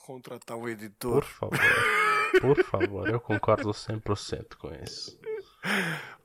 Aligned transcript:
contratar 0.00 0.56
um 0.56 0.68
editor. 0.68 1.14
Por 1.14 1.24
favor. 1.24 1.58
Por 2.40 2.64
favor, 2.64 3.08
eu 3.08 3.20
concordo 3.20 3.70
100% 3.70 4.56
com 4.56 4.72
isso. 4.74 5.18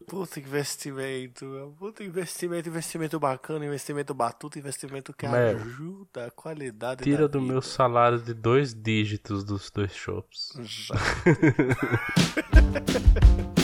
Puta 0.07 0.39
investimento, 0.39 1.75
puta 1.77 2.03
investimento, 2.03 2.69
investimento 2.69 3.19
bacana, 3.19 3.65
investimento 3.65 4.13
batuta, 4.13 4.57
investimento 4.57 5.13
que 5.13 5.25
ajuda 5.25 6.27
a 6.27 6.31
qualidade 6.31 7.03
Tira 7.03 7.27
do 7.27 7.41
vida. 7.41 7.51
meu 7.51 7.61
salário 7.61 8.19
de 8.19 8.33
dois 8.33 8.73
dígitos 8.73 9.43
dos 9.43 9.69
dois 9.69 9.93
shops. 9.93 10.53
Já. 10.63 10.95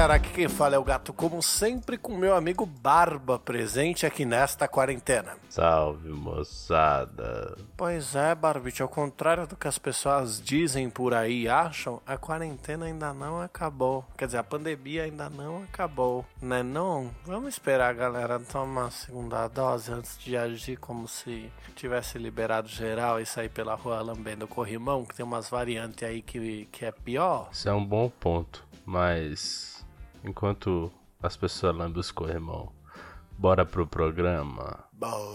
galera, 0.00 0.14
aqui 0.14 0.30
quem 0.30 0.48
fala 0.48 0.76
é 0.76 0.78
o 0.78 0.84
gato, 0.84 1.12
como 1.12 1.42
sempre, 1.42 1.98
com 1.98 2.16
meu 2.16 2.34
amigo 2.34 2.64
Barba 2.64 3.38
presente 3.38 4.06
aqui 4.06 4.24
nesta 4.24 4.66
quarentena. 4.66 5.36
Salve, 5.50 6.08
moçada. 6.08 7.54
Pois 7.76 8.14
é, 8.14 8.34
Barbite, 8.34 8.80
ao 8.80 8.88
contrário 8.88 9.46
do 9.46 9.56
que 9.56 9.68
as 9.68 9.78
pessoas 9.78 10.40
dizem 10.40 10.88
por 10.88 11.12
aí 11.12 11.42
e 11.42 11.48
acham, 11.50 12.00
a 12.06 12.16
quarentena 12.16 12.86
ainda 12.86 13.12
não 13.12 13.42
acabou. 13.42 14.02
Quer 14.16 14.24
dizer, 14.24 14.38
a 14.38 14.42
pandemia 14.42 15.02
ainda 15.04 15.28
não 15.28 15.64
acabou, 15.64 16.24
né 16.40 16.62
não? 16.62 17.10
Vamos 17.26 17.50
esperar 17.50 17.90
a 17.90 17.92
galera 17.92 18.40
tomar 18.40 18.86
a 18.86 18.90
segunda 18.90 19.46
dose 19.48 19.92
antes 19.92 20.18
de 20.18 20.34
agir 20.34 20.78
como 20.78 21.06
se 21.06 21.52
tivesse 21.76 22.16
liberado 22.16 22.68
geral 22.68 23.20
e 23.20 23.26
sair 23.26 23.50
pela 23.50 23.74
rua 23.74 24.00
lambendo 24.00 24.48
corrimão, 24.48 25.04
que 25.04 25.14
tem 25.14 25.26
umas 25.26 25.50
variantes 25.50 26.02
aí 26.08 26.22
que, 26.22 26.66
que 26.72 26.86
é 26.86 26.90
pior. 26.90 27.50
Isso 27.52 27.68
é 27.68 27.72
um 27.74 27.84
bom 27.84 28.08
ponto, 28.08 28.64
mas 28.86 29.69
enquanto 30.24 30.90
as 31.22 31.36
pessoas 31.36 31.76
lambem 31.76 32.00
os 32.00 32.10
corrimão, 32.10 32.72
bora 33.38 33.64
pro 33.64 33.86
programa. 33.86 34.84
Bom. 34.92 35.34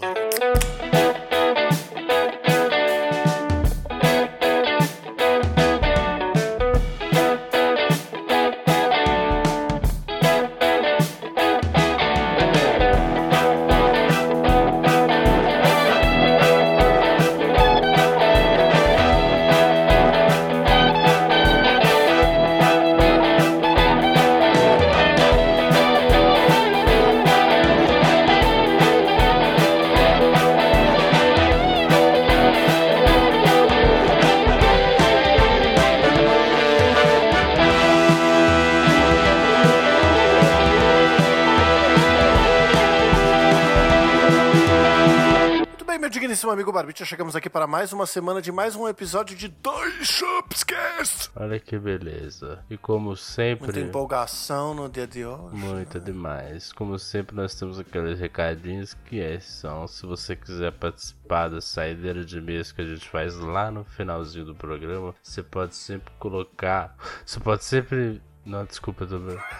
Chegamos 47.04 47.36
aqui 47.36 47.50
para 47.50 47.66
mais 47.66 47.92
uma 47.92 48.06
semana 48.06 48.40
de 48.40 48.50
mais 48.50 48.74
um 48.74 48.88
episódio 48.88 49.36
de 49.36 49.48
Dois 49.48 50.06
Shopscast. 50.06 51.30
Olha 51.36 51.60
que 51.60 51.78
beleza. 51.78 52.64
E 52.70 52.78
como 52.78 53.14
sempre. 53.16 53.64
Muita 53.64 53.80
empolgação 53.80 54.72
no 54.72 54.88
dia 54.88 55.06
de 55.06 55.24
hoje. 55.24 55.54
Muito 55.54 56.00
demais. 56.00 56.72
Como 56.72 56.98
sempre, 56.98 57.36
nós 57.36 57.54
temos 57.54 57.78
aqueles 57.78 58.18
recadinhos 58.18 58.94
que 58.94 59.20
é, 59.20 59.38
são: 59.40 59.86
se 59.86 60.06
você 60.06 60.34
quiser 60.34 60.72
participar 60.72 61.48
da 61.48 61.60
saideira 61.60 62.24
de 62.24 62.40
mês 62.40 62.72
que 62.72 62.80
a 62.80 62.86
gente 62.86 63.06
faz 63.08 63.36
lá 63.36 63.70
no 63.70 63.84
finalzinho 63.84 64.46
do 64.46 64.54
programa, 64.54 65.14
você 65.22 65.42
pode 65.42 65.74
sempre 65.74 66.10
colocar. 66.18 66.96
Você 67.26 67.38
pode 67.38 67.64
sempre. 67.64 68.22
Não, 68.44 68.64
desculpa, 68.64 69.04
eu 69.04 69.08
tô... 69.08 69.16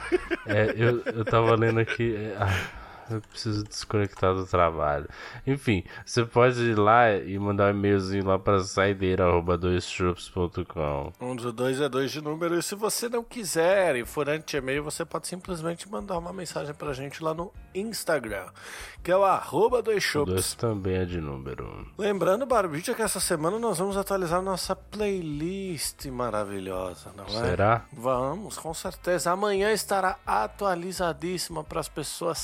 é, 0.46 0.72
eu, 0.76 1.02
eu 1.02 1.24
tava 1.24 1.54
lendo 1.56 1.80
aqui. 1.80 2.14
é, 2.14 2.36
eu 3.10 3.20
preciso 3.20 3.64
desconectar 3.64 4.34
do 4.34 4.46
trabalho. 4.46 5.08
Enfim, 5.46 5.84
você 6.04 6.24
pode 6.24 6.60
ir 6.62 6.78
lá 6.78 7.12
e 7.14 7.38
mandar 7.38 7.72
um 7.72 7.76
e-mailzinho 7.78 8.26
lá 8.26 8.38
para 8.38 8.60
saideira.doischups.com. 8.60 11.12
Um 11.20 11.36
dos 11.36 11.52
dois 11.52 11.80
é 11.80 11.88
dois 11.88 12.10
de 12.10 12.20
número. 12.20 12.58
E 12.58 12.62
se 12.62 12.74
você 12.74 13.08
não 13.08 13.22
quiser 13.24 13.96
e 13.96 14.04
for 14.04 14.28
anti-e-mail, 14.28 14.82
você 14.84 15.04
pode 15.04 15.26
simplesmente 15.26 15.88
mandar 15.88 16.18
uma 16.18 16.32
mensagem 16.32 16.74
pra 16.74 16.92
gente 16.92 17.22
lá 17.22 17.34
no 17.34 17.52
Instagram, 17.74 18.46
que 19.02 19.10
é 19.10 19.16
o 19.16 19.24
arroba 19.24 19.82
dois 19.82 19.98
O 19.98 20.00
shops. 20.06 20.32
dois 20.32 20.54
também 20.54 20.96
é 20.96 21.04
de 21.04 21.20
número. 21.20 21.86
Lembrando, 21.98 22.46
Barbite, 22.46 22.94
que 22.94 23.02
essa 23.02 23.20
semana 23.20 23.58
nós 23.58 23.78
vamos 23.78 23.96
atualizar 23.96 24.40
nossa 24.42 24.74
playlist 24.74 26.06
maravilhosa, 26.06 27.10
não 27.16 27.24
é? 27.24 27.28
Será? 27.50 27.84
Vamos, 27.92 28.58
com 28.58 28.72
certeza. 28.74 29.30
Amanhã 29.32 29.72
estará 29.72 30.16
atualizadíssima 30.26 31.62
para 31.64 31.80
as 31.80 31.88
pessoas 31.88 32.38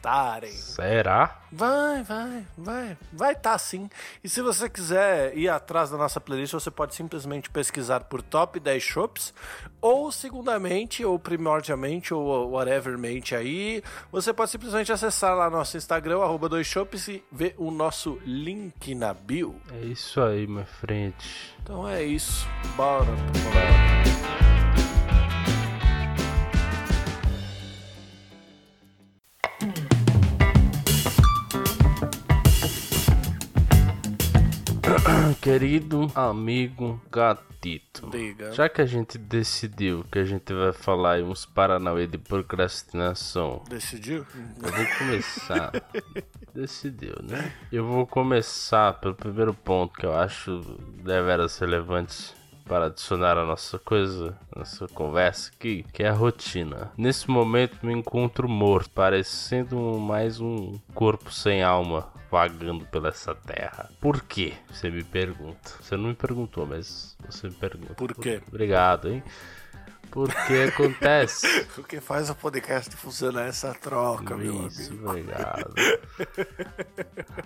cestarem. 0.00 0.52
Será? 0.52 1.38
Vai, 1.52 2.02
vai, 2.02 2.46
vai. 2.56 2.98
Vai 3.12 3.34
tá 3.34 3.56
sim. 3.58 3.88
E 4.24 4.28
se 4.28 4.40
você 4.40 4.68
quiser 4.68 5.36
ir 5.36 5.48
atrás 5.48 5.90
da 5.90 5.98
nossa 5.98 6.20
playlist, 6.20 6.54
você 6.54 6.70
pode 6.70 6.94
simplesmente 6.94 7.50
pesquisar 7.50 8.00
por 8.00 8.22
Top 8.22 8.58
10 8.58 8.82
Shops, 8.82 9.34
ou 9.80 10.10
segundamente, 10.10 11.04
ou 11.04 11.18
primordialmente, 11.18 12.14
ou 12.14 12.50
whatevermente 12.50 13.34
aí, 13.34 13.82
você 14.10 14.32
pode 14.32 14.50
simplesmente 14.50 14.90
acessar 14.90 15.36
lá 15.36 15.50
nosso 15.50 15.76
Instagram, 15.76 16.22
arroba 16.22 16.48
2shops, 16.48 17.12
e 17.12 17.24
ver 17.30 17.54
o 17.58 17.70
nosso 17.70 18.20
link 18.24 18.94
na 18.94 19.12
bio. 19.12 19.60
É 19.72 19.84
isso 19.84 20.20
aí, 20.20 20.46
minha 20.46 20.64
frente. 20.64 21.54
Então 21.62 21.86
é 21.86 22.02
isso. 22.02 22.48
Bora 22.76 23.04
pro 23.04 24.49
Querido 35.40 36.10
amigo 36.14 37.00
gatito. 37.10 38.08
Diga. 38.10 38.52
Já 38.52 38.68
que 38.68 38.80
a 38.80 38.86
gente 38.86 39.18
decidiu 39.18 40.04
que 40.10 40.18
a 40.18 40.24
gente 40.24 40.52
vai 40.52 40.72
falar 40.72 41.12
aí 41.12 41.22
uns 41.22 41.46
paranauê 41.46 42.06
de 42.06 42.18
procrastinação, 42.18 43.62
Decidiu? 43.68 44.26
eu 44.36 44.72
vou 44.72 44.86
começar. 44.98 45.72
Decidiu, 46.54 47.14
né? 47.22 47.52
Eu 47.70 47.86
vou 47.86 48.06
começar 48.06 48.94
pelo 48.94 49.14
primeiro 49.14 49.54
ponto 49.54 49.94
que 49.98 50.06
eu 50.06 50.14
acho 50.14 50.60
deveras 51.04 51.58
relevante 51.58 52.34
para 52.64 52.86
adicionar 52.86 53.36
a 53.36 53.44
nossa 53.44 53.78
coisa, 53.78 54.36
nossa 54.54 54.86
conversa 54.88 55.50
aqui, 55.54 55.84
que 55.92 56.02
é 56.02 56.08
a 56.08 56.12
rotina. 56.12 56.92
Nesse 56.96 57.28
momento 57.30 57.84
me 57.84 57.92
encontro 57.92 58.48
morto, 58.48 58.90
parecendo 58.90 59.76
mais 59.98 60.40
um 60.40 60.78
corpo 60.94 61.32
sem 61.32 61.62
alma 61.62 62.08
vagando 62.30 62.86
pela 62.86 63.08
essa 63.08 63.34
terra. 63.34 63.90
Por 64.00 64.22
quê? 64.22 64.54
Você 64.70 64.90
me 64.90 65.02
pergunta. 65.02 65.72
Você 65.80 65.96
não 65.96 66.08
me 66.10 66.14
perguntou, 66.14 66.66
mas 66.66 67.16
você 67.28 67.48
me 67.48 67.54
pergunta. 67.54 67.94
Por 67.94 68.14
quê? 68.14 68.40
Obrigado, 68.48 69.10
hein? 69.10 69.22
Porque 70.10 70.68
acontece. 70.72 71.46
O 71.78 71.84
que 71.84 72.00
faz 72.00 72.28
o 72.28 72.34
podcast 72.34 72.94
funcionar 72.96 73.44
é 73.46 73.48
essa 73.48 73.72
troca, 73.74 74.36
meu 74.36 74.66
Isso, 74.66 74.90
amigo. 74.90 75.08
obrigado. 75.08 75.72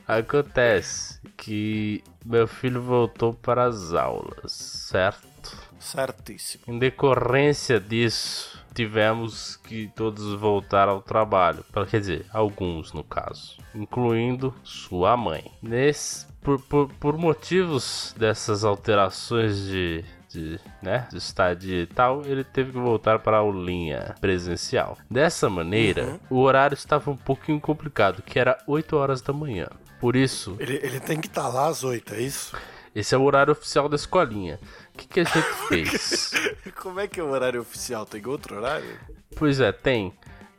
Acontece 0.06 1.20
que 1.36 2.02
meu 2.24 2.46
filho 2.46 2.80
voltou 2.82 3.34
para 3.34 3.64
as 3.64 3.92
aulas, 3.92 4.52
certo? 4.52 5.56
Certíssimo. 5.78 6.64
Em 6.66 6.78
decorrência 6.78 7.78
disso, 7.78 8.63
tivemos 8.74 9.56
que 9.56 9.88
todos 9.94 10.34
voltar 10.34 10.88
ao 10.88 11.00
trabalho. 11.00 11.64
Pra- 11.72 11.86
Quer 11.86 12.00
dizer, 12.00 12.26
alguns 12.32 12.92
no 12.92 13.04
caso, 13.04 13.56
incluindo 13.74 14.54
sua 14.62 15.16
mãe. 15.16 15.50
Nesse, 15.62 16.26
por, 16.42 16.60
por, 16.60 16.88
por 17.00 17.16
motivos 17.16 18.14
dessas 18.18 18.64
alterações 18.64 19.58
de, 19.64 20.04
de, 20.28 20.58
né, 20.82 21.06
de 21.10 21.18
estadia 21.18 21.82
e 21.82 21.86
tal, 21.86 22.22
ele 22.26 22.42
teve 22.44 22.72
que 22.72 22.78
voltar 22.78 23.18
para 23.20 23.36
a 23.36 23.40
aulinha 23.40 24.14
presencial. 24.20 24.98
Dessa 25.10 25.48
maneira, 25.48 26.18
o 26.28 26.40
horário 26.40 26.74
estava 26.74 27.10
um 27.10 27.16
pouquinho 27.16 27.60
complicado, 27.60 28.22
que 28.22 28.38
era 28.38 28.58
8 28.66 28.96
horas 28.96 29.22
da 29.22 29.32
manhã. 29.32 29.68
Por 30.00 30.16
isso, 30.16 30.56
Ele, 30.58 30.74
ele 30.82 31.00
tem 31.00 31.18
que 31.20 31.28
estar 31.28 31.48
lá 31.48 31.68
às 31.68 31.82
oito, 31.82 32.12
é 32.14 32.20
isso? 32.20 32.54
esse 32.94 33.14
é 33.14 33.18
o 33.18 33.22
horário 33.22 33.52
oficial 33.52 33.88
da 33.88 33.96
escolinha. 33.96 34.60
O 34.94 34.98
que, 34.98 35.08
que 35.08 35.20
a 35.20 35.24
gente 35.24 35.52
fez? 35.68 36.32
Como 36.76 37.00
é 37.00 37.08
que 37.08 37.20
é 37.20 37.22
o 37.22 37.30
horário 37.30 37.60
oficial? 37.60 38.06
Tem 38.06 38.24
outro 38.26 38.56
horário? 38.56 38.98
Pois 39.36 39.60
é, 39.60 39.72
tem. 39.72 40.12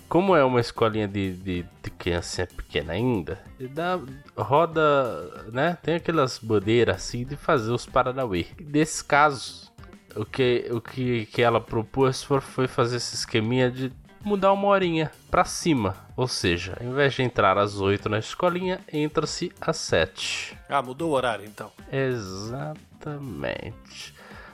Como 0.07 0.35
é 0.35 0.43
uma 0.43 0.59
escolinha 0.59 1.07
de, 1.07 1.33
de, 1.33 1.65
de 1.81 1.89
criança 1.91 2.45
pequena 2.45 2.93
ainda, 2.93 3.41
dá, 3.71 3.99
roda, 4.37 5.49
né? 5.51 5.77
Tem 5.81 5.95
aquelas 5.95 6.37
bandeiras 6.37 6.97
assim 6.97 7.25
de 7.25 7.35
fazer 7.35 7.71
os 7.71 7.87
Paranauê. 7.87 8.45
Nesse 8.59 9.03
caso, 9.03 9.71
o 10.15 10.23
que, 10.23 10.67
o 10.71 10.79
que, 10.79 11.25
que 11.25 11.41
ela 11.41 11.59
propôs 11.59 12.23
foi, 12.23 12.39
foi 12.39 12.67
fazer 12.67 12.97
esse 12.97 13.15
esqueminha 13.15 13.71
de 13.71 13.91
mudar 14.23 14.53
uma 14.53 14.67
horinha 14.67 15.11
pra 15.29 15.43
cima. 15.45 15.95
Ou 16.15 16.27
seja, 16.27 16.77
ao 16.79 16.87
invés 16.87 17.13
de 17.13 17.21
entrar 17.21 17.57
às 17.57 17.79
8 17.79 18.07
na 18.07 18.19
escolinha, 18.19 18.79
entra-se 18.91 19.51
às 19.59 19.77
7. 19.77 20.57
Ah, 20.69 20.81
mudou 20.81 21.11
o 21.11 21.13
horário 21.13 21.45
então. 21.45 21.71
Exatamente. 21.91 22.95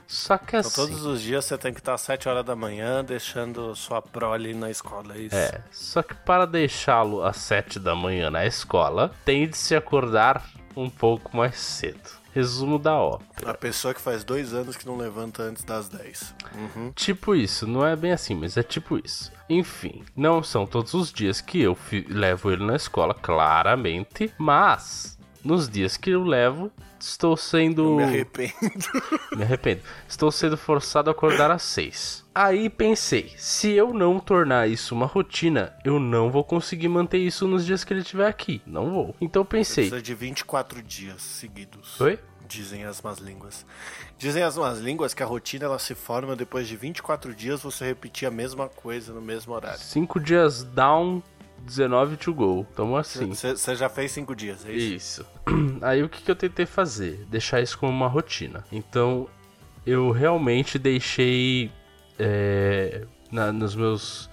Só 0.06 0.36
que 0.38 0.56
assim. 0.56 0.70
Então 0.70 0.86
todos 0.86 1.06
os 1.06 1.22
dias 1.22 1.44
você 1.44 1.56
tem 1.56 1.72
que 1.72 1.80
estar 1.80 1.94
às 1.94 2.00
7 2.02 2.28
horas 2.28 2.44
da 2.44 2.54
manhã 2.54 3.04
deixando 3.04 3.74
sua 3.74 4.02
prole 4.02 4.54
na 4.54 4.70
escola, 4.70 5.14
é 5.14 5.20
isso? 5.20 5.36
É, 5.36 5.62
só 5.70 6.02
que 6.02 6.14
para 6.14 6.46
deixá-lo 6.46 7.24
às 7.24 7.36
7 7.38 7.78
da 7.78 7.94
manhã 7.94 8.30
na 8.30 8.44
escola, 8.46 9.12
tem 9.24 9.48
de 9.48 9.56
se 9.56 9.74
acordar 9.74 10.44
um 10.76 10.88
pouco 10.88 11.36
mais 11.36 11.58
cedo. 11.58 12.22
Resumo 12.34 12.78
da 12.78 12.94
ópera. 12.98 13.50
A 13.50 13.54
pessoa 13.54 13.92
que 13.92 14.00
faz 14.00 14.24
dois 14.24 14.54
anos 14.54 14.74
que 14.74 14.86
não 14.86 14.96
levanta 14.96 15.42
antes 15.42 15.64
das 15.64 15.86
10. 15.90 16.34
Uhum. 16.54 16.92
Tipo 16.92 17.34
isso, 17.34 17.66
não 17.66 17.86
é 17.86 17.94
bem 17.94 18.12
assim, 18.12 18.34
mas 18.34 18.56
é 18.56 18.62
tipo 18.62 18.98
isso. 18.98 19.30
Enfim, 19.50 20.02
não 20.16 20.42
são 20.42 20.66
todos 20.66 20.94
os 20.94 21.12
dias 21.12 21.42
que 21.42 21.60
eu 21.60 21.76
levo 22.08 22.50
ele 22.50 22.64
na 22.64 22.76
escola, 22.76 23.12
claramente, 23.12 24.32
mas 24.38 25.18
nos 25.44 25.68
dias 25.68 25.98
que 25.98 26.08
eu 26.08 26.24
levo, 26.24 26.72
estou 27.06 27.36
sendo. 27.36 27.82
Eu 27.82 27.96
me 27.96 28.04
arrependo. 28.04 28.52
Me 29.36 29.42
arrependo. 29.42 29.80
Estou 30.08 30.30
sendo 30.30 30.56
forçado 30.56 31.10
a 31.10 31.12
acordar 31.12 31.50
às 31.50 31.62
6. 31.62 32.24
Aí 32.34 32.70
pensei, 32.70 33.32
se 33.36 33.70
eu 33.72 33.92
não 33.92 34.18
tornar 34.18 34.68
isso 34.68 34.94
uma 34.94 35.06
rotina, 35.06 35.74
eu 35.84 35.98
não 35.98 36.30
vou 36.30 36.44
conseguir 36.44 36.88
manter 36.88 37.18
isso 37.18 37.46
nos 37.46 37.64
dias 37.66 37.84
que 37.84 37.92
ele 37.92 38.00
estiver 38.00 38.26
aqui. 38.26 38.62
Não 38.66 38.90
vou. 38.90 39.14
Então 39.20 39.44
pensei. 39.44 39.84
Precisa 39.84 40.02
de 40.02 40.14
24 40.14 40.82
dias 40.82 41.20
seguidos. 41.22 42.00
Oi? 42.00 42.18
Dizem 42.46 42.84
as 42.84 43.00
más 43.00 43.18
línguas. 43.18 43.64
Dizem 44.18 44.42
as 44.42 44.56
más 44.58 44.78
línguas 44.78 45.14
que 45.14 45.22
a 45.22 45.26
rotina 45.26 45.64
ela 45.64 45.78
se 45.78 45.94
forma 45.94 46.36
depois 46.36 46.68
de 46.68 46.76
24 46.76 47.34
dias 47.34 47.62
você 47.62 47.86
repetir 47.86 48.28
a 48.28 48.30
mesma 48.30 48.68
coisa 48.68 49.12
no 49.12 49.22
mesmo 49.22 49.54
horário. 49.54 49.78
5 49.80 50.20
dias 50.20 50.62
down, 50.62 51.22
19 51.76 52.16
to 52.16 52.32
go. 52.34 52.66
Tamo 52.76 52.96
assim. 52.96 53.32
Você 53.34 53.74
já 53.74 53.88
fez 53.88 54.12
5 54.12 54.34
dias, 54.36 54.64
é 54.66 54.72
isso? 54.72 54.94
Isso. 54.94 55.26
Aí 55.82 56.02
o 56.02 56.08
que, 56.08 56.22
que 56.22 56.30
eu 56.30 56.36
tentei 56.36 56.66
fazer? 56.66 57.24
Deixar 57.30 57.60
isso 57.60 57.78
como 57.78 57.92
uma 57.92 58.08
rotina. 58.08 58.64
Então 58.72 59.28
eu 59.86 60.10
realmente 60.10 60.78
deixei 60.78 61.70
é, 62.18 63.02
na- 63.30 63.52
nos 63.52 63.74
meus 63.74 64.30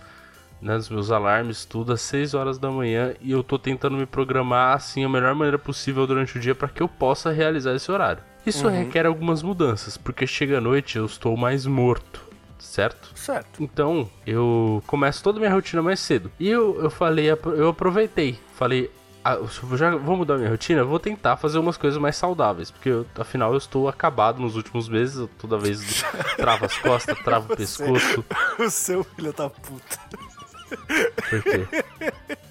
né, 0.61 0.75
nos 0.75 0.89
meus 0.89 1.09
alarmes 1.09 1.63
tudo 1.63 1.93
às 1.93 2.01
6 2.01 2.33
horas 2.33 2.57
da 2.59 2.69
manhã 2.69 3.13
e 3.21 3.31
eu 3.31 3.41
tô 3.41 3.57
tentando 3.57 3.95
me 3.95 4.05
programar 4.05 4.75
assim 4.75 5.05
a 5.05 5.09
melhor 5.09 5.33
maneira 5.33 5.57
possível 5.57 6.05
durante 6.05 6.37
o 6.37 6.39
dia 6.39 6.53
para 6.53 6.67
que 6.67 6.83
eu 6.83 6.87
possa 6.89 7.31
realizar 7.31 7.73
esse 7.73 7.89
horário. 7.89 8.21
Isso 8.45 8.67
requer 8.67 9.05
algumas 9.05 9.41
mudanças, 9.41 9.95
porque 9.97 10.27
chega 10.27 10.57
à 10.57 10.61
noite 10.61 10.97
eu 10.97 11.05
estou 11.05 11.37
mais 11.37 11.65
morto, 11.65 12.21
certo? 12.63 13.11
Certo. 13.15 13.61
Então, 13.61 14.09
eu 14.25 14.83
começo 14.87 15.23
toda 15.23 15.37
a 15.37 15.41
minha 15.41 15.53
rotina 15.53 15.81
mais 15.81 15.99
cedo. 15.99 16.31
E 16.39 16.49
eu, 16.49 16.81
eu 16.81 16.89
falei, 16.89 17.27
eu 17.29 17.69
aproveitei. 17.69 18.37
Falei, 18.55 18.91
ah, 19.23 19.37
já 19.75 19.95
vou 19.95 20.15
mudar 20.15 20.37
minha 20.37 20.49
rotina, 20.49 20.83
vou 20.83 20.99
tentar 20.99 21.37
fazer 21.37 21.59
umas 21.59 21.77
coisas 21.77 21.99
mais 21.99 22.15
saudáveis. 22.15 22.71
Porque 22.71 22.89
eu, 22.89 23.05
afinal 23.17 23.51
eu 23.51 23.57
estou 23.57 23.87
acabado 23.87 24.39
nos 24.39 24.55
últimos 24.55 24.87
meses. 24.87 25.17
eu 25.17 25.27
Toda 25.37 25.57
vez 25.57 26.03
trava 26.37 26.65
as 26.65 26.77
costas, 26.77 27.17
trava 27.19 27.53
o 27.53 27.57
pescoço. 27.57 28.25
O 28.59 28.69
seu 28.69 29.03
filho 29.03 29.33
da 29.33 29.49
puta. 29.49 29.99
Por 31.29 31.43
quê? 31.43 31.67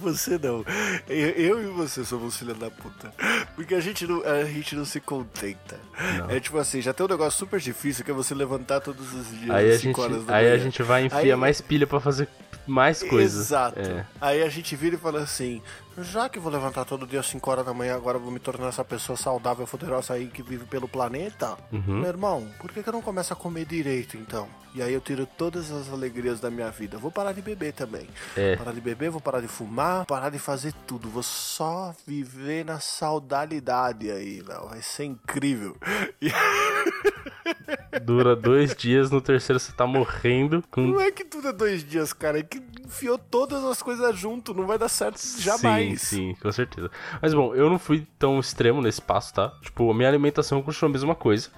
Você 0.00 0.38
não. 0.38 0.64
Eu, 1.08 1.28
eu 1.30 1.62
e 1.62 1.66
você 1.66 2.04
somos 2.04 2.36
filha 2.36 2.54
da 2.54 2.70
puta. 2.70 3.12
Porque 3.54 3.74
a 3.74 3.80
gente 3.80 4.06
não, 4.06 4.22
a 4.24 4.44
gente 4.44 4.74
não 4.76 4.84
se 4.84 5.00
contenta. 5.00 5.78
Não. 6.18 6.30
É 6.30 6.40
tipo 6.40 6.56
assim, 6.58 6.80
já 6.80 6.92
tem 6.92 7.04
um 7.04 7.08
negócio 7.08 7.38
super 7.38 7.58
difícil 7.60 8.04
que 8.04 8.10
é 8.10 8.14
você 8.14 8.34
levantar 8.34 8.80
todos 8.80 9.12
os 9.12 9.28
dias 9.38 9.50
Aí 9.50 9.70
às 9.70 9.80
5 9.80 10.00
gente, 10.00 10.00
horas 10.12 10.24
da 10.26 10.36
aí 10.36 10.44
manhã. 10.44 10.54
a 10.54 10.58
gente 10.58 10.82
vai 10.82 11.02
e 11.02 11.06
enfia 11.06 11.20
Aí- 11.34 11.36
mais 11.36 11.60
pilha 11.60 11.86
pra 11.86 12.00
fazer 12.00 12.28
mais 12.66 13.02
coisas. 13.02 13.46
Exato. 13.46 13.78
É. 13.80 14.04
Aí 14.20 14.42
a 14.42 14.48
gente 14.48 14.76
vira 14.76 14.94
e 14.96 14.98
fala 14.98 15.20
assim: 15.20 15.62
já 16.02 16.28
que 16.28 16.38
vou 16.38 16.52
levantar 16.52 16.84
todo 16.84 17.06
dia 17.06 17.20
às 17.20 17.26
5 17.26 17.50
horas 17.50 17.66
da 17.66 17.74
manhã, 17.74 17.94
agora 17.94 18.18
vou 18.18 18.30
me 18.30 18.38
tornar 18.38 18.68
essa 18.68 18.84
pessoa 18.84 19.16
saudável, 19.16 19.66
poderosa 19.66 20.14
aí 20.14 20.26
que 20.26 20.42
vive 20.42 20.64
pelo 20.66 20.88
planeta. 20.88 21.56
Uhum. 21.72 22.00
Meu 22.00 22.08
irmão, 22.08 22.48
por 22.58 22.72
que, 22.72 22.82
que 22.82 22.88
eu 22.88 22.92
não 22.92 23.02
começo 23.02 23.32
a 23.32 23.36
comer 23.36 23.64
direito 23.64 24.16
então? 24.16 24.48
E 24.74 24.82
aí 24.82 24.92
eu 24.92 25.00
tiro 25.00 25.26
todas 25.26 25.72
as 25.72 25.92
alegrias 25.92 26.40
da 26.40 26.50
minha 26.50 26.70
vida. 26.70 26.98
Vou 26.98 27.10
parar 27.10 27.32
de 27.32 27.42
beber 27.42 27.72
também. 27.72 28.06
É. 28.36 28.54
Parar 28.54 28.72
de 28.72 28.80
beber, 28.80 29.10
vou 29.10 29.20
parar 29.20 29.40
de 29.40 29.48
fumar, 29.48 30.04
parar 30.04 30.30
de 30.30 30.38
fazer 30.38 30.72
tudo. 30.86 31.08
Vou 31.08 31.22
só 31.22 31.94
viver 32.06 32.64
na 32.64 32.78
saudalidade 32.78 34.10
aí, 34.10 34.42
não. 34.46 34.68
Vai 34.68 34.82
ser 34.82 35.04
incrível. 35.04 35.76
E 36.20 36.30
Dura 38.02 38.36
dois 38.36 38.74
dias, 38.74 39.10
no 39.10 39.20
terceiro 39.20 39.58
você 39.58 39.72
tá 39.72 39.86
morrendo 39.86 40.62
com 40.70 40.82
não 40.82 41.00
é 41.00 41.10
que 41.10 41.22
é 41.22 41.52
dois 41.52 41.84
dias, 41.84 42.12
cara. 42.12 42.38
É 42.38 42.42
que 42.42 42.62
enfiou 42.84 43.18
todas 43.18 43.64
as 43.64 43.82
coisas 43.82 44.16
junto. 44.16 44.54
Não 44.54 44.66
vai 44.66 44.78
dar 44.78 44.88
certo 44.88 45.20
jamais. 45.38 46.02
Sim, 46.02 46.34
sim, 46.34 46.34
com 46.40 46.50
certeza. 46.50 46.90
Mas 47.20 47.34
bom, 47.34 47.54
eu 47.54 47.68
não 47.68 47.78
fui 47.78 48.06
tão 48.18 48.38
extremo 48.38 48.82
nesse 48.82 49.00
passo, 49.00 49.34
tá? 49.34 49.52
Tipo, 49.62 49.90
a 49.90 49.94
minha 49.94 50.08
alimentação 50.08 50.62
continua 50.62 50.90
a 50.90 50.92
mesma 50.92 51.14
coisa, 51.14 51.50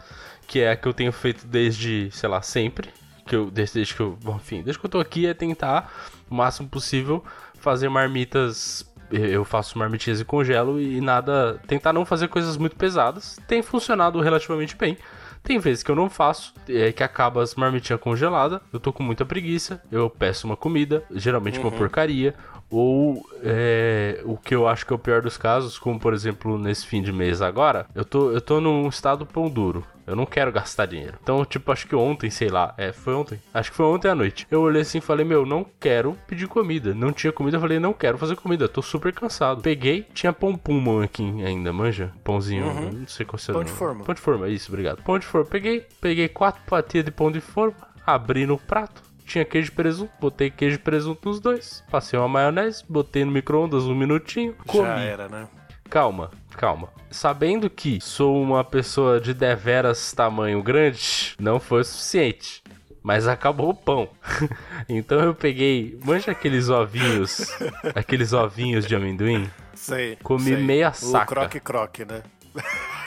que 0.47 0.61
é 0.61 0.71
a 0.71 0.77
que 0.77 0.87
eu 0.87 0.95
tenho 0.95 1.13
feito 1.13 1.47
desde, 1.47 2.11
sei 2.13 2.29
lá, 2.29 2.43
sempre. 2.43 2.91
Que 3.27 3.37
eu, 3.37 3.51
desde, 3.51 3.75
desde 3.75 3.95
que 3.95 4.01
eu, 4.01 4.19
bom, 4.23 4.37
enfim, 4.37 4.63
desde 4.63 4.79
que 4.81 4.87
eu 4.87 4.91
tô 4.91 4.99
aqui 4.99 5.27
é 5.27 5.35
tentar 5.35 5.93
o 6.29 6.35
máximo 6.35 6.69
possível 6.69 7.25
fazer 7.55 7.89
marmitas. 7.89 8.87
Eu 9.11 9.45
faço 9.45 9.77
marmitinhas 9.77 10.21
e 10.21 10.25
congelo 10.25 10.81
e 10.81 11.01
nada. 11.01 11.61
Tentar 11.67 11.93
não 11.93 12.05
fazer 12.05 12.29
coisas 12.29 12.57
muito 12.57 12.77
pesadas. 12.77 13.39
Tem 13.49 13.61
funcionado 13.61 14.21
relativamente 14.21 14.77
bem. 14.77 14.97
Tem 15.43 15.59
vezes 15.59 15.83
que 15.83 15.91
eu 15.91 15.97
não 15.97 16.11
faço, 16.11 16.55
é 16.69 16.93
que 16.93 17.03
acaba 17.03 17.43
as 17.43 17.55
marmitinhas 17.55 18.01
congeladas, 18.01 18.61
eu 18.73 18.79
tô 18.79 18.93
com 18.93 19.03
muita 19.03 19.25
preguiça, 19.25 19.83
eu 19.91 20.09
peço 20.11 20.47
uma 20.47 20.57
comida, 20.57 21.03
geralmente 21.11 21.59
uma 21.59 21.73
porcaria, 21.73 22.35
ou 22.71 23.27
é, 23.43 24.21
o 24.25 24.37
que 24.37 24.55
eu 24.55 24.69
acho 24.69 24.87
que 24.87 24.93
é 24.93 24.97
o 24.97 24.99
pior 24.99 25.23
dos 25.23 25.37
casos, 25.37 25.79
como 25.79 25.99
por 25.99 26.15
exemplo 26.15 26.59
nesse 26.59 26.87
fim 26.87 27.03
de 27.03 27.13
mês 27.13 27.43
agora, 27.43 27.87
eu 27.95 28.05
tô, 28.05 28.31
eu 28.31 28.41
tô 28.41 28.61
num 28.61 28.89
estado 28.89 29.27
pão 29.27 29.49
duro. 29.49 29.85
Eu 30.07 30.17
não 30.17 30.27
quero 30.27 30.51
gastar 30.51 30.87
dinheiro. 30.87 31.17
Então, 31.23 31.45
tipo, 31.45 31.71
acho 31.71 31.87
que 31.87 31.95
ontem, 31.95 32.31
sei 32.31 32.49
lá. 32.49 32.75
É, 32.77 32.93
foi 32.93 33.15
ontem. 33.15 33.41
Acho 33.55 33.71
que 33.71 33.77
foi 33.77 33.87
ontem 33.87 34.09
à 34.09 34.15
noite. 34.15 34.45
Eu 34.51 34.63
olhei 34.63 34.83
assim 34.83 34.99
e 34.99 35.01
falei, 35.01 35.25
meu, 35.25 35.47
não 35.47 35.65
quero 35.79 36.19
pedir 36.27 36.49
comida. 36.49 36.93
Não 36.93 37.13
tinha 37.13 37.33
comida. 37.33 37.59
Eu 37.59 37.61
falei, 37.61 37.79
não 37.79 37.93
quero 37.93 38.19
fazer 38.19 38.35
comida. 38.35 38.69
Tô 38.69 38.83
super 38.83 39.13
cansado. 39.13 39.63
Peguei, 39.63 40.05
tinha 40.13 40.33
pão 40.33 40.57
pum 40.57 41.01
aqui 41.01 41.23
ainda, 41.45 41.73
manja? 41.73 42.13
Pãozinho, 42.25 42.65
não 42.93 43.07
sei 43.07 43.25
qual 43.25 43.39
é 43.47 43.51
o 43.51 43.55
Pão 43.55 43.63
de 43.63 43.71
forma. 43.71 44.05
Pão 44.05 44.15
de 44.15 44.21
forma, 44.21 44.49
isso, 44.49 44.69
obrigado. 44.69 45.01
Pão 45.05 45.17
de 45.17 45.27
forma. 45.27 45.47
Peguei, 45.49 45.87
peguei 46.01 46.27
quatro 46.27 46.61
fatias 46.67 47.05
de 47.05 47.13
pão 47.13 47.31
de 47.31 47.41
forma, 47.41 47.77
abri 48.05 48.47
no 48.47 48.59
prato. 48.59 49.10
Tinha 49.31 49.45
queijo 49.45 49.71
e 49.71 49.75
presunto, 49.77 50.11
botei 50.21 50.51
queijo 50.51 50.75
e 50.75 50.79
presunto 50.81 51.29
nos 51.29 51.39
dois. 51.39 51.85
Passei 51.89 52.19
uma 52.19 52.27
maionese, 52.27 52.83
botei 52.89 53.25
no 53.25 53.31
micro-ondas 53.31 53.85
um 53.85 53.95
minutinho, 53.95 54.57
comi. 54.67 54.89
Já 54.89 54.99
era, 54.99 55.29
né? 55.29 55.47
Calma, 55.89 56.33
calma. 56.57 56.89
Sabendo 57.13 57.71
que 57.71 58.01
sou 58.01 58.43
uma 58.43 58.65
pessoa 58.65 59.21
de 59.21 59.33
deveras 59.33 60.13
tamanho 60.13 60.61
grande, 60.65 61.37
não 61.39 61.61
foi 61.61 61.83
o 61.83 61.85
suficiente. 61.85 62.61
Mas 63.05 63.29
acabou 63.29 63.71
o 63.71 63.75
pão. 63.75 64.09
então 64.89 65.21
eu 65.21 65.33
peguei, 65.33 65.97
manja 66.05 66.33
aqueles 66.33 66.69
ovinhos, 66.69 67.57
aqueles 67.95 68.33
ovinhos 68.33 68.85
de 68.85 68.97
amendoim? 68.97 69.49
Sei. 69.75 70.19
Comi 70.25 70.43
sei. 70.43 70.57
meia 70.57 70.89
O 70.89 70.95
saca. 70.95 71.27
croque-croque, 71.27 72.05
né? 72.05 72.25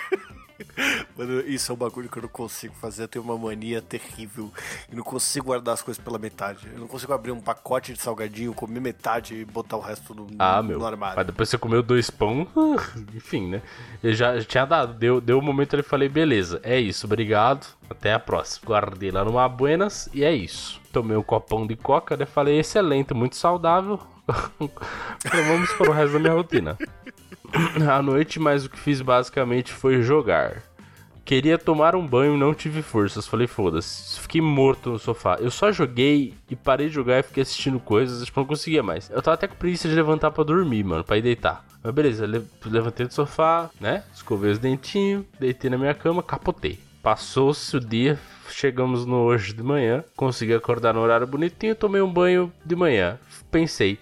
Mano, 1.17 1.41
isso 1.41 1.71
é 1.71 1.75
um 1.75 1.77
bagulho 1.77 2.09
que 2.09 2.17
eu 2.17 2.23
não 2.23 2.29
consigo 2.29 2.73
fazer. 2.75 3.03
Eu 3.03 3.07
tenho 3.07 3.23
uma 3.23 3.37
mania 3.37 3.81
terrível. 3.81 4.51
Eu 4.89 4.97
não 4.97 5.03
consigo 5.03 5.45
guardar 5.47 5.73
as 5.75 5.81
coisas 5.81 6.03
pela 6.03 6.17
metade. 6.17 6.67
Eu 6.73 6.79
não 6.79 6.87
consigo 6.87 7.13
abrir 7.13 7.31
um 7.31 7.39
pacote 7.39 7.93
de 7.93 7.99
salgadinho, 8.01 8.53
comer 8.53 8.79
metade 8.79 9.35
e 9.35 9.45
botar 9.45 9.77
o 9.77 9.81
resto 9.81 10.15
no, 10.15 10.27
Ah, 10.39 10.61
no 10.61 10.69
meu. 10.69 10.85
armário. 10.85 11.15
Mas 11.15 11.25
depois 11.27 11.49
você 11.49 11.57
comeu 11.57 11.83
dois 11.83 12.09
pão, 12.09 12.47
enfim, 13.15 13.47
né? 13.49 13.61
Eu 14.01 14.13
já, 14.13 14.37
já 14.39 14.45
tinha 14.45 14.65
dado. 14.65 14.93
Deu, 14.95 15.21
deu 15.21 15.37
um 15.37 15.41
momento 15.43 15.75
ali 15.75 15.81
e 15.83 15.87
falei, 15.87 16.09
beleza, 16.09 16.59
é 16.63 16.79
isso, 16.79 17.05
obrigado. 17.05 17.67
Até 17.89 18.13
a 18.13 18.19
próxima. 18.19 18.65
Guardei 18.67 19.11
lá 19.11 19.23
numa 19.23 19.47
Buenas 19.47 20.09
e 20.13 20.23
é 20.23 20.33
isso. 20.33 20.81
Tomei 20.91 21.15
um 21.15 21.21
copão 21.23 21.67
de 21.67 21.75
coca, 21.75 22.17
né? 22.17 22.25
Falei, 22.25 22.57
excelente, 22.59 23.13
muito 23.13 23.35
saudável. 23.35 23.99
Então 25.25 25.43
vamos 25.45 25.71
para 25.73 25.89
o 25.89 25.93
resto 25.93 26.13
da 26.13 26.19
minha 26.19 26.33
rotina. 26.33 26.77
À 27.89 28.01
noite, 28.01 28.39
mas 28.39 28.65
o 28.65 28.69
que 28.69 28.79
fiz 28.79 29.01
basicamente 29.01 29.71
foi 29.71 30.01
jogar. 30.01 30.63
Queria 31.25 31.57
tomar 31.57 31.95
um 31.95 32.05
banho, 32.05 32.37
não 32.37 32.53
tive 32.53 32.81
forças. 32.81 33.25
Falei, 33.25 33.47
foda-se. 33.47 34.19
Fiquei 34.19 34.41
morto 34.41 34.89
no 34.89 34.99
sofá. 34.99 35.37
Eu 35.39 35.49
só 35.49 35.71
joguei 35.71 36.33
e 36.49 36.55
parei 36.55 36.89
de 36.89 36.93
jogar 36.95 37.19
e 37.19 37.23
fiquei 37.23 37.43
assistindo 37.43 37.79
coisas. 37.79 38.25
Tipo, 38.25 38.41
não 38.41 38.47
conseguia 38.47 38.83
mais. 38.83 39.09
Eu 39.09 39.21
tava 39.21 39.35
até 39.35 39.47
com 39.47 39.55
preguiça 39.55 39.87
de 39.87 39.95
levantar 39.95 40.31
pra 40.31 40.43
dormir, 40.43 40.83
mano, 40.83 41.03
pra 41.03 41.17
ir 41.17 41.21
deitar. 41.21 41.63
Mas 41.81 41.93
beleza, 41.93 42.25
le- 42.27 42.43
levantei 42.65 43.05
do 43.05 43.13
sofá, 43.13 43.69
né? 43.79 44.03
Escovei 44.13 44.51
os 44.51 44.59
dentinhos, 44.59 45.23
deitei 45.39 45.69
na 45.69 45.77
minha 45.77 45.93
cama, 45.93 46.21
capotei. 46.21 46.77
Passou-se 47.01 47.75
o 47.77 47.79
dia, 47.79 48.19
chegamos 48.49 49.05
no 49.05 49.17
hoje 49.17 49.53
de 49.53 49.63
manhã. 49.63 50.03
Consegui 50.17 50.53
acordar 50.53 50.93
no 50.93 50.99
horário 51.01 51.27
bonitinho, 51.27 51.73
tomei 51.75 52.01
um 52.01 52.11
banho 52.11 52.51
de 52.65 52.75
manhã. 52.75 53.17
Pensei, 53.49 53.97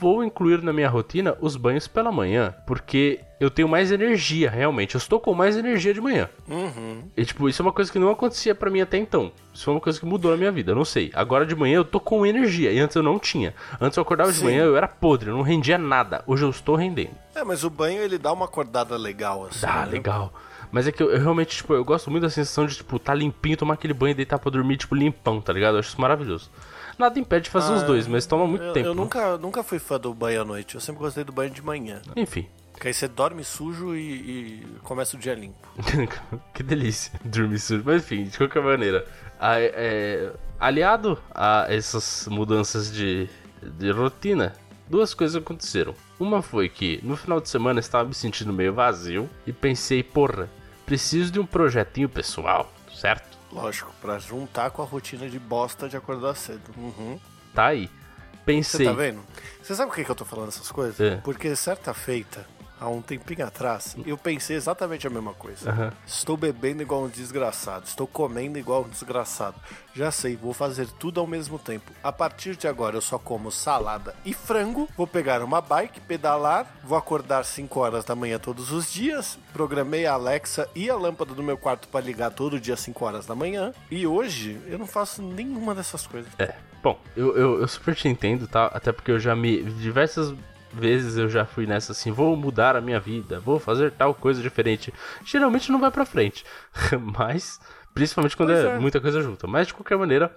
vou 0.00 0.24
incluir 0.24 0.62
na 0.62 0.72
minha 0.72 0.88
rotina 0.88 1.36
os 1.40 1.56
banhos 1.56 1.86
pela 1.86 2.12
manhã, 2.12 2.54
porque 2.66 3.20
eu 3.38 3.50
tenho 3.50 3.68
mais 3.68 3.92
energia, 3.92 4.50
realmente. 4.50 4.94
Eu 4.94 4.98
estou 4.98 5.20
com 5.20 5.34
mais 5.34 5.56
energia 5.56 5.92
de 5.92 6.00
manhã. 6.00 6.28
Uhum. 6.48 7.02
E, 7.16 7.24
tipo, 7.24 7.48
isso 7.48 7.60
é 7.60 7.64
uma 7.64 7.72
coisa 7.72 7.90
que 7.92 7.98
não 7.98 8.10
acontecia 8.10 8.54
para 8.54 8.70
mim 8.70 8.80
até 8.80 8.96
então. 8.96 9.30
Isso 9.52 9.64
foi 9.64 9.74
uma 9.74 9.80
coisa 9.80 9.98
que 9.98 10.06
mudou 10.06 10.30
na 10.30 10.36
minha 10.36 10.52
vida, 10.52 10.72
eu 10.72 10.76
não 10.76 10.84
sei. 10.84 11.10
Agora 11.14 11.44
de 11.44 11.54
manhã 11.54 11.76
eu 11.76 11.84
tô 11.84 12.00
com 12.00 12.24
energia, 12.24 12.72
e 12.72 12.78
antes 12.78 12.96
eu 12.96 13.02
não 13.02 13.18
tinha. 13.18 13.54
Antes 13.80 13.96
eu 13.96 14.02
acordava 14.02 14.32
de 14.32 14.38
Sim. 14.38 14.44
manhã, 14.44 14.64
eu 14.64 14.76
era 14.76 14.88
podre, 14.88 15.30
eu 15.30 15.36
não 15.36 15.42
rendia 15.42 15.78
nada. 15.78 16.22
Hoje 16.26 16.44
eu 16.44 16.50
estou 16.50 16.76
rendendo. 16.76 17.14
É, 17.34 17.44
mas 17.44 17.64
o 17.64 17.70
banho 17.70 18.02
ele 18.02 18.18
dá 18.18 18.32
uma 18.32 18.46
acordada 18.46 18.96
legal, 18.96 19.46
assim. 19.46 19.66
Ah, 19.66 19.84
né? 19.84 19.92
legal. 19.92 20.32
Mas 20.72 20.86
é 20.86 20.92
que 20.92 21.02
eu, 21.02 21.10
eu 21.10 21.20
realmente, 21.20 21.56
tipo, 21.56 21.74
eu 21.74 21.84
gosto 21.84 22.10
muito 22.10 22.22
da 22.22 22.30
sensação 22.30 22.66
de, 22.66 22.76
tipo, 22.76 22.98
tá 22.98 23.14
limpinho, 23.14 23.56
tomar 23.56 23.74
aquele 23.74 23.94
banho 23.94 24.12
e 24.12 24.14
deitar 24.14 24.38
pra 24.38 24.50
dormir, 24.50 24.76
tipo, 24.76 24.94
limpão, 24.94 25.40
tá 25.40 25.52
ligado? 25.52 25.74
Eu 25.74 25.80
acho 25.80 25.90
isso 25.90 26.00
maravilhoso. 26.00 26.50
Nada 26.98 27.18
impede 27.18 27.44
de 27.44 27.50
fazer 27.50 27.72
os 27.74 27.82
dois, 27.82 28.06
mas 28.06 28.24
toma 28.26 28.46
muito 28.46 28.62
Ah, 28.62 28.66
Eu, 28.68 28.72
tempo. 28.72 28.86
eu 28.88 28.94
né? 28.94 29.00
nunca, 29.02 29.36
nunca 29.38 29.62
fui 29.62 29.78
fã 29.78 29.98
do 29.98 30.14
banho 30.14 30.40
à 30.42 30.44
noite. 30.44 30.74
Eu 30.76 30.80
sempre 30.80 31.00
gostei 31.00 31.24
do 31.24 31.32
banho 31.32 31.50
de 31.50 31.60
manhã. 31.62 32.00
Enfim. 32.16 32.46
Porque 32.72 32.88
aí 32.88 32.94
você 32.94 33.08
dorme 33.08 33.42
sujo 33.44 33.94
e, 33.94 34.00
e 34.00 34.66
começa 34.82 35.16
o 35.16 35.20
dia 35.20 35.34
limpo. 35.34 35.66
que 36.54 36.62
delícia 36.62 37.12
dormir 37.24 37.58
sujo. 37.58 37.82
Mas 37.84 38.02
enfim, 38.02 38.24
de 38.24 38.36
qualquer 38.36 38.62
maneira, 38.62 39.06
a- 39.40 39.58
é, 39.60 40.32
aliado 40.60 41.18
a 41.34 41.66
essas 41.68 42.26
mudanças 42.30 42.92
de, 42.92 43.28
de 43.62 43.90
rotina, 43.90 44.54
duas 44.88 45.14
coisas 45.14 45.36
aconteceram. 45.40 45.94
Uma 46.20 46.40
foi 46.42 46.68
que 46.68 47.00
no 47.02 47.16
final 47.16 47.40
de 47.40 47.48
semana 47.48 47.78
eu 47.78 47.80
estava 47.80 48.08
me 48.08 48.14
sentindo 48.14 48.52
meio 48.52 48.72
vazio 48.74 49.28
e 49.46 49.52
pensei, 49.52 50.02
porra, 50.02 50.48
preciso 50.86 51.30
de 51.32 51.40
um 51.40 51.46
projetinho 51.46 52.08
pessoal, 52.08 52.70
certo? 52.94 53.35
Lógico, 53.56 53.90
pra 54.02 54.18
juntar 54.18 54.70
com 54.70 54.82
a 54.82 54.84
rotina 54.84 55.28
de 55.30 55.38
bosta 55.38 55.88
de 55.88 55.96
acordar 55.96 56.34
cedo. 56.36 56.70
Uhum. 56.76 57.18
Tá 57.54 57.66
aí. 57.68 57.86
Você 57.86 58.38
Pensei. 58.44 58.86
tá 58.86 58.92
vendo? 58.92 59.20
Você 59.62 59.74
sabe 59.74 59.88
por 59.90 59.96
que, 59.96 60.04
que 60.04 60.10
eu 60.10 60.14
tô 60.14 60.24
falando 60.26 60.48
essas 60.48 60.70
coisas? 60.70 61.00
É. 61.00 61.16
Porque 61.16 61.56
certa 61.56 61.94
feita, 61.94 62.46
há 62.80 62.88
um 62.88 63.00
tempinho 63.00 63.46
atrás, 63.46 63.96
eu 64.04 64.16
pensei 64.16 64.56
exatamente 64.56 65.06
a 65.06 65.10
mesma 65.10 65.32
coisa. 65.32 65.70
Aham. 65.70 65.92
Estou 66.06 66.36
bebendo 66.36 66.82
igual 66.82 67.04
um 67.04 67.08
desgraçado, 67.08 67.86
estou 67.86 68.06
comendo 68.06 68.58
igual 68.58 68.84
um 68.84 68.88
desgraçado. 68.88 69.56
Já 69.94 70.10
sei, 70.10 70.36
vou 70.36 70.52
fazer 70.52 70.86
tudo 70.86 71.20
ao 71.20 71.26
mesmo 71.26 71.58
tempo. 71.58 71.90
A 72.02 72.12
partir 72.12 72.56
de 72.56 72.68
agora 72.68 72.96
eu 72.96 73.00
só 73.00 73.18
como 73.18 73.50
salada 73.50 74.14
e 74.24 74.34
frango. 74.34 74.88
Vou 74.96 75.06
pegar 75.06 75.42
uma 75.42 75.60
bike, 75.60 76.00
pedalar, 76.00 76.66
vou 76.84 76.98
acordar 76.98 77.44
5 77.44 77.80
horas 77.80 78.04
da 78.04 78.14
manhã 78.14 78.38
todos 78.38 78.70
os 78.72 78.92
dias. 78.92 79.38
Programei 79.52 80.04
a 80.06 80.12
Alexa 80.12 80.68
e 80.74 80.90
a 80.90 80.96
lâmpada 80.96 81.34
do 81.34 81.42
meu 81.42 81.56
quarto 81.56 81.88
para 81.88 82.04
ligar 82.04 82.30
todo 82.30 82.60
dia 82.60 82.74
às 82.74 82.80
5 82.80 83.04
horas 83.04 83.26
da 83.26 83.34
manhã. 83.34 83.72
E 83.90 84.06
hoje 84.06 84.60
eu 84.66 84.78
não 84.78 84.86
faço 84.86 85.22
nenhuma 85.22 85.74
dessas 85.74 86.06
coisas. 86.06 86.30
É, 86.38 86.54
bom, 86.82 87.00
eu, 87.16 87.36
eu, 87.36 87.60
eu 87.60 87.68
super 87.68 87.94
te 87.94 88.06
entendo, 88.06 88.46
tá? 88.46 88.66
Até 88.66 88.92
porque 88.92 89.10
eu 89.10 89.18
já 89.18 89.34
me. 89.34 89.62
Diversas 89.62 90.34
vezes 90.72 91.16
eu 91.16 91.28
já 91.28 91.44
fui 91.44 91.66
nessa 91.66 91.92
assim, 91.92 92.10
vou 92.10 92.36
mudar 92.36 92.76
a 92.76 92.80
minha 92.80 93.00
vida, 93.00 93.40
vou 93.40 93.58
fazer 93.58 93.92
tal 93.92 94.14
coisa 94.14 94.42
diferente. 94.42 94.92
Geralmente 95.24 95.70
não 95.70 95.80
vai 95.80 95.90
pra 95.90 96.04
frente. 96.04 96.44
Mas, 97.18 97.60
principalmente 97.94 98.36
quando 98.36 98.52
é, 98.52 98.76
é. 98.76 98.78
muita 98.78 99.00
coisa 99.00 99.20
junta. 99.20 99.46
Mas 99.46 99.66
de 99.66 99.74
qualquer 99.74 99.96
maneira, 99.96 100.34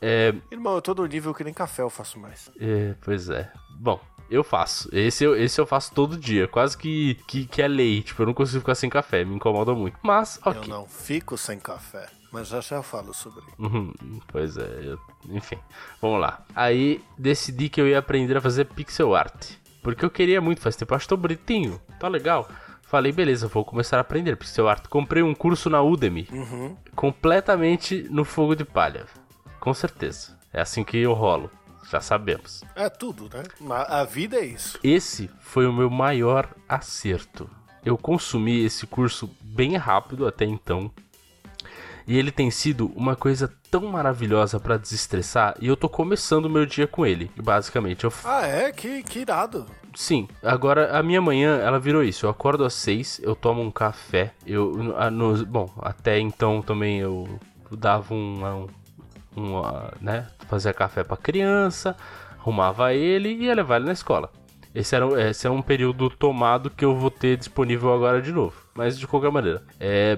é, 0.00 0.34
Irmão, 0.50 0.76
eu 0.76 0.82
tô 0.82 0.94
no 0.94 1.06
nível 1.06 1.34
que 1.34 1.44
nem 1.44 1.52
café 1.52 1.82
eu 1.82 1.90
faço 1.90 2.18
mais. 2.18 2.50
é, 2.60 2.94
Pois 3.00 3.28
é. 3.28 3.50
Bom. 3.78 4.00
Eu 4.30 4.44
faço. 4.44 4.90
Esse 4.92 5.24
eu, 5.24 5.34
esse 5.34 5.58
eu 5.58 5.66
faço 5.66 5.94
todo 5.94 6.14
dia. 6.16 6.46
Quase 6.46 6.76
que, 6.76 7.14
que, 7.26 7.46
que 7.46 7.62
é 7.62 7.66
lei. 7.66 8.02
Tipo, 8.02 8.22
eu 8.22 8.26
não 8.26 8.34
consigo 8.34 8.60
ficar 8.60 8.74
sem 8.74 8.90
café. 8.90 9.24
Me 9.24 9.34
incomoda 9.34 9.72
muito. 9.72 9.96
Mas, 10.02 10.38
ok. 10.44 10.64
Eu 10.64 10.68
não 10.68 10.86
fico 10.86 11.38
sem 11.38 11.58
café. 11.58 12.06
Mas 12.32 12.48
já 12.48 12.60
já 12.60 12.82
falo 12.82 13.14
sobre. 13.14 13.42
Uhum, 13.58 13.92
pois 14.28 14.56
é, 14.56 14.80
eu- 14.84 15.00
enfim, 15.30 15.58
vamos 16.00 16.20
lá. 16.20 16.44
Aí 16.54 17.02
decidi 17.16 17.68
que 17.68 17.80
eu 17.80 17.88
ia 17.88 17.98
aprender 17.98 18.36
a 18.36 18.40
fazer 18.40 18.66
pixel 18.66 19.14
art. 19.14 19.52
Porque 19.82 20.04
eu 20.04 20.10
queria 20.10 20.40
muito, 20.40 20.60
faz 20.60 20.76
tempo, 20.76 20.94
acho 20.94 21.08
tão 21.08 21.16
bonitinho, 21.16 21.80
tá 21.98 22.08
legal. 22.08 22.48
Falei, 22.82 23.12
beleza, 23.12 23.48
vou 23.48 23.64
começar 23.64 23.96
a 23.96 24.00
aprender 24.00 24.36
pixel 24.36 24.68
art. 24.68 24.86
Comprei 24.88 25.22
um 25.22 25.34
curso 25.34 25.70
na 25.70 25.80
Udemy, 25.82 26.28
Uhum. 26.30 26.76
completamente 26.94 28.06
no 28.10 28.24
fogo 28.24 28.54
de 28.54 28.64
palha. 28.64 29.06
Com 29.60 29.72
certeza, 29.74 30.38
é 30.52 30.60
assim 30.60 30.84
que 30.84 30.96
eu 30.98 31.12
rolo, 31.14 31.50
já 31.90 32.00
sabemos. 32.00 32.62
É 32.74 32.88
tudo, 32.88 33.28
né? 33.34 33.42
A 33.88 34.04
vida 34.04 34.36
é 34.36 34.44
isso. 34.44 34.78
Esse 34.82 35.30
foi 35.40 35.66
o 35.66 35.72
meu 35.72 35.88
maior 35.90 36.48
acerto. 36.68 37.48
Eu 37.84 37.96
consumi 37.96 38.64
esse 38.64 38.86
curso 38.86 39.30
bem 39.40 39.76
rápido 39.76 40.26
até 40.26 40.44
então. 40.44 40.90
E 42.08 42.18
ele 42.18 42.32
tem 42.32 42.50
sido 42.50 42.90
uma 42.96 43.14
coisa 43.14 43.52
tão 43.70 43.82
maravilhosa 43.82 44.58
pra 44.58 44.78
desestressar. 44.78 45.54
E 45.60 45.66
eu 45.68 45.76
tô 45.76 45.90
começando 45.90 46.46
o 46.46 46.50
meu 46.50 46.64
dia 46.64 46.86
com 46.86 47.04
ele. 47.04 47.30
Basicamente, 47.36 48.04
eu. 48.04 48.12
Ah, 48.24 48.46
é? 48.46 48.72
Que, 48.72 49.02
que 49.02 49.18
irado. 49.18 49.66
Sim, 49.94 50.26
agora 50.42 50.98
a 50.98 51.02
minha 51.02 51.20
manhã 51.20 51.58
ela 51.58 51.78
virou 51.78 52.02
isso. 52.02 52.24
Eu 52.24 52.30
acordo 52.30 52.64
às 52.64 52.72
seis, 52.72 53.20
eu 53.22 53.36
tomo 53.36 53.60
um 53.60 53.70
café. 53.70 54.32
Eu. 54.46 54.72
no- 55.12 55.44
bom, 55.44 55.70
até 55.82 56.18
então 56.18 56.62
também 56.62 56.98
eu 56.98 57.28
dava 57.70 58.14
um. 58.14 58.42
um, 58.42 58.66
um, 59.36 59.62
né? 60.00 60.28
Fazia 60.48 60.72
café 60.72 61.04
pra 61.04 61.16
criança, 61.16 61.94
arrumava 62.38 62.94
ele 62.94 63.28
e 63.34 63.44
ia 63.44 63.54
levar 63.54 63.76
ele 63.76 63.84
na 63.84 63.92
escola. 63.92 64.32
Esse, 64.74 64.96
era, 64.96 65.28
esse 65.28 65.46
é 65.46 65.50
um 65.50 65.60
período 65.60 66.08
tomado 66.08 66.70
que 66.70 66.84
eu 66.86 66.96
vou 66.96 67.10
ter 67.10 67.36
disponível 67.36 67.92
agora 67.92 68.22
de 68.22 68.32
novo. 68.32 68.54
Mas 68.74 68.98
de 68.98 69.06
qualquer 69.06 69.30
maneira. 69.30 69.62
É, 69.78 70.16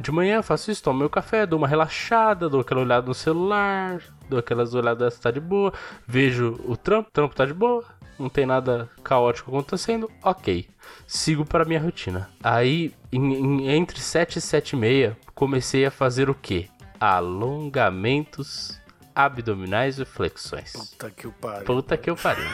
de 0.00 0.10
manhã 0.10 0.36
eu 0.36 0.42
faço 0.42 0.70
isso, 0.70 0.82
tomo 0.82 0.98
meu 0.98 1.10
café, 1.10 1.46
dou 1.46 1.58
uma 1.58 1.68
relaxada, 1.68 2.48
dou 2.48 2.60
aquela 2.60 2.80
olhada 2.80 3.06
no 3.06 3.14
celular, 3.14 4.00
dou 4.28 4.38
aquelas 4.38 4.74
olhadas 4.74 5.14
se 5.14 5.20
tá 5.20 5.30
de 5.30 5.40
boa, 5.40 5.72
vejo 6.06 6.60
o 6.66 6.76
trampo, 6.76 7.08
o 7.08 7.12
trampo 7.12 7.34
tá 7.34 7.44
de 7.46 7.54
boa, 7.54 7.84
não 8.18 8.28
tem 8.28 8.44
nada 8.46 8.88
caótico 9.02 9.50
acontecendo, 9.50 10.10
ok. 10.22 10.68
Sigo 11.06 11.44
para 11.44 11.64
minha 11.64 11.80
rotina. 11.80 12.28
Aí, 12.42 12.92
em- 13.12 13.34
em- 13.34 13.68
entre 13.70 14.00
7 14.00 14.36
e 14.36 14.40
7 14.40 14.70
e 14.70 14.76
meia, 14.76 15.16
comecei 15.34 15.84
a 15.84 15.90
fazer 15.90 16.28
o 16.30 16.34
quê? 16.34 16.68
Alongamentos 17.00 18.80
abdominais 19.14 19.98
e 19.98 20.04
flexões. 20.04 20.72
Puta 20.72 21.10
que 21.10 21.26
o 21.26 21.32
pariu. 21.32 21.64
Puta 21.64 21.96
que 21.96 22.10
eu 22.10 22.16
pariu. 22.16 22.48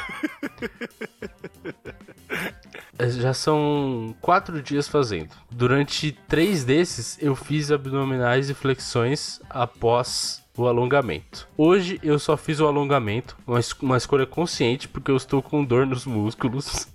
Já 2.99 3.33
são 3.33 4.15
quatro 4.21 4.63
dias 4.63 4.87
fazendo. 4.87 5.35
Durante 5.51 6.13
três 6.29 6.65
desses, 6.65 7.17
eu 7.21 7.35
fiz 7.35 7.73
abdominais 7.73 8.51
e 8.51 8.55
flexões 8.55 9.41
após 9.49 10.45
o 10.57 10.67
alongamento. 10.67 11.49
Hoje 11.57 11.99
eu 12.03 12.19
só 12.19 12.37
fiz 12.37 12.61
o 12.61 12.67
alongamento, 12.67 13.37
uma, 13.47 13.61
uma 13.81 13.97
escolha 13.97 14.27
consciente, 14.27 14.87
porque 14.87 15.11
eu 15.11 15.17
estou 15.17 15.43
com 15.43 15.65
dor 15.65 15.87
nos 15.87 16.05
músculos. 16.05 16.89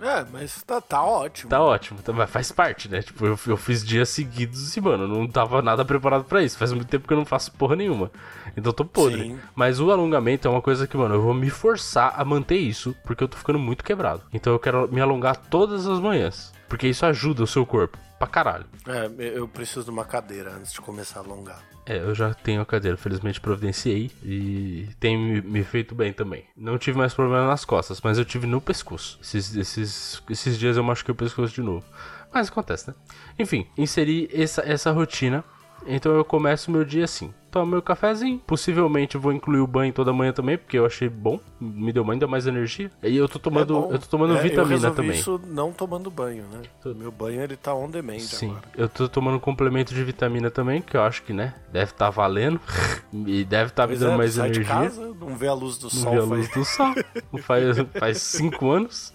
É, 0.00 0.24
mas 0.32 0.62
tá, 0.62 0.80
tá 0.80 1.02
ótimo. 1.02 1.50
Tá 1.50 1.60
ótimo, 1.60 2.00
tá- 2.02 2.12
mas 2.12 2.30
faz 2.30 2.52
parte, 2.52 2.88
né? 2.88 3.02
Tipo, 3.02 3.26
eu, 3.26 3.38
eu 3.46 3.56
fiz 3.56 3.84
dias 3.84 4.08
seguidos 4.08 4.76
e, 4.76 4.80
mano, 4.80 5.04
eu 5.04 5.08
não 5.08 5.26
tava 5.26 5.60
nada 5.62 5.84
preparado 5.84 6.24
pra 6.24 6.42
isso. 6.42 6.58
Faz 6.58 6.72
muito 6.72 6.88
tempo 6.88 7.06
que 7.06 7.12
eu 7.12 7.18
não 7.18 7.24
faço 7.24 7.52
porra 7.52 7.76
nenhuma. 7.76 8.10
Então 8.56 8.70
eu 8.70 8.74
tô 8.74 8.84
podre. 8.84 9.22
Sim. 9.22 9.38
Mas 9.54 9.80
o 9.80 9.90
alongamento 9.90 10.46
é 10.46 10.50
uma 10.50 10.62
coisa 10.62 10.86
que, 10.86 10.96
mano, 10.96 11.14
eu 11.14 11.22
vou 11.22 11.34
me 11.34 11.50
forçar 11.50 12.14
a 12.16 12.24
manter 12.24 12.58
isso, 12.58 12.94
porque 13.04 13.24
eu 13.24 13.28
tô 13.28 13.36
ficando 13.36 13.58
muito 13.58 13.84
quebrado. 13.84 14.22
Então 14.32 14.52
eu 14.52 14.58
quero 14.58 14.88
me 14.92 15.00
alongar 15.00 15.36
todas 15.36 15.86
as 15.86 15.98
manhãs. 15.98 16.52
Porque 16.68 16.88
isso 16.88 17.04
ajuda 17.04 17.42
o 17.42 17.46
seu 17.46 17.66
corpo 17.66 17.98
pra 18.22 18.26
caralho. 18.28 18.66
É, 18.86 19.10
eu 19.36 19.48
preciso 19.48 19.84
de 19.84 19.90
uma 19.90 20.04
cadeira 20.04 20.52
antes 20.52 20.72
de 20.72 20.80
começar 20.80 21.20
a 21.20 21.22
alongar. 21.24 21.60
É, 21.84 21.98
eu 21.98 22.14
já 22.14 22.32
tenho 22.32 22.60
a 22.60 22.66
cadeira, 22.66 22.96
felizmente 22.96 23.40
providenciei 23.40 24.12
e 24.22 24.88
tem 25.00 25.18
me, 25.18 25.40
me 25.40 25.64
feito 25.64 25.94
bem 25.94 26.12
também. 26.12 26.44
Não 26.56 26.78
tive 26.78 26.96
mais 26.96 27.12
problema 27.12 27.48
nas 27.48 27.64
costas, 27.64 28.00
mas 28.00 28.18
eu 28.18 28.24
tive 28.24 28.46
no 28.46 28.60
pescoço. 28.60 29.18
Esses, 29.20 29.56
esses, 29.56 30.22
esses 30.30 30.56
dias 30.56 30.76
eu 30.76 30.84
machuquei 30.84 31.12
o 31.12 31.16
pescoço 31.16 31.52
de 31.52 31.62
novo. 31.62 31.84
Mas 32.32 32.48
acontece, 32.48 32.88
né? 32.88 32.94
Enfim, 33.38 33.66
inseri 33.76 34.30
essa, 34.32 34.62
essa 34.62 34.92
rotina. 34.92 35.44
Então 35.84 36.14
eu 36.14 36.24
começo 36.24 36.70
o 36.70 36.74
meu 36.74 36.84
dia 36.84 37.04
assim. 37.04 37.34
Tomo 37.52 37.66
meu 37.66 37.82
cafezinho. 37.82 38.38
Possivelmente 38.46 39.14
eu 39.14 39.20
vou 39.20 39.30
incluir 39.32 39.60
o 39.60 39.66
banho 39.66 39.92
toda 39.92 40.10
manhã 40.12 40.32
também, 40.32 40.56
porque 40.56 40.78
eu 40.78 40.86
achei 40.86 41.08
bom. 41.08 41.38
Me 41.60 41.92
deu 41.92 42.10
ainda 42.10 42.26
mais 42.26 42.46
energia. 42.46 42.90
E 43.02 43.14
eu 43.16 43.28
tô 43.28 43.38
tomando, 43.38 43.88
É 43.90 43.94
eu 43.94 43.98
tô 43.98 44.06
tomando 44.06 44.34
É, 44.34 44.38
eu 44.38 44.42
vitamina 44.42 44.70
resolvi 44.74 44.96
também. 44.96 45.10
isso 45.12 45.40
não 45.46 45.70
tomando 45.70 46.10
banho, 46.10 46.44
né? 46.50 46.62
Meu 46.96 47.12
banho 47.12 47.42
ele 47.42 47.54
tá 47.56 47.74
on 47.74 47.90
demand 47.90 48.18
Sim, 48.20 48.50
agora. 48.50 48.62
eu 48.74 48.88
tô 48.88 49.06
tomando 49.06 49.36
um 49.36 49.40
complemento 49.40 49.92
de 49.94 50.02
vitamina 50.02 50.50
também, 50.50 50.80
que 50.80 50.96
eu 50.96 51.02
acho 51.02 51.22
que, 51.22 51.32
né, 51.34 51.54
deve 51.70 51.92
estar 51.92 52.08
valendo. 52.10 52.58
e 53.26 53.44
deve 53.44 53.68
estar 53.70 53.82
me 53.86 53.88
Pois 53.92 54.00
dando 54.00 54.14
é, 54.14 54.16
mais 54.16 54.32
sai 54.32 54.46
energia. 54.48 54.62
de 54.64 54.68
casa, 54.70 55.14
não 55.20 55.36
vê 55.36 55.46
a 55.48 55.52
luz 55.54 55.76
do 55.76 55.84
Não 55.84 55.90
sol 55.90 56.10
vi 56.12 56.16
a 56.18 56.20
faz 56.22 56.30
luz 56.30 56.48
do 56.48 56.64
sol. 56.64 56.94
faz, 57.42 57.76
faz 58.00 58.18
cinco 58.22 58.70
anos. 58.70 59.12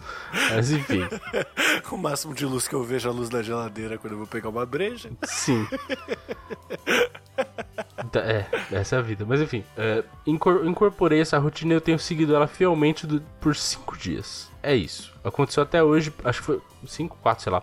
Mas 0.52 0.70
enfim, 0.72 1.02
o 1.92 1.98
máximo 1.98 2.36
de 2.36 2.46
luz 2.46 2.68
que 2.68 2.76
eu 2.76 2.84
vejo 2.84 3.10
é 3.10 3.12
a 3.12 3.16
luz 3.16 3.30
da 3.30 3.42
geladeira 3.42 3.98
quando 3.98 4.14
eu 4.14 4.18
vou 4.20 4.28
pegar 4.28 4.50
uma 4.50 4.66
breja. 4.66 5.10
sim. 5.24 5.66
Então, 8.10 8.22
É, 8.22 8.48
essa 8.72 8.96
é 8.96 9.00
a 9.00 9.02
vida. 9.02 9.26
Mas 9.28 9.42
enfim, 9.42 9.64
é, 9.78 10.04
incor- 10.26 10.66
incorporei 10.66 11.20
essa 11.22 11.38
rotina 11.38 11.74
e 11.74 11.76
eu 11.78 11.82
tenho 11.82 12.00
seguido 12.00 12.36
ela 12.36 12.48
fielmente 12.48 13.06
do- 13.06 13.22
por 13.40 13.56
cinco 13.56 13.98
dias. 13.98 14.50
É 14.64 14.76
isso. 14.76 15.14
Aconteceu 15.24 15.62
até 15.64 15.84
hoje, 15.84 16.14
acho 16.24 16.40
que 16.40 16.46
foi 16.46 16.62
cinco, 16.88 17.18
quatro, 17.22 17.44
sei 17.44 17.52
lá. 17.52 17.62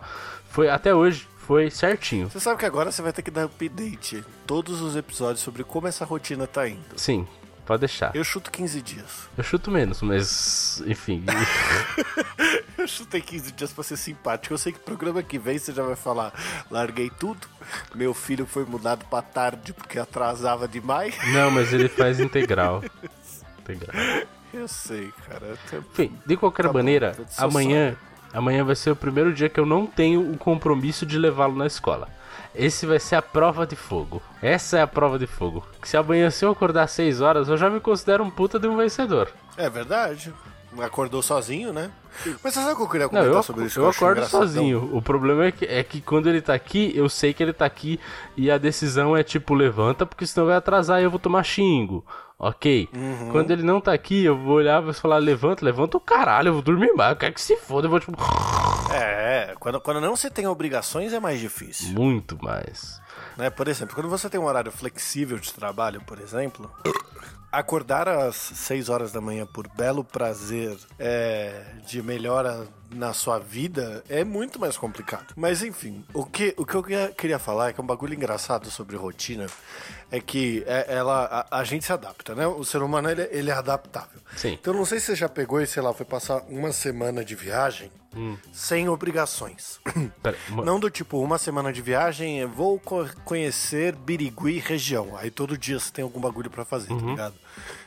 Foi 0.49 0.69
até 0.69 0.95
hoje, 0.95 1.27
foi 1.39 1.71
certinho. 1.71 2.31
Você 2.31 2.41
sabe 2.41 2.59
que 2.59 2.67
agora 2.67 2.91
você 2.93 3.03
vai 3.03 3.13
ter 3.13 3.23
que 3.23 3.31
dar 3.31 3.45
update 3.45 4.25
todos 4.47 4.81
os 4.81 4.97
episódios 4.97 5.41
sobre 5.41 5.65
como 5.65 5.87
essa 5.89 6.05
rotina 6.05 6.47
tá 6.47 6.69
indo. 6.69 6.81
Sim, 6.97 7.27
Pode 7.67 7.81
deixar. 7.81 8.15
Eu 8.15 8.23
chuto 8.23 8.51
15 8.51 8.83
dias. 8.83 9.29
Eu 9.37 9.43
chuto 9.43 9.71
menos, 9.71 10.03
mas 10.03 10.83
enfim. 10.87 11.25
eu 12.77 12.87
chutei 12.87 13.23
15 13.23 13.53
dias 13.53 13.73
pra 13.73 13.83
ser 13.83 13.97
simpático. 13.97 14.53
Eu 14.53 14.59
sei 14.59 14.73
que 14.73 14.79
programa 14.79 15.23
que 15.23 15.39
vem 15.39 15.59
você 15.59 15.73
já 15.73 15.83
vai 15.83 15.97
falar: 15.97 16.33
larguei 16.71 17.11
tudo. 17.11 17.47
Meu 17.95 18.13
filho 18.13 18.45
foi 18.45 18.67
mudado 18.67 19.07
pra 19.07 19.23
tarde 19.23 19.73
porque 19.73 19.99
atrasava 19.99 20.69
demais. 20.69 21.17
Não, 21.33 21.51
mas 21.51 21.73
ele 21.73 21.89
faz 21.89 22.21
integral. 22.21 22.85
integral. 23.61 23.95
Eu 24.53 24.69
sei, 24.69 25.11
cara. 25.27 25.57
Tô... 25.71 25.79
Enfim, 25.79 26.19
de 26.27 26.37
qualquer 26.37 26.67
tá 26.67 26.73
maneira, 26.73 27.15
bom, 27.17 27.25
amanhã, 27.39 27.97
amanhã 28.33 28.63
vai 28.63 28.77
ser 28.77 28.91
o 28.91 28.97
primeiro 28.97 29.33
dia 29.33 29.49
que 29.49 29.59
eu 29.59 29.67
não 29.67 29.87
tenho 29.87 30.31
o 30.31 30.37
compromisso 30.37 31.07
de 31.07 31.19
levá-lo 31.19 31.57
na 31.57 31.67
escola. 31.67 32.09
Esse 32.55 32.87
vai 32.87 33.01
ser 33.01 33.17
a 33.17 33.23
prova 33.23 33.67
de 33.67 33.75
fogo. 33.75 34.23
Essa 34.41 34.79
é 34.79 34.83
a 34.83 34.87
prova 34.87 35.19
de 35.19 35.27
fogo. 35.27 35.67
Que 35.81 35.89
se 35.89 35.97
amanhã 35.97 36.31
se 36.31 36.45
eu 36.45 36.51
acordar 36.51 36.87
6 36.87 37.21
horas, 37.21 37.49
eu 37.49 37.57
já 37.57 37.69
me 37.69 37.81
considero 37.81 38.23
um 38.23 38.31
puta 38.31 38.59
de 38.59 38.69
um 38.69 38.77
vencedor. 38.77 39.31
É 39.57 39.69
verdade. 39.69 40.33
Acordou 40.79 41.23
sozinho, 41.23 41.73
né? 41.73 41.91
Mas 42.43 42.55
você 42.55 42.61
sabe 42.61 42.73
o 42.73 42.77
que 42.77 42.83
eu 42.83 42.89
queria 42.89 43.09
comentar 43.09 43.31
Não, 43.31 43.39
eu, 43.39 43.43
sobre 43.43 43.65
isso? 43.67 43.79
Eu, 43.79 43.85
eu 43.85 43.91
acordo 43.91 44.25
sozinho. 44.27 44.91
O 44.93 45.03
problema 45.03 45.47
é 45.47 45.53
que, 45.53 45.65
é 45.65 45.83
que 45.83 46.01
quando 46.01 46.29
ele 46.29 46.41
tá 46.41 46.55
aqui, 46.55 46.93
eu 46.95 47.09
sei 47.09 47.33
que 47.33 47.43
ele 47.43 47.53
tá 47.53 47.65
aqui 47.65 47.99
e 48.37 48.51
a 48.51 48.59
decisão 48.59 49.17
é 49.17 49.23
tipo, 49.23 49.55
levanta, 49.55 50.07
porque 50.07 50.27
senão 50.27 50.47
vai 50.47 50.57
atrasar 50.57 51.01
e 51.01 51.05
eu 51.05 51.11
vou 51.11 51.19
tomar 51.19 51.43
xingo. 51.45 52.05
Ok? 52.39 52.89
Uhum. 52.93 53.31
Quando 53.31 53.51
ele 53.51 53.63
não 53.63 53.81
tá 53.81 53.93
aqui, 53.93 54.25
eu 54.25 54.37
vou 54.37 54.57
olhar 54.57 54.87
e 54.87 54.93
falar, 54.93 55.19
levanta, 55.19 55.65
levanta 55.65 55.97
o 55.97 56.01
caralho, 56.01 56.49
eu 56.49 56.53
vou 56.55 56.63
dormir 56.63 56.93
mais, 56.93 57.11
eu 57.11 57.17
quero 57.17 57.35
que 57.35 57.41
se 57.41 57.57
foda, 57.57 57.87
eu 57.87 57.91
vou 57.91 58.01
tipo. 58.01 58.13
É, 58.93 59.55
quando, 59.59 59.81
quando 59.81 60.01
não 60.01 60.17
você 60.17 60.31
tem 60.31 60.47
obrigações 60.47 61.13
é 61.13 61.21
mais 61.21 61.41
difícil. 61.41 61.89
Muito 61.91 62.37
mais. 62.43 63.01
Né? 63.37 63.51
Por 63.51 63.69
exemplo, 63.69 63.95
quando 63.95 64.09
você 64.09 64.29
tem 64.29 64.39
um 64.39 64.45
horário 64.45 64.71
flexível 64.71 65.39
de 65.39 65.53
trabalho, 65.53 66.01
por 66.03 66.21
exemplo, 66.21 66.71
acordar 67.51 68.09
às 68.09 68.37
6 68.37 68.89
horas 68.89 69.13
da 69.13 69.21
manhã 69.21 69.47
por 69.47 69.69
belo 69.69 70.05
prazer 70.05 70.77
é, 70.99 71.65
de 71.87 72.03
melhora 72.03 72.67
na 72.95 73.13
sua 73.13 73.39
vida 73.39 74.03
é 74.09 74.25
muito 74.25 74.59
mais 74.59 74.77
complicado. 74.77 75.35
Mas 75.37 75.63
enfim, 75.63 76.05
o 76.13 76.25
que, 76.25 76.55
o 76.57 76.65
que 76.65 76.75
eu 76.75 76.85
queria 77.17 77.39
falar 77.39 77.69
é 77.69 77.73
que 77.73 77.81
é 77.81 77.85
um 77.85 77.87
bagulho 77.87 78.15
engraçado 78.15 78.71
sobre 78.71 78.97
rotina 78.97 79.47
é 80.11 80.21
que 80.21 80.63
é, 80.67 80.87
ela, 80.89 81.47
a, 81.51 81.59
a, 81.59 81.65
gente 81.65 81.85
se 81.85 81.93
adapta, 81.93 82.35
né? 82.35 82.47
O 82.47 82.65
ser 82.65 82.83
humano 82.83 83.11
ele, 83.11 83.29
ele 83.33 83.51
é 83.51 83.55
adaptável. 83.55 84.21
Sim. 84.37 84.53
Então 84.61 84.73
não 84.73 84.85
sei 84.85 85.01
se 85.01 85.07
você 85.07 85.17
já 85.17 85.29
pegou 85.29 85.61
e, 85.61 85.67
sei 85.67 85.83
lá, 85.83 85.93
foi 85.93 86.07
passar 86.07 86.43
uma 86.49 86.73
semana 86.73 87.25
de 87.25 87.35
viagem 87.35 87.91
hum. 88.15 88.37
sem 88.53 88.89
obrigações. 88.89 89.81
Pera. 90.23 90.37
Não 90.65 90.79
do 90.79 90.91
tipo, 90.91 91.19
uma 91.21 91.39
semana 91.39 91.73
de 91.73 91.83
viagem, 91.83 92.45
vou 92.47 92.79
co 92.79 93.09
conhecer 93.25 93.95
Birigui 93.97 94.59
região. 94.59 95.17
Aí 95.17 95.31
todo 95.31 95.59
dia 95.59 95.79
você 95.79 95.91
tem 95.93 96.05
algum 96.05 96.21
bagulho 96.21 96.51
para 96.51 96.65
fazer, 96.65 96.89
tá 96.89 96.95
uhum. 96.95 97.01
tá 97.01 97.11
ligado? 97.11 97.35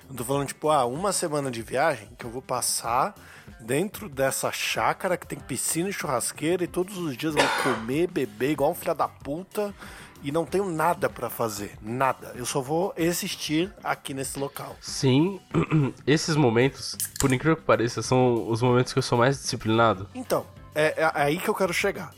Eu 0.10 0.16
tô 0.16 0.24
falando, 0.24 0.48
tipo, 0.48 0.70
ah, 0.70 0.86
uma 0.86 1.12
semana 1.12 1.52
de 1.52 1.62
viagem 1.62 2.10
que 2.18 2.26
eu 2.26 2.30
vou 2.30 2.42
passar 2.42 3.16
dentro 3.60 4.08
dessa 4.10 4.52
chácara 4.52 5.18
que 5.18 5.28
tem 5.28 5.40
piscina 5.40 5.90
e 5.90 5.94
churrasqueira 5.94 6.64
e 6.64 6.68
todos 6.68 6.98
os 6.98 7.16
dias 7.18 7.36
eu 7.36 7.42
vou 7.42 7.76
comer, 7.76 8.08
beber 8.08 8.52
igual 8.52 8.72
um 8.72 8.76
filho 8.76 8.94
da 8.94 9.08
puta 9.08 9.74
e 10.24 10.32
não 10.32 10.46
tenho 10.46 10.70
nada 10.70 11.10
para 11.10 11.30
fazer, 11.30 11.78
nada. 11.82 12.34
Eu 12.36 12.46
só 12.46 12.62
vou 12.62 12.94
existir 12.98 13.74
aqui 13.84 14.14
nesse 14.14 14.40
local. 14.40 14.76
Sim, 14.82 15.40
esses 16.06 16.36
momentos, 16.36 16.98
por 17.20 17.32
incrível 17.32 17.58
que 17.58 17.64
pareça, 17.64 18.02
são 18.02 18.50
os 18.50 18.62
momentos 18.62 18.94
que 18.94 19.00
eu 19.00 19.04
sou 19.04 19.18
mais 19.18 19.38
disciplinado. 19.38 20.10
Então, 20.16 20.46
é, 20.74 21.02
é 21.02 21.12
aí 21.14 21.38
que 21.38 21.50
eu 21.50 21.56
quero 21.56 21.74
chegar. 21.74 22.14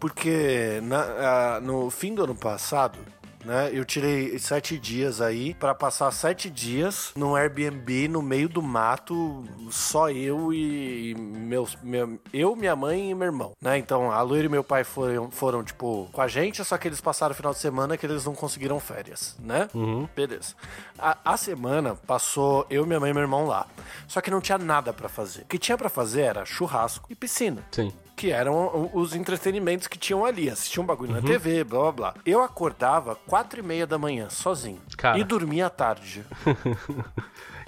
Porque 0.00 0.80
na, 0.82 1.60
no 1.60 1.90
fim 1.90 2.14
do 2.14 2.24
ano 2.24 2.34
passado, 2.34 2.98
né? 3.44 3.70
Eu 3.72 3.84
tirei 3.84 4.38
sete 4.38 4.78
dias 4.78 5.20
aí 5.20 5.54
para 5.54 5.74
passar 5.74 6.10
sete 6.10 6.50
dias 6.50 7.12
num 7.16 7.34
Airbnb 7.34 8.08
no 8.08 8.22
meio 8.22 8.48
do 8.48 8.62
mato, 8.62 9.44
só 9.70 10.10
eu 10.10 10.52
e 10.52 11.14
meus, 11.14 11.76
meu, 11.82 12.18
eu, 12.32 12.56
minha 12.56 12.74
mãe 12.74 13.10
e 13.10 13.14
meu 13.14 13.26
irmão, 13.26 13.52
né? 13.60 13.78
Então 13.78 14.10
a 14.10 14.20
Loira 14.22 14.46
e 14.46 14.48
meu 14.48 14.64
pai 14.64 14.84
foram, 14.84 15.30
foram 15.30 15.64
tipo 15.64 16.08
com 16.12 16.20
a 16.20 16.28
gente, 16.28 16.64
só 16.64 16.78
que 16.78 16.88
eles 16.88 17.00
passaram 17.00 17.32
o 17.32 17.36
final 17.36 17.52
de 17.52 17.58
semana 17.58 17.96
que 17.96 18.06
eles 18.06 18.24
não 18.24 18.34
conseguiram 18.34 18.78
férias, 18.80 19.36
né? 19.38 19.68
Uhum. 19.74 20.08
Beleza. 20.14 20.54
A, 20.98 21.18
a, 21.24 21.36
semana 21.36 21.94
passou 21.94 22.66
eu, 22.70 22.86
minha 22.86 23.00
mãe 23.00 23.10
e 23.10 23.14
meu 23.14 23.22
irmão 23.22 23.46
lá, 23.46 23.66
só 24.06 24.20
que 24.20 24.30
não 24.30 24.40
tinha 24.40 24.58
nada 24.58 24.92
para 24.92 25.08
fazer. 25.08 25.42
O 25.42 25.46
que 25.46 25.58
tinha 25.58 25.76
para 25.76 25.88
fazer 25.88 26.22
era 26.22 26.44
churrasco 26.44 27.06
e 27.10 27.14
piscina. 27.14 27.62
Sim 27.70 27.92
que 28.22 28.30
eram 28.30 28.88
os 28.94 29.16
entretenimentos 29.16 29.88
que 29.88 29.98
tinham 29.98 30.24
ali. 30.24 30.48
Assistia 30.48 30.80
um 30.80 30.86
bagulho 30.86 31.12
uhum. 31.12 31.20
na 31.20 31.26
TV, 31.26 31.64
blá 31.64 31.80
blá 31.80 31.92
blá. 31.92 32.14
Eu 32.24 32.40
acordava 32.40 33.16
quatro 33.26 33.58
e 33.58 33.62
meia 33.64 33.84
da 33.84 33.98
manhã, 33.98 34.30
sozinho. 34.30 34.80
Cara. 34.96 35.18
E 35.18 35.24
dormia 35.24 35.66
à 35.66 35.70
tarde. 35.70 36.24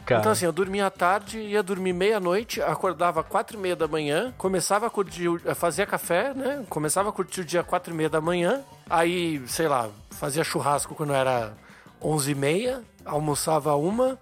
Então, 0.07 0.33
assim, 0.33 0.45
eu 0.45 0.53
dormia 0.53 0.85
à 0.85 0.91
tarde, 0.91 1.39
ia 1.39 1.63
dormir 1.63 1.95
meia-noite, 1.95 2.61
acordava 2.61 3.25
quatro 3.25 3.57
e 3.57 3.59
meia 3.59 3.75
da 3.75 3.89
manhã, 3.89 4.35
começava 4.37 4.87
a 4.87 4.91
curtir, 4.91 5.31
fazia 5.55 5.87
café, 5.87 6.35
né? 6.35 6.63
Começava 6.69 7.09
a 7.09 7.13
curtir 7.13 7.41
o 7.41 7.45
dia 7.45 7.63
quatro 7.63 7.95
e 7.95 7.97
meia 7.97 8.11
da 8.11 8.21
manhã, 8.21 8.61
aí, 8.89 9.43
sei 9.47 9.67
lá, 9.67 9.89
fazia 10.11 10.45
churrasco 10.45 10.95
quando 10.95 11.15
era 11.15 11.55
onze 12.03 12.33
e 12.33 12.35
meia, 12.35 12.83
almoçava 13.03 13.75
uma, 13.77 14.19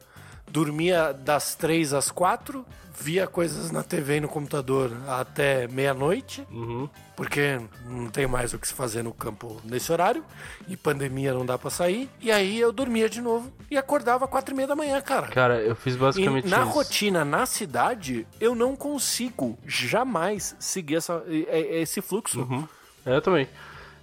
dormia 0.46 1.12
das 1.12 1.56
três 1.56 1.92
às 1.92 2.12
quatro, 2.12 2.64
via 2.94 3.26
coisas 3.26 3.70
na 3.70 3.82
TV 3.82 4.16
e 4.16 4.20
no 4.20 4.28
computador 4.28 4.90
até 5.08 5.66
meia-noite, 5.68 6.46
uhum. 6.50 6.88
porque 7.16 7.60
não 7.86 8.08
tem 8.08 8.26
mais 8.26 8.52
o 8.52 8.58
que 8.58 8.68
se 8.68 8.74
fazer 8.74 9.02
no 9.02 9.12
campo 9.12 9.60
nesse 9.64 9.90
horário, 9.90 10.24
e 10.68 10.76
pandemia 10.76 11.32
não 11.32 11.44
dá 11.44 11.58
para 11.58 11.70
sair. 11.70 12.08
E 12.20 12.30
aí 12.30 12.58
eu 12.58 12.72
dormia 12.72 13.08
de 13.08 13.20
novo 13.20 13.52
e 13.70 13.76
acordava 13.76 14.28
quatro 14.28 14.54
e 14.54 14.56
meia 14.56 14.68
da 14.68 14.76
manhã, 14.76 15.00
cara. 15.00 15.28
Cara, 15.28 15.60
eu 15.60 15.74
fiz 15.74 15.96
basicamente 15.96 16.46
e 16.46 16.50
na 16.50 16.62
isso. 16.62 16.70
rotina, 16.70 17.24
na 17.24 17.46
cidade, 17.46 18.26
eu 18.40 18.54
não 18.54 18.76
consigo 18.76 19.58
jamais 19.66 20.54
seguir 20.58 20.96
essa, 20.96 21.22
esse 21.28 22.00
fluxo. 22.00 22.40
Uhum. 22.40 22.68
É, 23.04 23.16
eu 23.16 23.22
também. 23.22 23.48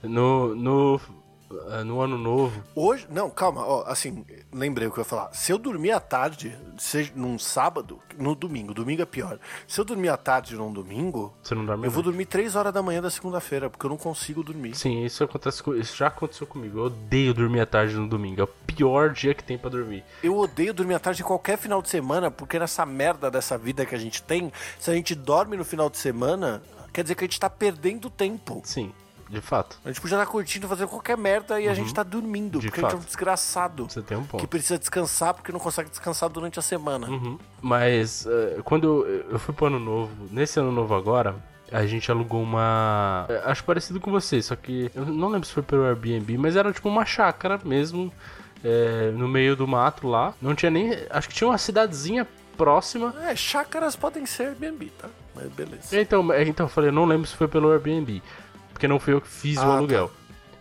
No, 0.02 0.56
no 0.56 1.02
no 1.86 2.02
ano 2.02 2.18
novo. 2.18 2.64
Hoje, 2.76 3.08
não, 3.10 3.30
calma, 3.30 3.66
ó, 3.66 3.84
assim, 3.88 4.26
lembrei 4.54 4.88
o 4.88 4.92
que 4.92 5.00
eu 5.00 5.02
ia 5.02 5.10
falar. 5.10 5.34
Se 5.34 5.52
eu 5.52 5.58
dormir 5.58 5.92
à 5.92 6.00
tarde, 6.00 6.58
seja 6.78 7.12
num 7.16 7.40
sábado, 7.40 8.00
no 8.18 8.36
domingo, 8.36 8.74
domingo 8.74 9.02
é 9.02 9.06
pior. 9.06 9.40
Se 9.68 9.80
eu 9.80 9.86
dormir 9.86 10.10
à 10.10 10.18
tarde 10.18 10.56
num 10.56 10.72
domingo, 10.72 11.34
Você 11.42 11.56
não 11.56 11.66
dorme 11.66 11.88
eu 11.88 11.92
vou 11.92 12.04
dormir 12.04 12.26
3 12.26 12.56
horas 12.56 12.74
da 12.74 12.82
manhã 12.82 13.02
da 13.02 13.10
segunda-feira, 13.10 13.70
porque 13.70 13.86
eu 13.86 13.90
não 13.90 13.98
consigo 13.98 14.44
dormir. 14.44 14.76
Sim, 14.76 15.04
isso 15.04 15.24
acontece 15.24 15.64
isso 15.78 15.98
já 15.98 16.08
aconteceu 16.08 16.46
comigo. 16.46 16.80
Eu 16.80 16.84
odeio 16.86 17.34
dormir 17.34 17.62
à 17.62 17.66
tarde 17.66 17.96
no 17.96 18.08
domingo. 18.08 18.42
É 18.42 18.44
o 18.44 18.48
pior 18.48 19.12
dia 19.12 19.34
que 19.34 19.44
tem 19.44 19.58
para 19.58 19.70
dormir. 19.70 20.04
Eu 20.24 20.38
odeio 20.38 20.74
dormir 20.74 20.96
à 20.96 21.00
tarde 21.00 21.24
qualquer 21.24 21.58
final 21.58 21.82
de 21.82 21.90
semana, 21.90 22.30
porque 22.30 22.60
nessa 22.60 22.86
merda 22.86 23.32
dessa 23.32 23.58
vida 23.58 23.86
que 23.86 23.96
a 23.96 23.98
gente 23.98 24.22
tem, 24.24 24.52
se 24.80 24.90
a 24.90 24.94
gente 24.94 25.16
dorme 25.16 25.58
no 25.58 25.66
final 25.66 25.90
de 25.90 25.98
semana, 25.98 26.62
quer 26.94 27.04
dizer 27.04 27.16
que 27.16 27.24
a 27.24 27.28
gente 27.28 27.40
tá 27.40 27.50
perdendo 27.50 28.10
tempo. 28.10 28.62
Sim. 28.64 28.92
De 29.30 29.42
fato. 29.42 29.78
A 29.86 29.90
gente 29.90 30.02
podia 30.02 30.18
estar 30.18 30.26
curtindo, 30.26 30.68
fazendo 30.68 30.88
qualquer 30.88 31.16
merda 31.16 31.62
e 31.62 31.66
uhum. 31.66 31.72
a 31.72 31.76
gente 31.76 31.94
tá 31.94 32.02
dormindo. 32.02 32.60
De 32.60 32.68
porque 32.68 32.82
fato. 32.82 32.94
a 32.94 32.96
gente 32.96 33.00
é 33.00 33.04
um 33.04 33.06
desgraçado. 33.06 33.88
Você 33.88 34.02
tem 34.02 34.18
um 34.18 34.24
ponto. 34.24 34.42
Que 34.42 34.48
precisa 34.48 34.80
descansar 34.80 35.36
porque 35.36 35.52
não 35.52 35.60
consegue 35.60 35.90
descansar 35.90 36.30
durante 36.30 36.58
a 36.58 36.62
semana. 36.62 37.08
Uhum. 37.08 37.38
Mas 37.62 38.26
uh, 38.26 38.64
quando 38.64 39.06
eu 39.06 39.38
fui 39.38 39.54
pro 39.54 39.68
ano 39.68 39.80
novo, 39.80 40.12
nesse 40.32 40.60
ano 40.60 40.72
novo 40.72 40.96
agora, 40.96 41.36
a 41.72 41.86
gente 41.86 42.10
alugou 42.10 42.42
uma. 42.42 43.28
Eh, 43.30 43.44
acho 43.46 43.64
parecido 43.64 44.00
com 44.00 44.12
você, 44.12 44.42
só 44.42 44.56
que 44.56 44.90
eu 44.96 45.06
não 45.06 45.30
lembro 45.30 45.48
se 45.48 45.54
foi 45.54 45.64
pelo 45.64 45.84
Airbnb, 45.84 46.38
mas 46.38 46.56
era 46.56 46.74
tipo 46.74 46.90
uma 46.90 47.06
chácara 47.06 47.60
mesmo, 47.64 48.12
é, 48.64 49.12
no 49.12 49.28
meio 49.28 49.56
do 49.56 49.68
mato 49.68 50.08
lá. 50.08 50.34
Não 50.42 50.56
tinha 50.56 50.72
nem. 50.72 50.92
Acho 51.10 51.30
que 51.30 51.36
tinha 51.36 51.48
uma 51.48 51.58
cidadezinha 51.58 52.28
próxima. 52.58 53.14
É, 53.22 53.36
chácaras 53.36 53.96
podem 53.96 54.26
ser 54.26 54.48
Airbnb, 54.48 54.92
tá? 54.98 55.08
Mas 55.36 55.48
beleza. 55.52 56.00
Então, 56.00 56.34
então 56.42 56.66
eu 56.66 56.70
falei, 56.70 56.92
não 56.92 57.06
lembro 57.06 57.28
se 57.28 57.36
foi 57.36 57.48
pelo 57.48 57.72
Airbnb 57.72 58.22
porque 58.80 58.88
não 58.88 58.98
fui 58.98 59.14
eu 59.14 59.20
que 59.20 59.28
fiz 59.28 59.58
ah, 59.58 59.62
o 59.62 59.66
tá. 59.66 59.78
aluguel. 59.78 60.08
Tá. 60.08 60.14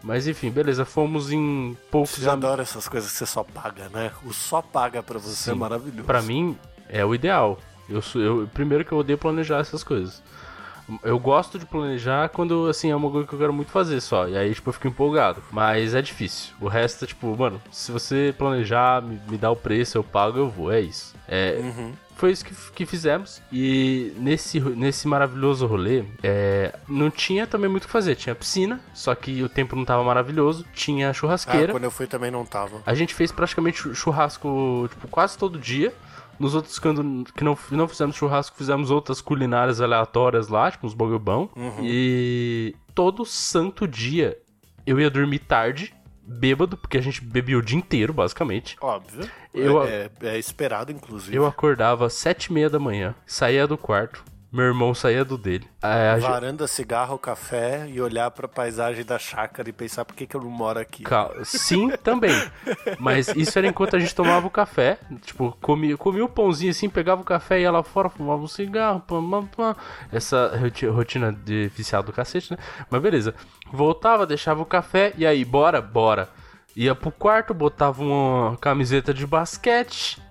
Mas 0.03 0.27
enfim, 0.27 0.51
beleza, 0.51 0.85
fomos 0.85 1.31
em 1.31 1.77
poucos 1.91 2.11
Você 2.11 2.29
adora 2.29 2.63
essas 2.63 2.89
coisas 2.89 3.11
que 3.13 3.17
você 3.17 3.27
só 3.27 3.45
paga, 3.45 3.89
né? 3.89 4.11
O 4.25 4.33
só 4.33 4.61
paga 4.61 5.03
para 5.03 5.19
você 5.19 5.31
é 5.31 5.35
Sim. 5.35 5.51
é 5.53 5.55
maravilhoso. 5.55 6.05
Para 6.05 6.21
mim 6.21 6.59
é 6.89 7.05
o 7.05 7.15
ideal. 7.15 7.59
Eu, 7.89 8.03
sou, 8.03 8.21
eu 8.21 8.51
primeiro 8.53 8.85
que 8.85 8.91
eu 8.91 8.99
odeio 8.99 9.17
planejar 9.17 9.59
essas 9.61 9.85
coisas. 9.85 10.21
Eu 11.03 11.19
gosto 11.19 11.59
de 11.59 11.67
planejar 11.67 12.29
quando, 12.31 12.67
assim, 12.67 12.91
é 12.91 12.97
uma 12.97 13.11
coisa 13.11 13.27
que 13.27 13.35
eu 13.35 13.39
quero 13.39 13.53
muito 13.53 13.71
fazer 13.71 14.01
só. 14.01 14.29
E 14.29 14.37
aí, 14.37 14.55
tipo, 14.55 14.69
eu 14.69 14.73
fico 14.73 14.89
empolgado. 14.89 15.43
Mas 15.51 15.95
é 15.95 16.03
difícil. 16.03 16.55
O 16.61 16.69
resto 16.69 17.05
é, 17.05 17.09
tipo, 17.09 17.37
mano, 17.37 17.61
se 17.71 17.93
você 17.93 18.35
planejar, 18.37 19.03
me, 19.03 19.21
me 19.29 19.37
dá 19.37 19.51
o 19.51 19.57
preço, 19.57 19.99
eu 19.99 20.05
pago, 20.05 20.39
eu 20.39 20.49
vou. 20.49 20.73
É 20.73 20.81
isso. 20.81 21.15
É, 21.29 21.59
uhum 21.61 21.93
foi 22.19 22.33
isso 22.33 22.45
que, 22.45 22.53
que 22.73 22.85
fizemos. 22.85 23.41
E 23.51 24.13
nesse, 24.17 24.59
nesse 24.59 25.07
maravilhoso 25.07 25.67
rolê, 25.67 26.05
é, 26.23 26.75
não 26.89 27.11
tinha 27.11 27.47
também 27.47 27.71
muito 27.71 27.85
o 27.85 27.87
que 27.87 27.93
fazer. 27.93 28.17
Tinha 28.17 28.35
piscina, 28.35 28.81
só 28.93 29.15
que 29.15 29.43
o 29.43 29.49
tempo 29.49 29.77
não 29.77 29.85
tava 29.85 30.03
maravilhoso. 30.03 30.67
Tinha 30.75 31.13
churrasqueira. 31.13 31.69
Ah, 31.69 31.75
quando 31.75 31.85
eu 31.85 31.91
fui 31.91 32.09
também 32.09 32.31
não 32.31 32.45
tava. 32.45 32.83
A 32.85 32.93
gente 32.93 33.15
fez 33.15 33.31
praticamente 33.31 33.95
churrasco, 33.95 34.89
tipo, 34.91 35.07
quase 35.07 35.39
todo 35.39 35.59
dia. 35.59 35.95
Nos 36.39 36.55
outros 36.55 36.79
quando 36.79 37.25
que 37.33 37.43
não, 37.43 37.57
não 37.71 37.89
fizemos 37.89 38.15
churrasco, 38.17 38.57
fizemos 38.57 38.91
outras 38.91 39.21
culinárias 39.21 39.81
aleatórias 39.81 40.49
lá, 40.49 40.71
tipo 40.71 40.87
uns 40.87 40.95
bogobão. 40.95 41.51
Uhum. 41.57 41.81
E 41.83 42.75
todo 42.95 43.25
santo 43.25 43.87
dia 43.89 44.39
eu 44.87 45.01
ia 45.01 45.11
dormir 45.11 45.41
tarde 45.41 45.93
bêbado, 46.31 46.77
porque 46.77 46.99
a 46.99 47.01
gente 47.01 47.23
bebia 47.25 47.57
o 47.59 47.63
dia 47.63 47.79
inteiro, 47.79 48.13
basicamente. 48.13 48.77
Óbvio. 48.81 49.29
Eu- 49.55 49.83
é, 49.83 50.11
é- 50.23 50.29
é 50.35 50.39
esperado, 50.39 50.93
inclusive. 50.93 51.35
Eu 51.35 51.47
acordava 51.47 52.07
às 52.07 52.13
sete 52.13 52.47
e 52.47 52.53
meia 52.53 52.69
da 52.69 52.79
manhã, 52.79 53.15
saía 53.27 53.67
do 53.67 53.79
quarto, 53.79 54.23
meu 54.51 54.65
irmão 54.65 54.95
saía 54.95 55.25
do 55.25 55.37
dele. 55.37 55.69
Aí 55.83 56.09
a 56.09 56.19
gente- 56.19 56.29
Varanda, 56.31 56.67
cigarro, 56.67 57.19
café 57.19 57.87
e 57.89 58.01
olhar 58.01 58.31
pra 58.31 58.49
paisagem 58.49 59.05
da 59.05 59.19
chácara 59.19 59.69
e 59.69 59.73
pensar 59.73 60.05
por 60.07 60.17
que, 60.17 60.27
que 60.27 60.35
eu 60.35 60.41
não 60.41 60.51
moro 60.51 60.79
aqui. 60.81 61.03
Ca- 61.03 61.31
Sim, 61.45 61.91
também. 62.03 62.33
Mas 62.99 63.29
isso 63.29 63.59
era 63.59 63.67
enquanto 63.69 63.97
a 63.97 63.99
gente 63.99 64.15
tomava 64.15 64.47
o 64.47 64.51
café. 64.51 64.99
Tipo, 65.23 65.57
comia, 65.61 65.97
comia 65.99 66.25
o 66.25 66.29
pãozinho 66.29 66.71
assim, 66.71 66.89
pegava 66.89 67.21
o 67.21 67.25
café, 67.25 67.61
ia 67.61 67.71
lá 67.71 67.83
fora, 67.83 68.09
fumava 68.09 68.43
um 68.43 68.49
cigarro. 68.49 69.01
Pam, 69.01 69.29
pam, 69.29 69.47
pam. 69.47 69.77
Essa 70.11 70.57
roti- 70.59 70.87
rotina 70.87 71.31
de 71.33 71.69
viciado 71.77 72.07
do 72.07 72.13
cacete, 72.13 72.53
né? 72.53 72.59
Mas 72.91 73.03
beleza. 73.03 73.35
Voltava, 73.71 74.27
deixava 74.27 74.63
o 74.63 74.67
café 74.67 75.13
e 75.19 75.27
aí, 75.27 75.45
bora, 75.45 75.83
bora. 75.83 76.29
Ia 76.75 76.95
pro 76.95 77.11
quarto, 77.11 77.53
botava 77.53 78.03
uma 78.03 78.57
camiseta 78.59 79.13
de 79.13 79.27
basquete, 79.27 80.23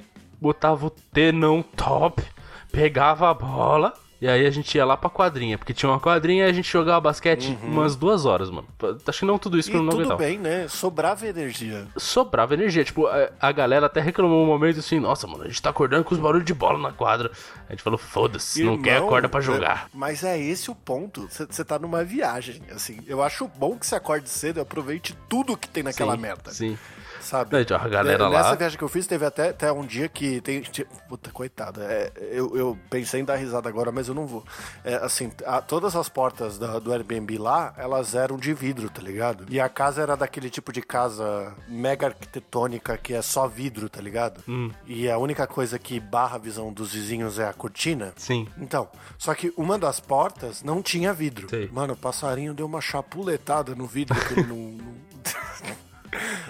botava 0.41 0.87
o 0.87 0.89
tenão 0.89 1.61
top, 1.61 2.23
pegava 2.71 3.29
a 3.29 3.33
bola. 3.33 3.93
E 4.19 4.27
aí 4.27 4.47
a 4.47 4.49
gente 4.49 4.75
ia 4.75 4.83
lá 4.83 4.97
pra 4.97 5.09
quadrinha, 5.09 5.57
porque 5.57 5.73
tinha 5.73 5.89
uma 5.89 5.99
quadrinha 5.99 6.45
e 6.45 6.49
a 6.49 6.53
gente 6.53 6.71
jogava 6.71 7.01
basquete 7.01 7.55
umas 7.61 7.95
duas 7.95 8.25
horas, 8.25 8.49
mano. 8.49 8.67
Acho 9.05 9.19
que 9.19 9.25
não 9.25 9.37
tudo 9.37 9.59
isso 9.59 9.69
que 9.69 9.77
eu 9.77 9.83
não 9.83 9.91
tudo 9.91 10.01
aguentava 10.01 10.23
bem, 10.23 10.39
né? 10.39 10.67
Sobrava 10.67 11.27
energia. 11.27 11.87
sobrava 11.95 12.53
energia. 12.55 12.83
Tipo, 12.83 13.05
a, 13.05 13.29
a 13.39 13.51
galera 13.51 13.85
até 13.85 14.01
reclamou 14.01 14.43
um 14.43 14.47
momento 14.47 14.79
assim, 14.79 14.99
nossa, 14.99 15.27
mano, 15.27 15.43
a 15.43 15.47
gente 15.47 15.61
tá 15.61 15.69
acordando 15.69 16.03
com 16.03 16.15
os 16.15 16.19
barulhos 16.19 16.45
de 16.45 16.53
bola 16.53 16.79
na 16.79 16.91
quadra. 16.91 17.31
A 17.67 17.73
gente 17.73 17.83
falou, 17.83 17.99
foda-se, 17.99 18.63
não 18.63 18.81
quer, 18.81 18.97
acorda 18.97 19.29
pra 19.29 19.39
é- 19.39 19.43
jogar. 19.43 19.89
mas 19.93 20.23
é 20.23 20.39
esse 20.39 20.71
o 20.71 20.75
ponto. 20.75 21.27
Você 21.29 21.63
tá 21.63 21.77
numa 21.77 22.03
viagem, 22.03 22.61
assim. 22.71 22.99
Eu 23.05 23.21
acho 23.21 23.47
bom 23.47 23.77
que 23.77 23.85
você 23.85 23.95
acorde 23.95 24.29
cedo 24.29 24.57
e 24.57 24.61
aproveite 24.61 25.15
tudo 25.29 25.55
que 25.55 25.69
tem 25.69 25.83
naquela 25.83 26.15
Sim, 26.15 26.21
merda. 26.21 26.51
Sim. 26.51 26.77
Sabe? 27.21 27.61
Então, 27.61 27.77
a 27.77 27.87
galera 27.87 28.29
Nessa 28.29 28.49
lá- 28.49 28.55
viagem 28.55 28.77
que 28.77 28.83
eu 28.83 28.87
fiz, 28.89 29.05
teve 29.07 29.25
até, 29.25 29.49
até 29.49 29.71
um 29.71 29.85
dia 29.85 30.07
que 30.07 30.39
tem. 30.41 30.61
ti- 30.61 30.87
Puta, 31.09 31.31
coitada. 31.31 31.83
é, 31.83 32.11
eu, 32.31 32.55
eu 32.57 32.77
pensei 32.89 33.21
em 33.21 33.25
dar 33.25 33.35
risada 33.35 33.67
agora, 33.69 33.91
mas 33.91 34.07
eu 34.07 34.13
não 34.13 34.25
vou. 34.27 34.43
É, 34.83 34.95
assim, 34.95 35.31
a- 35.45 35.61
todas 35.61 35.95
as 35.95 36.07
portas 36.09 36.57
da- 36.57 36.79
do 36.79 36.91
Airbnb 36.93 37.37
lá, 37.37 37.73
elas 37.77 38.15
eram 38.15 38.37
de 38.37 38.53
vidro, 38.53 38.89
tá 38.89 39.01
ligado? 39.01 39.45
E 39.49 39.59
a 39.59 39.67
casa 39.69 40.01
era 40.01 40.15
daquele 40.15 40.49
tipo 40.49 40.71
de 40.71 40.81
casa 40.81 41.53
mega 41.67 42.07
arquitetônica 42.07 42.97
que 42.97 43.13
é 43.13 43.21
só 43.21 43.47
vidro, 43.47 43.89
tá 43.89 44.01
ligado? 44.01 44.41
Hum. 44.47 44.71
E 44.85 45.09
a 45.09 45.17
única 45.17 45.45
coisa 45.47 45.77
que 45.79 45.99
barra 45.99 46.35
a 46.35 46.39
visão 46.39 46.71
dos 46.71 46.93
vizinhos 46.93 47.39
é 47.39 47.47
a 47.47 47.53
cortina. 47.53 48.13
Sim. 48.17 48.47
Então, 48.57 48.87
só 49.17 49.33
que 49.33 49.53
uma 49.57 49.77
das 49.77 49.99
portas 49.99 50.61
não 50.63 50.81
tinha 50.81 51.13
vidro. 51.13 51.49
Sei. 51.49 51.67
Mano, 51.71 51.93
o 51.93 51.97
passarinho 51.97 52.53
deu 52.53 52.65
uma 52.65 52.81
chapuletada 52.81 53.73
no 53.75 53.85
vidro 53.87 54.15
que 54.19 54.33
ele 54.39 54.47
não. 54.47 54.55
não- 54.57 55.07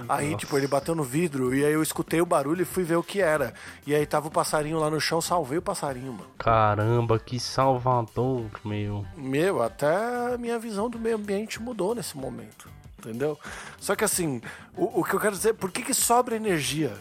Aí, 0.08 0.36
tipo, 0.36 0.58
ele 0.58 0.68
bateu 0.68 0.96
no 0.96 1.04
vidro 1.04 1.54
e 1.56 1.66
aí 1.66 1.74
eu 1.74 1.84
escutei 1.84 2.22
o 2.22 2.26
barulho 2.26 2.62
e 2.62 2.66
fui 2.66 2.84
ver 2.84 2.96
o 2.96 3.04
que 3.04 3.22
era. 3.22 3.54
E 3.86 3.94
aí 3.94 4.06
tava 4.06 4.28
o 4.28 4.32
passarinho 4.32 4.80
lá 4.80 4.90
no 4.90 5.00
chão, 5.00 5.22
salvei 5.22 5.58
o 5.58 5.62
passarinho, 5.62 6.14
mano. 6.14 6.30
Caramba, 6.38 7.20
que 7.20 7.40
salvador, 7.40 8.46
meu. 8.64 9.06
Meu, 9.16 9.62
até 9.62 10.34
a 10.34 10.38
minha 10.38 10.60
visão 10.60 10.90
do 10.90 11.00
meio 11.00 11.16
ambiente 11.16 11.62
mudou 11.62 11.94
nesse 11.96 12.18
momento. 12.18 12.70
Entendeu? 13.00 13.38
Só 13.80 13.96
que 13.96 14.04
assim, 14.04 14.42
o, 14.76 15.02
o 15.02 15.04
que 15.04 15.14
eu 15.14 15.20
quero 15.20 15.36
dizer, 15.36 15.54
por 15.54 15.72
que, 15.72 15.84
que 15.84 15.94
sobra 15.94 16.36
energia? 16.36 16.94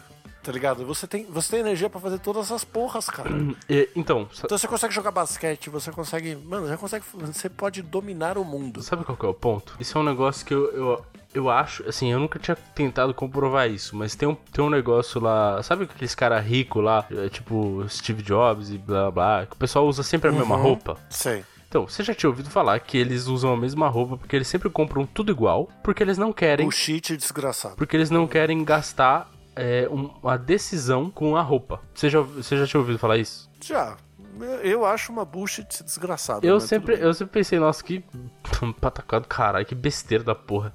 Tá 0.47 0.53
ligado? 0.53 0.87
Você 0.87 1.09
tem, 1.09 1.25
você 1.27 1.51
tem 1.51 1.61
energia 1.61 1.91
pra 1.91 2.01
fazer 2.01 2.21
todas 2.21 2.45
essas 2.47 2.65
porras, 2.65 3.07
cara. 3.11 3.29
E, 3.69 3.89
então, 3.97 4.29
sa- 4.33 4.43
Então 4.45 4.57
você 4.57 4.69
consegue 4.69 4.95
jogar 4.95 5.11
basquete, 5.11 5.69
você 5.69 5.91
consegue. 5.91 6.37
Mano, 6.37 6.69
já 6.69 6.77
consegue. 6.77 7.05
Você 7.15 7.49
pode 7.49 7.83
dominar 7.83 8.39
o 8.39 8.45
mundo. 8.45 8.81
sabe 8.81 9.05
qual 9.05 9.19
que 9.19 9.27
é 9.27 9.29
o 9.29 9.35
ponto? 9.35 9.75
Isso 9.81 9.99
é 9.99 10.01
um 10.01 10.05
negócio 10.05 10.47
que 10.47 10.55
eu, 10.55 10.71
eu, 10.73 11.05
eu 11.35 11.51
acho, 11.51 11.83
assim, 11.89 12.13
eu 12.13 12.21
nunca 12.21 12.39
tinha 12.39 12.55
tentado 12.55 13.13
comprovar 13.13 13.69
isso, 13.69 13.97
mas 13.97 14.15
tem 14.15 14.29
um, 14.29 14.37
tem 14.37 14.65
um 14.65 14.71
negócio 14.71 15.21
lá, 15.21 15.61
sabe 15.65 15.83
aqueles 15.85 16.15
cara 16.15 16.39
rico 16.39 16.81
lá, 16.81 17.05
é, 17.11 17.29
tipo 17.29 17.85
Steve 17.89 18.23
Jobs 18.23 18.71
e 18.71 18.79
blá 18.79 19.11
blá, 19.11 19.47
que 19.47 19.55
o 19.55 19.59
pessoal 19.59 19.85
usa 19.89 20.05
sempre 20.05 20.29
a 20.31 20.33
mesma 20.33 20.57
roupa? 20.57 20.97
Sei. 21.11 21.45
Então, 21.69 21.89
você 21.89 22.05
já 22.05 22.15
tinha 22.15 22.31
ouvido 22.31 22.49
falar 22.49 22.79
que 22.79 22.97
eles 22.97 23.27
usam 23.27 23.53
a 23.53 23.57
mesma 23.57 23.89
roupa 23.89 24.17
porque 24.17 24.37
eles 24.37 24.47
sempre 24.47 24.71
compram 24.71 25.05
tudo 25.05 25.33
igual, 25.33 25.69
porque 25.83 26.01
eles 26.03 26.17
não 26.17 26.33
querem 26.33 26.69
O 26.69 26.71
cheat 26.71 27.17
desgraçado. 27.17 27.75
porque 27.75 27.97
eles 27.97 28.09
não 28.11 28.27
querem 28.29 28.65
gastar 28.65 29.29
é, 29.57 29.89
um- 29.91 30.11
uma 30.23 30.37
decisão 30.37 31.11
com 31.11 31.35
a 31.37 31.43
roupa. 31.43 31.81
Você 31.95 32.09
já, 32.11 32.21
você 32.21 32.57
já 32.57 32.67
tinha 32.67 32.79
ouvido 32.81 32.99
falar 32.99 33.17
isso? 33.17 33.51
Já. 33.61 33.97
Eu 34.63 34.85
acho 34.85 35.11
uma 35.11 35.25
bullshit 35.25 35.83
desgraçada. 35.83 36.47
Eu 36.47 36.61
sempre, 36.61 36.99
eu 37.01 37.13
sempre 37.15 37.33
pensei, 37.33 37.59
nossa, 37.59 37.83
que 37.83 38.05
patacado, 38.81 39.27
caralho, 39.27 39.65
que 39.65 39.75
besteira 39.75 40.23
da 40.23 40.35
porra. 40.35 40.73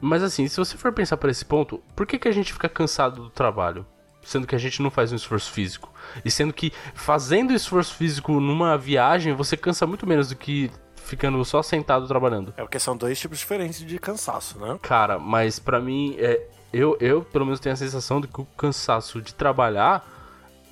Mas 0.00 0.22
assim, 0.22 0.48
se 0.48 0.56
você 0.56 0.76
for 0.76 0.92
pensar 0.92 1.16
por 1.18 1.28
esse 1.30 1.44
ponto, 1.44 1.82
por 1.94 2.06
que, 2.06 2.18
que 2.18 2.28
a 2.28 2.32
gente 2.32 2.52
fica 2.52 2.68
cansado 2.68 3.22
do 3.24 3.30
trabalho? 3.30 3.86
Sendo 4.22 4.46
que 4.46 4.54
a 4.54 4.58
gente 4.58 4.80
não 4.82 4.90
faz 4.90 5.12
um 5.12 5.16
esforço 5.16 5.52
físico. 5.52 5.92
E 6.24 6.30
sendo 6.30 6.52
que 6.52 6.72
fazendo 6.94 7.52
esforço 7.52 7.94
físico 7.94 8.32
numa 8.40 8.76
viagem, 8.78 9.34
você 9.34 9.54
cansa 9.56 9.86
muito 9.86 10.06
menos 10.06 10.30
do 10.30 10.36
que 10.36 10.70
ficando 10.96 11.42
só 11.44 11.62
sentado 11.62 12.08
trabalhando. 12.08 12.54
É 12.56 12.62
porque 12.62 12.78
são 12.78 12.96
dois 12.96 13.20
tipos 13.20 13.38
diferentes 13.38 13.80
de 13.84 13.98
cansaço, 13.98 14.58
né? 14.58 14.78
Cara, 14.80 15.18
mas 15.18 15.58
pra 15.58 15.78
mim, 15.78 16.16
é, 16.18 16.48
eu, 16.76 16.96
eu 17.00 17.22
pelo 17.22 17.44
menos 17.44 17.60
tenho 17.60 17.72
a 17.72 17.76
sensação 17.76 18.20
de 18.20 18.28
que 18.28 18.40
o 18.40 18.44
cansaço 18.56 19.20
de 19.22 19.34
trabalhar 19.34 20.06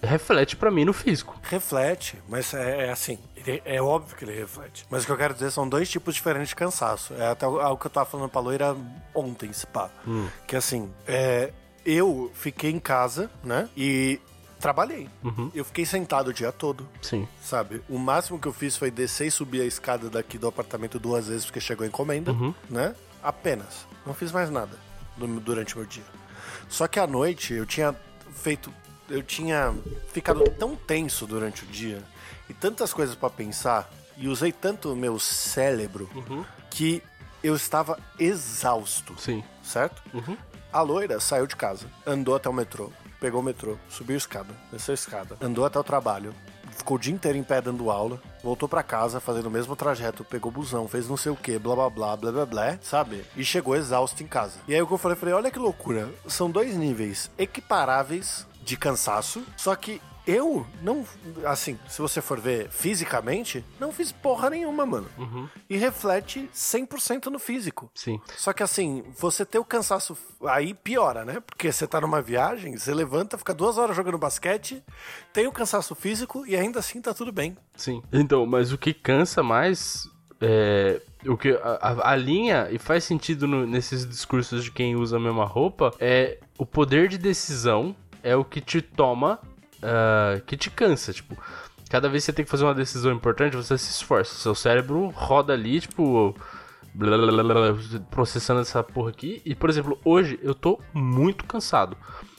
reflete 0.02 0.56
pra 0.56 0.70
mim 0.70 0.84
no 0.84 0.92
físico. 0.92 1.38
Reflete, 1.42 2.18
mas 2.28 2.52
é, 2.54 2.86
é 2.86 2.90
assim, 2.90 3.18
ele- 3.36 3.62
é 3.64 3.80
óbvio 3.80 4.16
que 4.16 4.24
ele 4.24 4.34
reflete. 4.34 4.84
Mas 4.90 5.02
o 5.04 5.06
que 5.06 5.12
eu 5.12 5.16
quero 5.16 5.32
dizer 5.34 5.50
são 5.52 5.68
dois 5.68 5.88
tipos 5.88 6.14
diferentes 6.14 6.48
de 6.48 6.56
cansaço. 6.56 7.14
É 7.14 7.28
até 7.28 7.46
algo 7.46 7.76
que 7.76 7.86
eu 7.86 7.90
tava 7.90 8.06
falando 8.06 8.28
pra 8.28 8.40
loira 8.40 8.76
ontem, 9.14 9.52
se 9.52 9.66
pá. 9.66 9.90
Que 10.46 10.56
assim, 10.56 10.90
é, 11.06 11.52
eu 11.86 12.30
fiquei 12.34 12.70
em 12.70 12.80
casa, 12.80 13.30
né? 13.44 13.68
E 13.76 14.20
trabalhei. 14.58 15.08
Eu 15.54 15.64
fiquei 15.64 15.84
sentado 15.86 16.28
o 16.28 16.32
dia 16.32 16.50
todo. 16.50 16.88
Sim. 17.00 17.28
Sabe? 17.40 17.80
O 17.88 17.96
máximo 17.98 18.38
que 18.40 18.48
eu 18.48 18.52
fiz 18.52 18.76
foi 18.76 18.90
descer 18.90 19.28
e 19.28 19.30
subir 19.30 19.60
a 19.60 19.64
escada 19.64 20.08
daqui 20.10 20.36
do 20.36 20.48
apartamento 20.48 20.98
duas 20.98 21.28
vezes 21.28 21.44
porque 21.44 21.60
chegou 21.60 21.84
a 21.84 21.88
encomenda, 21.88 22.32
né? 22.68 22.94
Apenas. 23.22 23.86
Não 24.04 24.14
fiz 24.14 24.32
mais 24.32 24.50
nada 24.50 24.76
durante 25.16 25.74
o 25.74 25.78
meu 25.78 25.86
dia. 25.86 26.04
Só 26.68 26.86
que 26.86 26.98
à 26.98 27.06
noite 27.06 27.54
eu 27.54 27.66
tinha 27.66 27.94
feito. 28.34 28.72
Eu 29.10 29.22
tinha 29.22 29.74
ficado 30.12 30.42
tão 30.58 30.74
tenso 30.74 31.26
durante 31.26 31.64
o 31.64 31.66
dia 31.66 32.02
e 32.48 32.54
tantas 32.54 32.94
coisas 32.94 33.14
pra 33.14 33.28
pensar 33.28 33.90
e 34.16 34.28
usei 34.28 34.52
tanto 34.52 34.92
o 34.92 34.96
meu 34.96 35.18
cérebro 35.18 36.08
que 36.70 37.02
eu 37.42 37.54
estava 37.54 37.98
exausto 38.18 39.14
Sim. 39.18 39.42
certo? 39.62 40.02
A 40.72 40.80
loira 40.80 41.20
saiu 41.20 41.46
de 41.46 41.56
casa, 41.56 41.86
andou 42.06 42.34
até 42.34 42.48
o 42.48 42.52
metrô, 42.52 42.90
pegou 43.20 43.40
o 43.40 43.44
metrô, 43.44 43.76
subiu 43.90 44.14
a 44.14 44.18
escada, 44.18 44.54
desceu 44.70 44.92
a 44.92 44.94
escada, 44.94 45.36
andou 45.40 45.66
até 45.66 45.78
o 45.78 45.84
trabalho, 45.84 46.34
ficou 46.72 46.96
o 46.96 47.00
dia 47.00 47.12
inteiro 47.12 47.38
em 47.38 47.42
pé 47.42 47.60
dando 47.60 47.90
aula, 47.90 48.20
voltou 48.42 48.68
pra 48.68 48.82
casa 48.82 49.20
fazendo 49.20 49.46
o 49.46 49.50
mesmo 49.50 49.76
trajeto, 49.76 50.24
pegou 50.24 50.50
busão, 50.50 50.88
fez 50.88 51.08
não 51.08 51.16
sei 51.16 51.32
o 51.32 51.36
que, 51.36 51.58
blá 51.58 51.74
blá 51.74 51.90
blá, 51.90 52.16
blá 52.16 52.32
blá 52.32 52.46
blá, 52.46 52.78
sabe? 52.82 53.24
E 53.36 53.44
chegou 53.44 53.76
exausto 53.76 54.22
em 54.22 54.26
casa. 54.26 54.58
E 54.66 54.74
aí 54.74 54.82
o 54.82 54.86
que 54.86 54.92
eu 54.92 54.98
falei, 54.98 55.16
falei, 55.16 55.34
olha 55.34 55.50
que 55.50 55.58
loucura, 55.58 56.08
são 56.26 56.50
dois 56.50 56.76
níveis 56.76 57.30
equiparáveis 57.38 58.46
de 58.62 58.76
cansaço, 58.76 59.42
só 59.56 59.74
que 59.74 60.00
eu 60.26 60.64
não, 60.82 61.04
assim, 61.44 61.78
se 61.88 62.00
você 62.00 62.20
for 62.20 62.38
ver 62.40 62.68
fisicamente, 62.70 63.64
não 63.80 63.90
fiz 63.92 64.12
porra 64.12 64.50
nenhuma, 64.50 64.86
mano. 64.86 65.08
E 65.68 65.76
reflete 65.76 66.48
100% 66.54 67.26
no 67.26 67.38
físico. 67.38 67.90
Sim. 67.94 68.20
Só 68.36 68.52
que 68.52 68.62
assim, 68.62 69.02
você 69.18 69.44
ter 69.44 69.58
o 69.58 69.64
cansaço 69.64 70.16
aí 70.46 70.74
piora, 70.74 71.24
né? 71.24 71.40
Porque 71.44 71.72
você 71.72 71.86
tá 71.86 72.00
numa 72.00 72.22
viagem, 72.22 72.76
você 72.76 72.94
levanta, 72.94 73.36
fica 73.36 73.52
duas 73.52 73.78
horas 73.78 73.96
jogando 73.96 74.18
basquete, 74.18 74.82
tem 75.32 75.46
o 75.46 75.52
cansaço 75.52 75.94
físico 75.94 76.46
e 76.46 76.54
ainda 76.56 76.78
assim 76.78 77.00
tá 77.00 77.12
tudo 77.12 77.32
bem. 77.32 77.56
Sim. 77.76 78.02
Então, 78.12 78.46
mas 78.46 78.72
o 78.72 78.78
que 78.78 78.94
cansa 78.94 79.42
mais 79.42 80.08
é. 80.40 81.00
O 81.26 81.36
que 81.36 81.50
a, 81.50 81.78
a- 81.80 82.10
a 82.12 82.16
linha, 82.16 82.68
e 82.70 82.78
faz 82.78 83.04
sentido 83.04 83.46
no- 83.46 83.64
nesses 83.66 84.04
discursos 84.08 84.64
de 84.64 84.72
quem 84.72 84.96
usa 84.96 85.16
a 85.16 85.20
mesma 85.20 85.44
roupa, 85.44 85.92
é 86.00 86.38
o 86.58 86.66
poder 86.66 87.08
de 87.08 87.16
decisão 87.16 87.94
é 88.24 88.34
o 88.36 88.44
que 88.44 88.60
te 88.60 88.80
toma, 88.82 89.38
ah, 89.82 90.40
que 90.46 90.56
te 90.56 90.70
cansa. 90.70 91.12
Tipo, 91.12 91.36
cada 91.90 92.08
vez 92.08 92.22
que 92.22 92.26
você 92.26 92.32
tem 92.32 92.44
que 92.44 92.50
fazer 92.50 92.64
uma 92.64 92.74
decisão 92.74 93.12
importante, 93.12 93.56
você 93.56 93.76
se 93.76 93.90
esforça. 93.90 94.34
Seu 94.34 94.54
cérebro 94.54 95.08
roda 95.08 95.52
ali, 95.52 95.80
tipo. 95.80 96.34
blá, 96.94 97.16
blá, 97.16 97.42
blá, 97.42 98.00
processando 98.10 98.60
essa 98.60 98.82
porra 98.82 99.10
aqui. 99.10 99.42
E, 99.44 99.54
por 99.54 99.68
exemplo, 99.68 99.98
hoje 100.04 100.38
eu 100.42 100.54
tô 100.54 100.78
muito 100.94 101.44
cansado. 101.44 101.96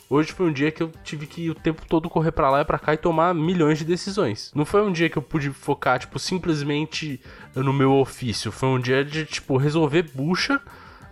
Hoje 0.09 0.31
foi 0.31 0.45
um 0.45 0.53
dia 0.53 0.69
que 0.69 0.83
eu 0.83 0.91
tive 1.03 1.25
que 1.25 1.49
o 1.49 1.55
tempo 1.55 1.81
todo 1.87 2.09
correr 2.09 2.31
pra 2.31 2.49
lá 2.49 2.61
e 2.61 2.65
pra 2.65 2.77
cá 2.77 2.93
e 2.93 2.97
tomar 2.97 3.33
milhões 3.33 3.79
de 3.79 3.85
decisões. 3.85 4.51
Não 4.53 4.63
foi 4.63 4.83
um 4.83 4.91
dia 4.91 5.09
que 5.09 5.17
eu 5.17 5.23
pude 5.23 5.49
focar, 5.49 5.97
tipo, 5.97 6.19
simplesmente 6.19 7.19
no 7.55 7.73
meu 7.73 7.93
ofício. 7.93 8.51
Foi 8.51 8.69
um 8.69 8.79
dia 8.79 9.03
de, 9.03 9.25
tipo, 9.25 9.57
resolver 9.57 10.03
bucha 10.13 10.61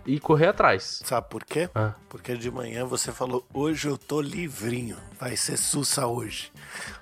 e 0.06 0.18
correr 0.20 0.48
atrás. 0.48 1.02
Sabe 1.04 1.28
por 1.28 1.44
quê? 1.44 1.68
Ah. 1.74 1.92
Porque 2.08 2.36
de 2.36 2.50
manhã 2.50 2.84
você 2.84 3.12
falou, 3.12 3.46
hoje 3.52 3.88
eu 3.88 3.96
tô 3.96 4.20
livrinho, 4.20 4.96
vai 5.18 5.36
ser 5.36 5.56
sussa 5.56 6.06
hoje. 6.06 6.50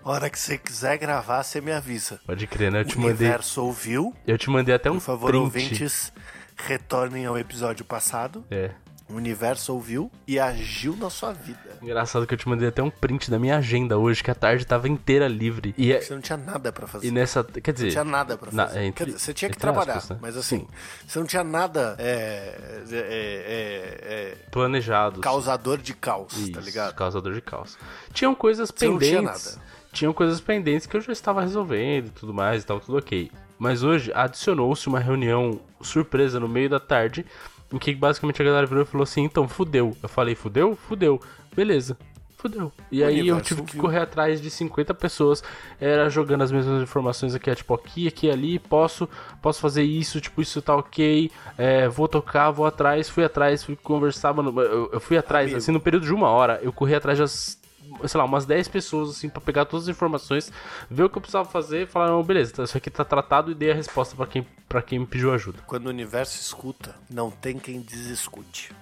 Hora 0.04 0.28
que 0.30 0.38
você 0.38 0.56
quiser 0.58 0.98
gravar, 0.98 1.42
você 1.42 1.60
me 1.60 1.72
avisa. 1.72 2.20
Pode 2.26 2.46
crer, 2.46 2.70
né? 2.72 2.80
Eu 2.80 2.84
te 2.84 2.96
o 2.96 3.00
mandei. 3.00 3.26
universo 3.26 3.64
ouviu, 3.64 4.14
Eu 4.26 4.36
te 4.38 4.50
mandei 4.50 4.74
até 4.74 4.90
um 4.90 4.94
por 4.94 5.00
favor, 5.02 5.30
print. 5.30 5.42
ouvintes, 5.42 6.12
retornem 6.56 7.26
ao 7.26 7.38
episódio 7.38 7.84
passado. 7.84 8.44
É. 8.50 8.70
O 9.10 9.14
universo 9.16 9.74
ouviu 9.74 10.10
e 10.26 10.38
agiu 10.38 10.96
na 10.96 11.10
sua 11.10 11.32
vida. 11.32 11.58
Engraçado 11.82 12.26
que 12.26 12.34
eu 12.34 12.38
te 12.38 12.48
mandei 12.48 12.68
até 12.68 12.82
um 12.82 12.90
print 12.90 13.30
da 13.30 13.38
minha 13.38 13.56
agenda 13.56 13.98
hoje, 13.98 14.22
que 14.22 14.30
a 14.30 14.34
tarde 14.34 14.64
tava 14.64 14.88
inteira 14.88 15.26
livre. 15.26 15.74
E, 15.76 15.92
é- 15.92 16.00
Você 16.00 16.14
não 16.14 16.20
tinha 16.20 16.36
nada 16.38 16.70
pra 16.72 16.86
fazer. 16.86 17.06
e 17.06 17.10
nessa. 17.10 17.42
Quer 17.42 17.72
dizer. 17.72 17.86
Não 17.86 17.92
tinha 17.92 18.04
nada 18.04 18.36
pra 18.38 18.52
na- 18.52 18.66
fazer. 18.68 18.82
entre- 18.84 19.04
Quer 19.04 19.10
dizer, 19.12 19.18
você 19.18 19.34
tinha 19.34 19.48
que 19.48 19.54
entre 19.56 19.60
trabalhar, 19.60 19.94
aspas, 19.96 20.10
né? 20.10 20.18
mas 20.22 20.36
assim, 20.36 20.66
você 21.06 21.18
não 21.18 21.26
tinha 21.26 21.42
nada 21.42 21.96
é, 21.98 22.84
é, 22.90 22.96
é, 22.96 24.00
é, 24.02 24.36
Planejados. 24.50 25.20
causador 25.20 25.78
de 25.78 25.94
caos, 25.94 26.32
Isso, 26.36 26.52
tá 26.52 26.60
ligado? 26.60 26.94
Causador 26.94 27.32
de 27.34 27.40
caos. 27.40 27.76
Tinham 28.12 28.34
coisas 28.34 28.70
Você 28.74 28.86
não 28.86 28.92
pendentes. 28.98 29.08
tinha 29.08 29.22
nada. 29.22 29.70
Tinham 29.92 30.12
coisas 30.12 30.40
pendentes 30.40 30.86
que 30.86 30.96
eu 30.96 31.00
já 31.00 31.12
estava 31.12 31.40
resolvendo 31.40 32.06
e 32.06 32.10
tudo 32.10 32.32
mais 32.32 32.62
e 32.62 32.66
tal, 32.66 32.78
tudo 32.78 32.96
ok. 32.98 33.30
Mas 33.58 33.82
hoje 33.82 34.12
adicionou-se 34.14 34.86
uma 34.86 35.00
reunião 35.00 35.60
surpresa 35.82 36.38
no 36.38 36.48
meio 36.48 36.70
da 36.70 36.78
tarde, 36.78 37.26
em 37.72 37.78
que 37.78 37.94
basicamente 37.94 38.40
a 38.42 38.44
galera 38.44 38.66
virou 38.66 38.82
e 38.82 38.86
falou 38.86 39.04
assim: 39.04 39.22
então, 39.22 39.48
fudeu. 39.48 39.96
Eu 40.02 40.08
falei: 40.08 40.34
fudeu? 40.34 40.76
Fudeu. 40.76 41.20
Beleza. 41.54 41.96
Fudeu. 42.40 42.72
E 42.90 43.04
aí 43.04 43.18
eu 43.18 43.34
universo 43.34 43.54
tive 43.54 43.62
que 43.64 43.76
correr 43.76 43.98
atrás 43.98 44.40
de 44.40 44.50
50 44.50 44.94
pessoas, 44.94 45.44
era 45.78 46.08
jogando 46.08 46.40
as 46.40 46.50
mesmas 46.50 46.82
informações 46.82 47.34
aqui, 47.34 47.54
tipo, 47.54 47.74
aqui, 47.74 48.08
aqui, 48.08 48.30
ali, 48.30 48.58
posso, 48.58 49.06
posso 49.42 49.60
fazer 49.60 49.82
isso, 49.82 50.22
tipo, 50.22 50.40
isso 50.40 50.62
tá 50.62 50.74
ok, 50.74 51.30
é, 51.58 51.86
vou 51.86 52.08
tocar, 52.08 52.50
vou 52.50 52.64
atrás, 52.64 53.10
fui 53.10 53.24
atrás, 53.24 53.62
fui 53.62 53.76
conversar, 53.76 54.32
mano, 54.32 54.58
eu, 54.58 54.88
eu 54.90 55.00
fui 55.00 55.18
atrás, 55.18 55.44
Amigo. 55.48 55.58
assim, 55.58 55.70
no 55.70 55.80
período 55.80 56.06
de 56.06 56.14
uma 56.14 56.30
hora, 56.30 56.58
eu 56.62 56.72
corri 56.72 56.94
atrás 56.94 57.18
das, 57.18 57.59
sei 58.06 58.18
lá, 58.18 58.24
umas 58.24 58.46
10 58.46 58.68
pessoas, 58.68 59.10
assim, 59.10 59.28
pra 59.28 59.40
pegar 59.40 59.64
todas 59.64 59.88
as 59.88 59.94
informações, 59.94 60.52
ver 60.90 61.04
o 61.04 61.10
que 61.10 61.18
eu 61.18 61.20
precisava 61.22 61.48
fazer, 61.48 61.86
falar, 61.86 62.08
não, 62.08 62.22
beleza, 62.22 62.52
tá, 62.54 62.64
isso 62.64 62.76
aqui 62.76 62.90
tá 62.90 63.04
tratado 63.04 63.50
e 63.50 63.54
dei 63.54 63.70
a 63.70 63.74
resposta 63.74 64.14
pra 64.16 64.26
quem, 64.26 64.46
pra 64.68 64.82
quem 64.82 64.98
me 64.98 65.06
pediu 65.06 65.32
ajuda. 65.32 65.58
Quando 65.66 65.86
o 65.86 65.90
universo 65.90 66.40
escuta, 66.40 66.94
não 67.08 67.30
tem 67.30 67.58
quem 67.58 67.80
desescute. 67.80 68.72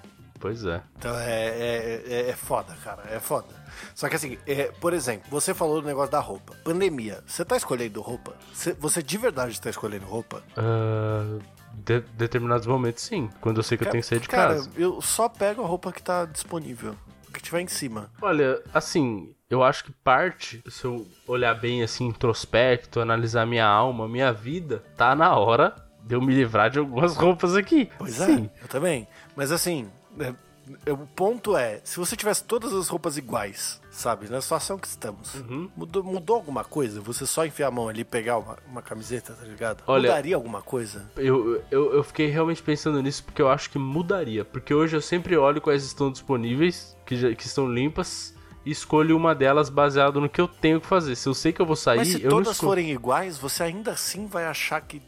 Pois 0.41 0.65
é. 0.65 0.81
Então 0.97 1.19
é, 1.19 1.49
é, 1.49 2.03
é, 2.07 2.31
é 2.31 2.33
foda, 2.37 2.73
cara, 2.85 3.03
é 3.11 3.19
foda. 3.19 3.49
Só 3.95 4.09
que 4.09 4.15
assim, 4.15 4.39
é, 4.47 4.71
por 4.81 4.93
exemplo, 4.93 5.27
você 5.31 5.53
falou 5.53 5.81
do 5.81 5.87
negócio 5.89 6.13
da 6.13 6.21
roupa. 6.21 6.55
Pandemia, 6.63 7.23
você 7.27 7.45
tá 7.45 7.57
escolhendo 7.57 8.01
roupa? 8.01 8.35
Você, 8.53 8.73
você 8.75 9.03
de 9.03 9.19
verdade 9.19 9.61
tá 9.61 9.69
escolhendo 9.69 10.07
roupa? 10.07 10.41
Ah, 10.57 11.39
de- 11.75 12.01
determinados 12.17 12.67
momentos, 12.69 13.03
sim, 13.03 13.29
quando 13.41 13.57
eu 13.57 13.63
sei 13.65 13.77
que 13.77 13.85
eu 13.85 13.91
tenho 13.91 14.03
que 14.03 14.09
sair 14.09 14.21
de 14.21 14.29
cara, 14.29 14.55
casa. 14.55 14.71
eu 14.77 15.01
só 15.03 15.29
pego 15.29 15.63
a 15.63 15.67
roupa 15.67 15.93
que 15.93 16.03
tá 16.03 16.25
disponível. 16.25 16.95
Que 17.33 17.43
tiver 17.43 17.61
em 17.61 17.69
cima. 17.69 18.11
Olha, 18.21 18.63
assim, 18.73 19.35
eu 19.51 19.63
acho 19.63 19.85
que 19.85 19.93
parte, 19.93 20.63
se 20.69 20.85
eu 20.85 21.07
olhar 21.27 21.55
bem 21.55 21.83
assim, 21.83 22.07
introspecto, 22.07 23.01
analisar 23.01 23.47
minha 23.47 23.67
alma, 23.67 24.09
minha 24.09 24.33
vida, 24.33 24.83
tá 24.97 25.15
na 25.15 25.37
hora 25.37 25.75
de 26.05 26.15
eu 26.15 26.21
me 26.21 26.35
livrar 26.35 26.71
de 26.71 26.79
algumas 26.79 27.15
roupas 27.19 27.55
aqui. 27.55 27.91
Pois 27.99 28.15
Sim. 28.15 28.51
é, 28.55 28.65
eu 28.65 28.69
também. 28.69 29.07
Mas 29.37 29.53
assim, 29.53 29.91
é, 30.19 30.25
é, 30.29 30.35
o 30.91 30.97
ponto 31.07 31.57
é, 31.57 31.81
se 31.85 31.97
você 31.99 32.17
tivesse 32.17 32.45
todas 32.45 32.73
as 32.73 32.89
roupas 32.89 33.17
iguais, 33.17 33.81
sabe, 33.91 34.29
na 34.29 34.41
situação 34.41 34.79
que 34.79 34.87
estamos, 34.87 35.35
Uhum. 35.35 35.71
mudou, 35.77 36.03
mudou 36.05 36.37
alguma 36.37 36.65
coisa? 36.65 37.01
Você 37.01 37.27
só 37.27 37.45
enfiar 37.47 37.69
a 37.69 37.71
mão 37.71 37.89
ali 37.89 38.01
e 38.01 38.05
pegar 38.05 38.39
uma, 38.39 38.57
uma 38.69 38.83
camiseta, 38.83 39.33
tá 39.35 39.45
ligado? 39.45 39.83
Olha- 39.87 40.09
Mudaria 40.11 40.35
alguma 40.37 40.63
coisa? 40.63 41.11
Eu, 41.17 41.63
eu, 41.71 41.95
eu 41.95 42.03
fiquei 42.05 42.27
realmente 42.29 42.63
pensando 42.63 43.01
nisso 43.03 43.25
porque 43.25 43.41
eu 43.43 43.49
acho 43.49 43.71
que 43.71 43.79
mudaria. 43.79 44.45
Porque 44.45 44.73
hoje 44.75 44.97
eu 44.97 45.01
sempre 45.03 45.37
olho 45.37 45.61
quais 45.61 45.85
estão 45.85 46.11
disponíveis, 46.11 46.97
que, 47.07 47.17
já, 47.17 47.35
que 47.35 47.47
estão 47.47 47.71
limpas, 47.73 48.35
e 48.65 48.71
escolho 48.71 49.17
uma 49.17 49.35
delas 49.35 49.71
baseado 49.71 50.21
no 50.21 50.29
que 50.29 50.41
eu 50.41 50.49
tenho 50.49 50.81
que 50.81 50.87
fazer. 50.87 51.17
Se 51.17 51.29
eu 51.29 51.35
sei 51.35 51.53
que 51.53 51.61
eu 51.63 51.67
vou 51.67 51.77
sair, 51.77 51.99
Mas 51.99 52.09
se 52.09 52.23
eu 52.23 52.31
todas 52.31 52.59
forem 52.59 52.91
iguais, 52.91 53.39
você 53.39 53.63
ainda 53.63 53.93
assim 53.93 54.27
vai 54.27 54.45
achar 54.47 54.81
que. 54.81 55.01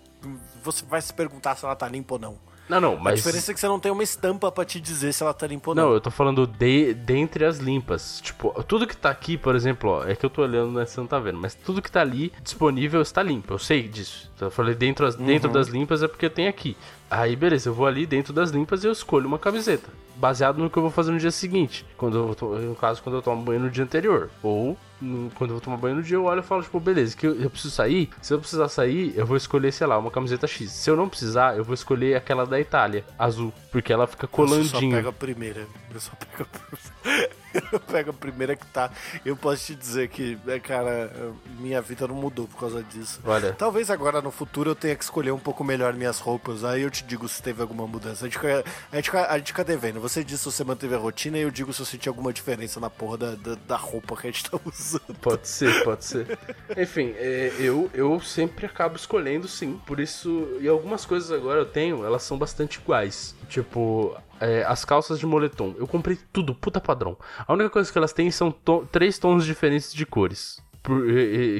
Você 0.63 0.85
vai 0.85 1.01
se 1.01 1.13
perguntar 1.13 1.57
se 1.57 1.65
ela 1.65 1.75
tá 1.75 1.89
limpa 1.89 2.15
ou 2.15 2.21
não. 2.21 2.39
Não, 2.71 2.81
não, 2.81 2.95
A 2.95 3.01
mas. 3.01 3.17
diferença 3.17 3.51
é 3.51 3.55
que 3.55 3.61
você 3.61 3.67
não 3.67 3.81
tem 3.81 3.91
uma 3.91 4.03
estampa 4.03 4.51
pra 4.53 4.65
te 4.65 4.81
dizer 4.81 5.13
se 5.13 5.23
ela 5.23 5.35
tá 5.35 5.47
limpa 5.47 5.71
ou 5.71 5.75
não. 5.75 5.87
Não, 5.89 5.93
eu 5.93 6.01
tô 6.01 6.11
falando 6.11 6.47
de 6.47 6.95
dentre 6.95 7.45
as 7.45 7.59
limpas. 7.59 8.21
Tipo, 8.23 8.51
tudo 8.63 8.87
que 8.87 8.97
tá 8.97 9.11
aqui, 9.11 9.37
por 9.37 9.55
exemplo, 9.57 9.91
ó, 9.91 10.05
é 10.07 10.15
que 10.15 10.25
eu 10.25 10.31
tô 10.31 10.43
olhando, 10.43 10.73
né, 10.79 10.87
você 10.87 11.01
não 11.01 11.07
tá 11.07 11.19
vendo, 11.19 11.39
mas 11.39 11.55
tudo 11.55 11.83
que 11.83 11.91
tá 11.91 12.01
ali 12.01 12.33
disponível 12.43 13.03
está 13.03 13.23
limpo. 13.23 13.53
Eu 13.55 13.59
sei 13.59 13.83
disso. 13.89 14.31
Então, 14.37 14.47
eu 14.47 14.53
falei 14.53 14.75
dentro, 14.75 15.05
as- 15.05 15.17
dentro 15.17 15.49
Uhum. 15.49 15.55
das 15.55 15.69
limpas 15.69 16.03
é 16.03 16.09
porque 16.09 16.31
tem 16.31 16.47
aqui. 16.49 16.77
Aí, 17.11 17.35
beleza, 17.35 17.69
eu 17.69 17.75
vou 17.75 17.87
ali 17.87 18.07
dentro 18.07 18.33
das 18.33 18.51
limpas 18.51 18.85
e 18.85 18.87
eu 18.87 18.93
escolho 18.93 19.27
uma 19.27 19.39
camiseta. 19.39 19.89
Baseado 20.15 20.59
no 20.59 20.71
que 20.71 20.77
eu 20.77 20.83
vou 20.83 20.91
fazer 20.93 21.11
no 21.11 21.19
dia 21.19 21.31
seguinte. 21.33 21.85
Quando 21.97 22.17
eu 22.19 22.35
to- 22.35 22.55
no 22.55 22.75
caso, 22.77 23.03
quando 23.03 23.17
eu 23.17 23.23
tomo 23.23 23.43
banho 23.43 23.59
no 23.61 23.71
dia 23.71 23.83
anterior. 23.83 24.31
Ou 24.43 24.77
no- 25.01 25.31
quando 25.31 25.51
eu 25.51 25.55
vou 25.57 25.61
tomar 25.61 25.77
banho 25.77 25.97
no 25.97 26.03
dia, 26.03 26.17
eu 26.17 26.25
olho 26.25 26.41
e 26.41 26.43
falo, 26.43 26.63
tipo, 26.63 26.79
beleza, 26.81 27.17
que 27.17 27.27
eu, 27.27 27.35
eu 27.41 27.49
preciso 27.51 27.75
sair. 27.75 28.11
Se 28.21 28.33
eu 28.35 28.39
precisar 28.39 28.69
sair, 28.69 29.13
eu 29.17 29.25
vou 29.27 29.37
escolher, 29.37 29.73
sei 29.73 29.87
lá, 29.87 29.99
uma 29.99 30.11
camiseta 30.11 30.47
X. 30.47 30.71
Se 30.71 30.91
eu 30.91 30.97
não 30.97 31.09
precisar, 31.09 31.57
eu 31.57 31.65
vou 31.65 31.75
escolher 31.75 32.17
aquela 32.17 32.45
da 32.47 32.61
Itália, 32.61 33.05
azul. 33.19 33.53
Porque 33.73 33.93
ela 33.93 34.07
fica 34.07 34.27
Eu 34.27 34.65
só 34.65 34.79
pego 34.97 35.09
a 35.09 35.13
primeira. 35.13 35.67
Eu 35.93 36.01
só 36.01 36.13
pego 36.17 36.49
a... 36.49 37.40
eu 37.73 37.81
pego 37.81 38.11
a 38.11 38.13
primeira 38.15 38.55
que 38.57 38.67
tá. 38.67 38.91
Eu 39.25 39.37
posso 39.37 39.67
te 39.67 39.75
dizer 39.75 40.09
que, 40.09 40.39
é, 40.47 40.59
cara, 40.59 41.11
minha 41.59 41.81
vida 41.81 42.07
não 42.07 42.15
mudou 42.15 42.47
por 42.47 42.59
causa 42.61 42.83
disso. 42.83 43.21
Olha. 43.25 43.53
Talvez 43.53 43.91
agora 43.91 44.21
no 44.23 44.31
futuro 44.31 44.71
eu 44.71 44.75
tenha 44.75 44.95
que 44.97 45.05
escolher 45.05 45.31
um 45.33 45.39
pouco 45.39 45.63
melhor 45.65 45.93
minhas 45.95 46.19
roupas. 46.19 46.65
Aí 46.65 46.83
eu 46.83 46.91
te 46.91 47.05
digo 47.05 47.29
se 47.29 47.43
teve 47.43 47.61
alguma 47.63 47.87
mudança. 47.87 48.25
A 48.25 48.29
gente, 48.29 48.39
fica- 48.39 48.65
a 48.93 48.97
gente, 48.97 49.07
fica- 49.11 49.27
a 49.31 49.39
gente 49.39 49.47
fica 49.49 49.65
devendo. 49.65 50.01
Você 50.01 50.23
disse 50.25 50.45
se 50.45 50.53
você 50.53 50.65
manteve 50.65 50.95
a 50.95 50.99
rotina 50.99 51.39
e 51.39 51.43
eu 51.43 51.51
digo 51.51 51.73
se 51.73 51.81
eu 51.83 51.87
senti 51.87 52.09
alguma 52.09 52.33
diferença 52.33 52.79
na 52.81 52.91
porra 52.91 53.17
da, 53.19 53.35
da, 53.35 53.55
da 53.67 53.77
roupa 53.77 54.17
que 54.17 54.27
a 54.29 54.31
gente 54.31 54.49
tá 54.51 54.59
usando. 54.65 55.19
Pode 55.21 55.49
ser, 55.49 55.85
pode 55.85 56.05
ser. 56.05 56.39
Enfim, 56.77 57.15
é, 57.17 57.53
eu, 57.59 57.91
eu 57.95 58.21
sempre 58.21 58.67
acabo 58.67 58.97
escolhendo 58.97 59.49
sim. 59.49 59.81
Por 59.87 60.01
isso, 60.01 60.49
e 60.61 60.69
algumas 60.69 61.05
coisas 61.05 61.31
agora 61.31 61.61
eu 61.61 61.67
tenho, 61.67 62.05
elas 62.05 62.23
são 62.23 62.39
bastante 62.39 62.79
iguais. 62.79 63.35
Tipo, 63.49 64.17
é, 64.41 64.65
as 64.67 64.85
calças 64.85 65.19
de 65.19 65.27
moletom. 65.27 65.75
Eu 65.79 65.87
comprei 65.87 66.19
tudo, 66.33 66.55
puta 66.55 66.81
padrão. 66.81 67.17
A 67.47 67.53
única 67.53 67.71
coisa 67.71 67.91
que 67.93 67.99
elas 67.99 68.13
têm 68.13 68.31
são 68.31 68.51
to- 68.51 68.87
três 68.91 69.19
tons 69.19 69.45
diferentes 69.45 69.93
de 69.93 70.05
cores. 70.07 70.61
Por- 70.83 71.05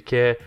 que 0.05 0.17
é. 0.17 0.39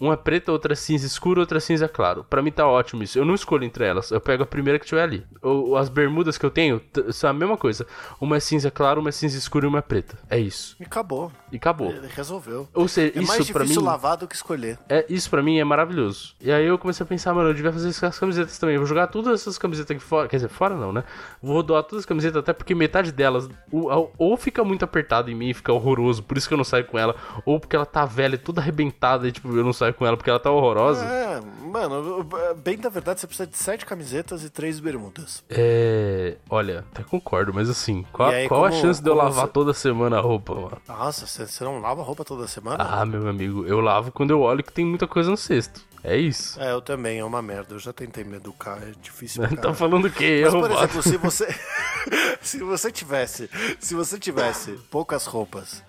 Uma 0.00 0.16
preta, 0.16 0.50
outra 0.50 0.74
cinza 0.74 1.06
escuro, 1.06 1.40
outra 1.40 1.60
cinza 1.60 1.86
claro. 1.86 2.24
Pra 2.28 2.40
mim 2.40 2.50
tá 2.50 2.66
ótimo 2.66 3.02
isso. 3.02 3.18
Eu 3.18 3.24
não 3.26 3.34
escolho 3.34 3.64
entre 3.64 3.84
elas. 3.84 4.10
Eu 4.10 4.20
pego 4.20 4.42
a 4.42 4.46
primeira 4.46 4.78
que 4.78 4.86
tiver 4.86 5.02
ali. 5.02 5.26
Ou, 5.42 5.76
as 5.76 5.90
bermudas 5.90 6.38
que 6.38 6.46
eu 6.46 6.50
tenho 6.50 6.80
são 7.10 7.28
a 7.28 7.32
mesma 7.34 7.56
coisa. 7.56 7.86
Uma 8.18 8.38
é 8.38 8.40
cinza 8.40 8.70
claro, 8.70 9.00
uma 9.00 9.10
é 9.10 9.12
cinza 9.12 9.36
escura 9.36 9.66
e 9.66 9.68
uma 9.68 9.78
é 9.78 9.82
preta. 9.82 10.18
É 10.30 10.38
isso. 10.38 10.74
E 10.80 10.84
acabou. 10.84 11.30
E 11.52 11.56
acabou. 11.56 11.90
Ele 11.90 12.08
resolveu. 12.08 12.66
Ou 12.72 12.88
seja, 12.88 13.12
É 13.14 13.20
mais 13.20 13.40
isso 13.40 13.52
pra 13.52 13.60
mim. 13.60 13.66
difícil 13.68 13.84
lavar 13.84 14.16
do 14.16 14.26
que 14.26 14.34
escolher. 14.34 14.78
É, 14.88 15.04
isso 15.08 15.28
pra 15.28 15.42
mim 15.42 15.58
é 15.58 15.64
maravilhoso. 15.64 16.34
E 16.40 16.50
aí 16.50 16.64
eu 16.64 16.78
comecei 16.78 17.04
a 17.04 17.06
pensar, 17.06 17.34
mano, 17.34 17.50
eu 17.50 17.54
devia 17.54 17.70
fazer 17.72 17.90
isso 17.90 18.00
com 18.00 18.06
as 18.06 18.18
camisetas 18.18 18.58
também. 18.58 18.76
Eu 18.76 18.80
vou 18.80 18.88
jogar 18.88 19.08
todas 19.08 19.40
essas 19.40 19.58
camisetas 19.58 19.94
aqui 19.96 20.02
fora. 20.04 20.28
Quer 20.28 20.36
dizer, 20.36 20.48
fora 20.48 20.74
não, 20.74 20.92
né? 20.92 21.04
Vou 21.42 21.62
doar 21.62 21.82
todas 21.82 22.04
as 22.04 22.06
camisetas, 22.06 22.38
até 22.38 22.52
porque 22.54 22.74
metade 22.74 23.12
delas 23.12 23.48
ou, 23.70 24.36
fica 24.36 24.64
muito 24.64 24.84
apertada 24.84 25.30
em 25.30 25.34
mim, 25.34 25.52
fica 25.52 25.72
horroroso, 25.72 26.22
por 26.22 26.38
isso 26.38 26.48
que 26.48 26.54
eu 26.54 26.58
não 26.58 26.64
saio 26.64 26.84
com 26.86 26.98
ela. 26.98 27.14
Ou 27.44 27.60
porque 27.60 27.76
ela 27.76 27.86
tá 27.86 28.04
velha, 28.06 28.38
toda 28.38 28.60
arrebentada 28.60 29.28
e, 29.28 29.32
tipo, 29.32 29.54
eu 29.54 29.62
não 29.64 29.72
saio 29.72 29.89
com 29.92 30.06
ela 30.06 30.16
porque 30.16 30.30
ela 30.30 30.38
tá 30.40 30.50
horrorosa. 30.50 31.04
É, 31.04 31.40
mano, 31.66 32.26
bem 32.62 32.78
da 32.78 32.88
verdade, 32.88 33.20
você 33.20 33.26
precisa 33.26 33.46
de 33.46 33.56
sete 33.56 33.84
camisetas 33.86 34.44
e 34.44 34.50
três 34.50 34.80
bermudas. 34.80 35.42
É. 35.48 36.36
Olha, 36.48 36.84
até 36.92 37.02
concordo, 37.02 37.52
mas 37.54 37.68
assim, 37.68 38.04
qual, 38.12 38.30
aí, 38.30 38.48
qual 38.48 38.64
a 38.64 38.70
como- 38.70 38.80
chance 38.80 39.02
de 39.02 39.08
eu 39.08 39.14
lavar 39.14 39.46
você- 39.46 39.52
toda 39.52 39.72
semana 39.74 40.18
a 40.18 40.20
roupa, 40.20 40.54
mano? 40.54 40.78
Nossa, 40.88 41.26
você, 41.26 41.64
não 41.64 41.80
lava 41.80 42.02
roupa 42.02 42.24
toda 42.24 42.46
semana? 42.46 42.82
Ah, 42.82 43.04
meu 43.06 43.26
amigo, 43.28 43.64
eu 43.66 43.80
lavo 43.80 44.10
quando 44.12 44.30
eu 44.30 44.40
olho 44.40 44.62
que 44.62 44.72
tem 44.72 44.84
muita 44.84 45.06
coisa 45.06 45.30
no 45.30 45.36
cesto. 45.36 45.80
É 46.02 46.16
isso. 46.16 46.58
É, 46.58 46.72
eu 46.72 46.80
também, 46.80 47.18
é 47.18 47.24
uma 47.24 47.42
merda. 47.42 47.74
Eu 47.74 47.78
já 47.78 47.92
tentei 47.92 48.24
me 48.24 48.36
educar, 48.36 48.78
é 48.82 48.92
difícil. 49.02 49.42
Tá 49.60 49.74
falando 49.74 50.06
o 50.06 50.10
quê? 50.10 50.40
Mas, 50.44 50.54
Eu, 50.54 50.60
por 50.60 50.70
exemplo, 50.70 51.02
se 51.02 51.16
você. 51.18 51.46
se 52.40 52.58
você 52.60 52.90
tivesse. 52.90 53.50
Se 53.78 53.94
você 53.94 54.18
tivesse 54.18 54.72
poucas 54.90 55.26
roupas, 55.26 55.82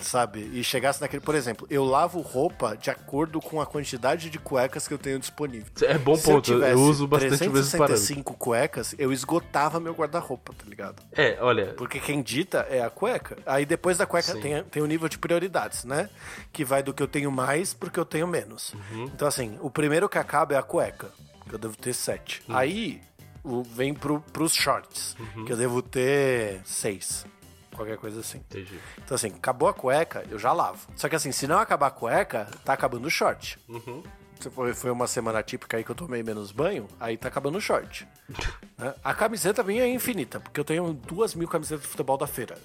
sabe? 0.00 0.50
E 0.52 0.62
chegasse 0.64 1.00
naquele. 1.00 1.20
Por 1.20 1.34
exemplo, 1.34 1.66
eu 1.70 1.84
lavo 1.84 2.20
roupa 2.20 2.76
de 2.76 2.90
acordo 2.90 3.40
com 3.40 3.60
a 3.60 3.66
quantidade 3.66 4.30
de 4.30 4.38
cuecas 4.38 4.86
que 4.86 4.94
eu 4.94 4.98
tenho 4.98 5.18
disponível. 5.18 5.70
É 5.82 5.98
bom 5.98 6.16
Se 6.16 6.30
eu 6.30 6.34
ponto, 6.34 6.52
eu, 6.52 6.56
tivesse 6.56 6.74
uso 6.74 7.06
bastante 7.06 7.48
vezes 7.48 7.70
parâmetro. 7.72 7.86
365 7.86 8.34
cuecas, 8.34 8.94
eu 8.98 9.12
esgotava 9.12 9.80
meu 9.80 9.94
guarda-roupa, 9.94 10.52
tá 10.52 10.64
ligado? 10.68 11.02
É, 11.12 11.38
olha, 11.40 11.74
Porque 11.74 12.00
quem 12.00 12.22
dita 12.22 12.66
é 12.70 12.82
a 12.82 12.90
cueca. 12.90 13.38
Aí 13.46 13.64
depois 13.64 13.98
da 13.98 14.06
cueca 14.06 14.32
Sim. 14.32 14.40
tem, 14.40 14.64
tem 14.64 14.82
o 14.82 14.86
nível 14.86 15.08
de 15.08 15.18
prioridades, 15.18 15.84
né? 15.84 16.08
Que 16.52 16.64
vai 16.64 16.82
do 16.82 16.92
que 16.92 17.02
eu 17.02 17.08
tenho 17.08 17.30
mais 17.30 17.74
pro 17.74 17.90
que 17.90 17.98
eu 17.98 18.04
tenho 18.04 18.26
menos. 18.26 18.74
Uhum. 18.74 19.04
Então, 19.04 19.26
assim, 19.26 19.58
o 19.60 19.70
primeiro 19.70 20.08
que 20.08 20.18
acaba 20.18 20.54
é 20.54 20.58
a 20.58 20.62
cueca, 20.62 21.08
que 21.48 21.54
eu 21.54 21.58
devo 21.58 21.76
ter 21.76 21.92
sete. 21.92 22.42
Uhum. 22.48 22.56
Aí 22.56 23.00
vem 23.74 23.94
pro, 23.94 24.20
pros 24.32 24.52
shorts, 24.54 25.16
que 25.46 25.52
eu 25.52 25.56
devo 25.56 25.82
ter 25.82 26.60
seis. 26.64 27.24
Qualquer 27.74 27.96
coisa 27.96 28.20
assim. 28.20 28.38
Entendi. 28.38 28.78
Então, 28.98 29.14
assim, 29.14 29.28
acabou 29.28 29.68
a 29.68 29.74
cueca, 29.74 30.24
eu 30.30 30.38
já 30.38 30.52
lavo. 30.52 30.88
Só 30.96 31.08
que, 31.08 31.16
assim, 31.16 31.32
se 31.32 31.46
não 31.46 31.58
acabar 31.58 31.88
a 31.88 31.90
cueca, 31.90 32.46
tá 32.64 32.72
acabando 32.72 33.06
o 33.06 33.10
short. 33.10 33.58
Uhum. 33.68 34.02
Se 34.40 34.48
foi, 34.50 34.72
foi 34.72 34.90
uma 34.90 35.06
semana 35.06 35.42
típica 35.42 35.76
aí 35.76 35.84
que 35.84 35.90
eu 35.90 35.94
tomei 35.94 36.22
menos 36.22 36.50
banho, 36.50 36.88
aí 36.98 37.16
tá 37.16 37.28
acabando 37.28 37.58
o 37.58 37.60
short. 37.60 38.08
Né? 38.80 38.94
A 39.04 39.12
camiseta 39.12 39.62
minha 39.62 39.82
é 39.82 39.88
infinita, 39.88 40.40
porque 40.40 40.58
eu 40.58 40.64
tenho 40.64 40.92
duas 41.06 41.34
mil 41.34 41.46
camisetas 41.46 41.82
de 41.82 41.88
futebol 41.88 42.16
da 42.16 42.26
feira. 42.26 42.56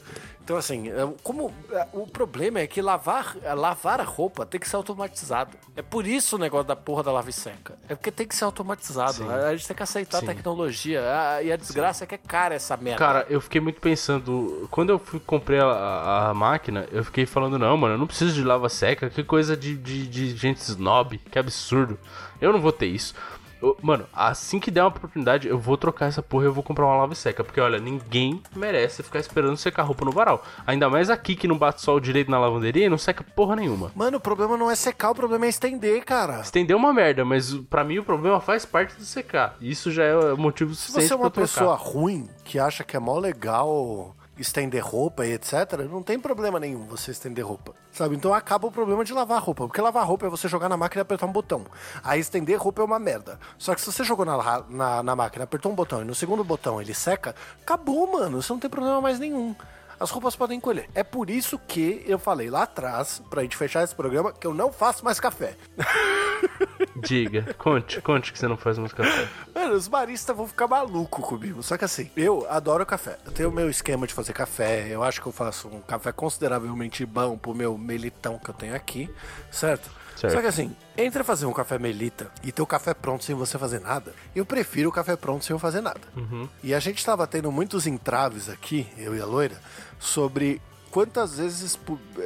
Então, 0.43 0.55
assim, 0.55 0.89
é, 0.89 1.13
como 1.21 1.53
é, 1.71 1.87
o 1.91 2.07
problema 2.07 2.59
é 2.59 2.67
que 2.67 2.81
lavar, 2.81 3.35
lavar 3.55 3.99
a 3.99 4.03
roupa 4.03 4.45
tem 4.45 4.59
que 4.59 4.69
ser 4.69 4.77
automatizado. 4.77 5.57
É 5.75 5.81
por 5.81 6.07
isso 6.07 6.37
o 6.37 6.39
negócio 6.39 6.67
da 6.67 6.75
porra 6.75 7.03
da 7.03 7.11
lava 7.11 7.29
e 7.29 7.33
seca. 7.33 7.77
É 7.89 7.95
porque 7.95 8.11
tem 8.11 8.25
que 8.25 8.35
ser 8.35 8.45
automatizado. 8.45 9.13
Sim. 9.13 9.29
A 9.29 9.55
gente 9.55 9.67
tem 9.67 9.75
que 9.75 9.83
aceitar 9.83 10.19
Sim. 10.19 10.25
a 10.25 10.27
tecnologia. 10.27 11.01
E 11.43 11.51
a 11.51 11.57
desgraça 11.57 11.99
Sim. 11.99 12.03
é 12.05 12.07
que 12.07 12.15
é 12.15 12.17
cara 12.17 12.55
essa 12.55 12.77
merda. 12.77 12.99
Cara, 12.99 13.25
eu 13.29 13.41
fiquei 13.41 13.59
muito 13.59 13.81
pensando. 13.81 14.67
Quando 14.71 14.91
eu 14.91 14.99
fui, 14.99 15.19
comprei 15.19 15.59
a, 15.59 16.29
a, 16.29 16.33
máquina, 16.33 16.87
eu 16.91 17.03
fiquei 17.03 17.25
falando, 17.25 17.59
não, 17.59 17.75
mano, 17.75 17.95
eu 17.95 17.97
não 17.97 18.07
preciso 18.07 18.33
de 18.33 18.43
lava 18.43 18.69
seca. 18.69 19.09
Que 19.09 19.23
coisa 19.23 19.57
de, 19.57 19.75
de, 19.75 20.07
de 20.07 20.35
gente 20.35 20.59
snob. 20.59 21.17
Que 21.17 21.37
absurdo. 21.37 21.99
Eu 22.39 22.53
não 22.53 22.61
vou 22.61 22.71
ter 22.71 22.87
isso. 22.87 23.13
Mano, 23.81 24.05
assim 24.13 24.59
que 24.59 24.69
der 24.69 24.81
uma 24.81 24.89
oportunidade, 24.89 25.47
eu 25.47 25.57
vou 25.57 25.77
trocar 25.77 26.07
essa 26.07 26.21
porra 26.21 26.45
e 26.45 26.47
eu 26.47 26.53
vou 26.53 26.63
comprar 26.63 26.85
uma 26.85 26.97
lava 26.97 27.15
seca. 27.15 27.43
Porque, 27.43 27.59
olha, 27.59 27.79
ninguém 27.79 28.41
merece 28.55 29.03
ficar 29.03 29.19
esperando 29.19 29.57
secar 29.57 29.83
roupa 29.83 30.05
no 30.05 30.11
varal. 30.11 30.43
Ainda 30.67 30.89
mais 30.89 31.09
aqui 31.09 31.35
que 31.35 31.47
não 31.47 31.57
bate 31.57 31.81
sol 31.81 31.99
direito 31.99 32.29
na 32.29 32.39
lavanderia 32.39 32.85
e 32.85 32.89
não 32.89 32.97
seca 32.97 33.23
porra 33.23 33.55
nenhuma. 33.55 33.91
Mano, 33.95 34.17
o 34.17 34.21
problema 34.21 34.57
não 34.57 34.69
é 34.69 34.75
secar, 34.75 35.11
o 35.11 35.15
problema 35.15 35.45
é 35.45 35.49
estender, 35.49 36.03
cara. 36.03 36.41
Estender 36.41 36.75
é 36.75 36.77
uma 36.77 36.93
merda, 36.93 37.23
mas 37.25 37.53
para 37.53 37.83
mim 37.83 37.99
o 37.99 38.03
problema 38.03 38.39
faz 38.39 38.65
parte 38.65 38.95
de 38.95 39.05
secar. 39.05 39.55
Isso 39.61 39.91
já 39.91 40.03
é 40.03 40.33
motivo 40.35 40.75
suficiente 40.75 41.03
Se 41.03 41.07
você 41.09 41.13
é 41.13 41.17
uma 41.17 41.31
pessoa 41.31 41.75
ruim 41.75 42.29
que 42.43 42.59
acha 42.59 42.83
que 42.83 42.95
é 42.95 42.99
mó 42.99 43.17
legal 43.17 44.15
estender 44.37 44.83
roupa 44.83 45.25
e 45.25 45.33
etc., 45.33 45.53
não 45.89 46.03
tem 46.03 46.19
problema 46.19 46.59
nenhum 46.59 46.85
você 46.85 47.11
estender 47.11 47.45
roupa. 47.45 47.73
Sabe? 47.91 48.15
Então 48.15 48.33
acaba 48.33 48.67
o 48.67 48.71
problema 48.71 49.03
de 49.05 49.13
lavar 49.13 49.41
roupa. 49.41 49.65
Porque 49.65 49.81
lavar 49.81 50.05
roupa 50.05 50.25
é 50.25 50.29
você 50.29 50.47
jogar 50.47 50.67
na 50.67 50.77
máquina 50.77 51.01
e 51.01 51.03
apertar 51.03 51.25
um 51.25 51.31
botão. 51.31 51.65
Aí 52.03 52.19
estender 52.19 52.59
roupa 52.59 52.81
é 52.81 52.85
uma 52.85 52.99
merda. 52.99 53.39
Só 53.57 53.73
que 53.73 53.81
se 53.81 53.91
você 53.91 54.03
jogou 54.03 54.25
na, 54.25 54.63
na, 54.69 55.03
na 55.03 55.15
máquina, 55.15 55.45
apertou 55.45 55.71
um 55.71 55.75
botão 55.75 56.01
e 56.01 56.05
no 56.05 56.15
segundo 56.15 56.43
botão 56.43 56.81
ele 56.81 56.93
seca, 56.93 57.35
acabou, 57.61 58.11
mano. 58.11 58.41
Você 58.41 58.51
não 58.51 58.59
tem 58.59 58.69
problema 58.69 58.99
mais 58.99 59.19
nenhum 59.19 59.55
as 60.05 60.11
roupas 60.11 60.35
podem 60.35 60.57
encolher. 60.57 60.87
É 60.93 61.03
por 61.03 61.31
isso 61.31 61.57
que 61.57 62.03
eu 62.07 62.19
falei 62.19 62.49
lá 62.49 62.63
atrás, 62.63 63.21
pra 63.27 63.41
gente 63.41 63.57
fechar 63.57 63.83
esse 63.83 63.95
programa, 63.95 64.31
que 64.31 64.45
eu 64.45 64.53
não 64.53 64.71
faço 64.71 65.03
mais 65.03 65.19
café. 65.19 65.57
Diga, 66.95 67.53
conte, 67.55 67.99
conte 68.01 68.31
que 68.31 68.37
você 68.37 68.47
não 68.47 68.55
faz 68.55 68.77
mais 68.77 68.93
café. 68.93 69.27
Mano, 69.53 69.73
os 69.73 69.87
baristas 69.87 70.35
vão 70.35 70.47
ficar 70.47 70.67
malucos 70.67 71.25
comigo. 71.25 71.63
Só 71.63 71.75
que 71.75 71.85
assim, 71.85 72.09
eu 72.15 72.45
adoro 72.49 72.85
café. 72.85 73.17
Eu 73.25 73.31
tenho 73.31 73.49
o 73.49 73.51
meu 73.51 73.69
esquema 73.69 74.05
de 74.05 74.13
fazer 74.13 74.31
café. 74.31 74.87
Eu 74.89 75.03
acho 75.03 75.19
que 75.19 75.27
eu 75.27 75.31
faço 75.31 75.67
um 75.67 75.81
café 75.81 76.11
consideravelmente 76.11 77.03
bom 77.05 77.35
pro 77.35 77.55
meu 77.55 77.77
melitão 77.77 78.37
que 78.37 78.49
eu 78.49 78.53
tenho 78.53 78.75
aqui, 78.75 79.09
certo? 79.51 79.89
Certo. 80.15 80.33
Só 80.33 80.41
que 80.41 80.47
assim, 80.47 80.73
entre 80.97 81.23
fazer 81.23 81.45
um 81.45 81.51
café 81.51 81.77
melita 81.77 82.31
e 82.41 82.51
ter 82.51 82.61
o 82.61 82.65
café 82.65 82.93
pronto 82.93 83.23
sem 83.23 83.35
você 83.35 83.57
fazer 83.57 83.81
nada, 83.81 84.13
eu 84.33 84.45
prefiro 84.45 84.89
o 84.89 84.91
café 84.91 85.15
pronto 85.15 85.43
sem 85.43 85.53
eu 85.53 85.59
fazer 85.59 85.81
nada. 85.81 85.99
Uhum. 86.15 86.47
E 86.63 86.73
a 86.73 86.79
gente 86.79 86.99
estava 86.99 87.27
tendo 87.27 87.51
muitos 87.51 87.85
entraves 87.85 88.49
aqui, 88.49 88.87
eu 88.97 89.15
e 89.15 89.21
a 89.21 89.25
loira, 89.25 89.59
sobre 89.99 90.61
quantas 90.91 91.37
vezes 91.37 91.77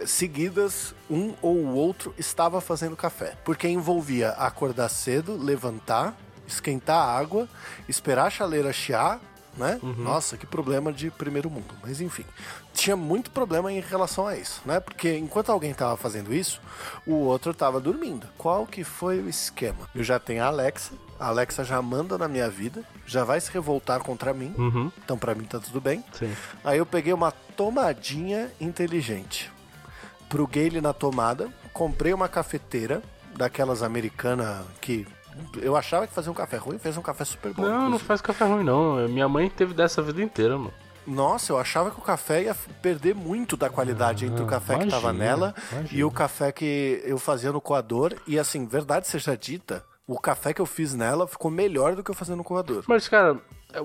seguidas 0.05 0.93
um 1.09 1.33
ou 1.41 1.55
o 1.55 1.73
outro 1.73 2.13
estava 2.17 2.61
fazendo 2.61 2.95
café. 2.95 3.35
Porque 3.43 3.67
envolvia 3.67 4.29
acordar 4.31 4.89
cedo, 4.89 5.35
levantar, 5.35 6.15
esquentar 6.47 6.97
a 6.97 7.17
água, 7.17 7.49
esperar 7.87 8.27
a 8.27 8.29
chaleira 8.29 8.71
chiar, 8.71 9.19
né? 9.57 9.79
Uhum. 9.81 10.03
Nossa, 10.03 10.37
que 10.37 10.45
problema 10.45 10.93
de 10.93 11.09
primeiro 11.09 11.49
mundo. 11.49 11.73
Mas 11.81 11.99
enfim, 11.99 12.25
tinha 12.73 12.95
muito 12.95 13.31
problema 13.31 13.71
em 13.71 13.79
relação 13.79 14.27
a 14.27 14.37
isso, 14.37 14.61
né? 14.65 14.79
Porque 14.79 15.17
enquanto 15.17 15.51
alguém 15.51 15.71
estava 15.71 15.97
fazendo 15.97 16.33
isso, 16.33 16.61
o 17.05 17.15
outro 17.15 17.51
estava 17.51 17.79
dormindo. 17.79 18.27
Qual 18.37 18.65
que 18.65 18.83
foi 18.83 19.19
o 19.19 19.27
esquema? 19.27 19.89
Eu 19.93 20.03
já 20.03 20.19
tenho 20.19 20.43
a 20.43 20.47
Alexa, 20.47 20.93
a 21.19 21.27
Alexa 21.27 21.63
já 21.63 21.81
manda 21.81 22.17
na 22.17 22.27
minha 22.27 22.49
vida, 22.49 22.83
já 23.05 23.23
vai 23.23 23.39
se 23.41 23.51
revoltar 23.51 23.99
contra 24.01 24.33
mim. 24.33 24.53
Uhum. 24.57 24.91
Então 25.03 25.17
para 25.17 25.35
mim 25.35 25.43
tá 25.43 25.59
tudo 25.59 25.81
bem. 25.81 26.03
Sim. 26.13 26.33
Aí 26.63 26.77
eu 26.77 26.85
peguei 26.85 27.13
uma 27.13 27.31
tomadinha 27.31 28.49
inteligente. 28.59 29.51
Pluguei 30.29 30.67
ele 30.67 30.79
na 30.79 30.93
tomada, 30.93 31.49
comprei 31.73 32.13
uma 32.13 32.27
cafeteira 32.27 33.01
daquelas 33.35 33.83
americanas 33.83 34.65
que 34.79 35.05
eu 35.61 35.75
achava 35.75 36.07
que 36.07 36.13
fazia 36.13 36.31
um 36.31 36.35
café 36.35 36.57
ruim, 36.57 36.77
fez 36.77 36.97
um 36.97 37.01
café 37.01 37.25
super 37.25 37.53
bom. 37.53 37.61
Não, 37.61 37.69
inclusive. 37.69 37.91
não 37.91 37.99
faz 37.99 38.21
café 38.21 38.45
ruim 38.45 38.63
não. 38.63 39.07
Minha 39.07 39.27
mãe 39.27 39.49
teve 39.49 39.73
dessa 39.73 40.01
vida 40.01 40.21
inteira, 40.21 40.57
mano. 40.57 40.73
Nossa, 41.07 41.51
eu 41.51 41.57
achava 41.57 41.89
que 41.89 41.97
o 41.97 42.03
café 42.03 42.43
ia 42.43 42.55
perder 42.81 43.15
muito 43.15 43.57
da 43.57 43.69
qualidade 43.69 44.25
entre 44.25 44.43
o 44.43 44.45
ah, 44.45 44.49
café 44.49 44.73
imagina, 44.73 44.95
que 44.95 45.01
tava 45.01 45.13
nela 45.13 45.55
imagina. 45.71 45.99
e 45.99 46.03
o 46.03 46.11
café 46.11 46.51
que 46.51 47.01
eu 47.03 47.17
fazia 47.17 47.51
no 47.51 47.59
coador. 47.59 48.13
E 48.27 48.37
assim, 48.37 48.67
verdade 48.67 49.07
seja 49.07 49.35
dita, 49.35 49.83
o 50.09 50.19
café 50.19 50.51
que 50.53 50.59
eu 50.59 50.65
fiz 50.65 50.95
nela 50.95 51.27
ficou 51.27 51.51
melhor 51.51 51.95
do 51.95 52.03
que 52.03 52.09
eu 52.09 52.15
fazia 52.15 52.35
no 52.35 52.43
coador. 52.43 52.83
Mas, 52.87 53.07
cara, 53.07 53.37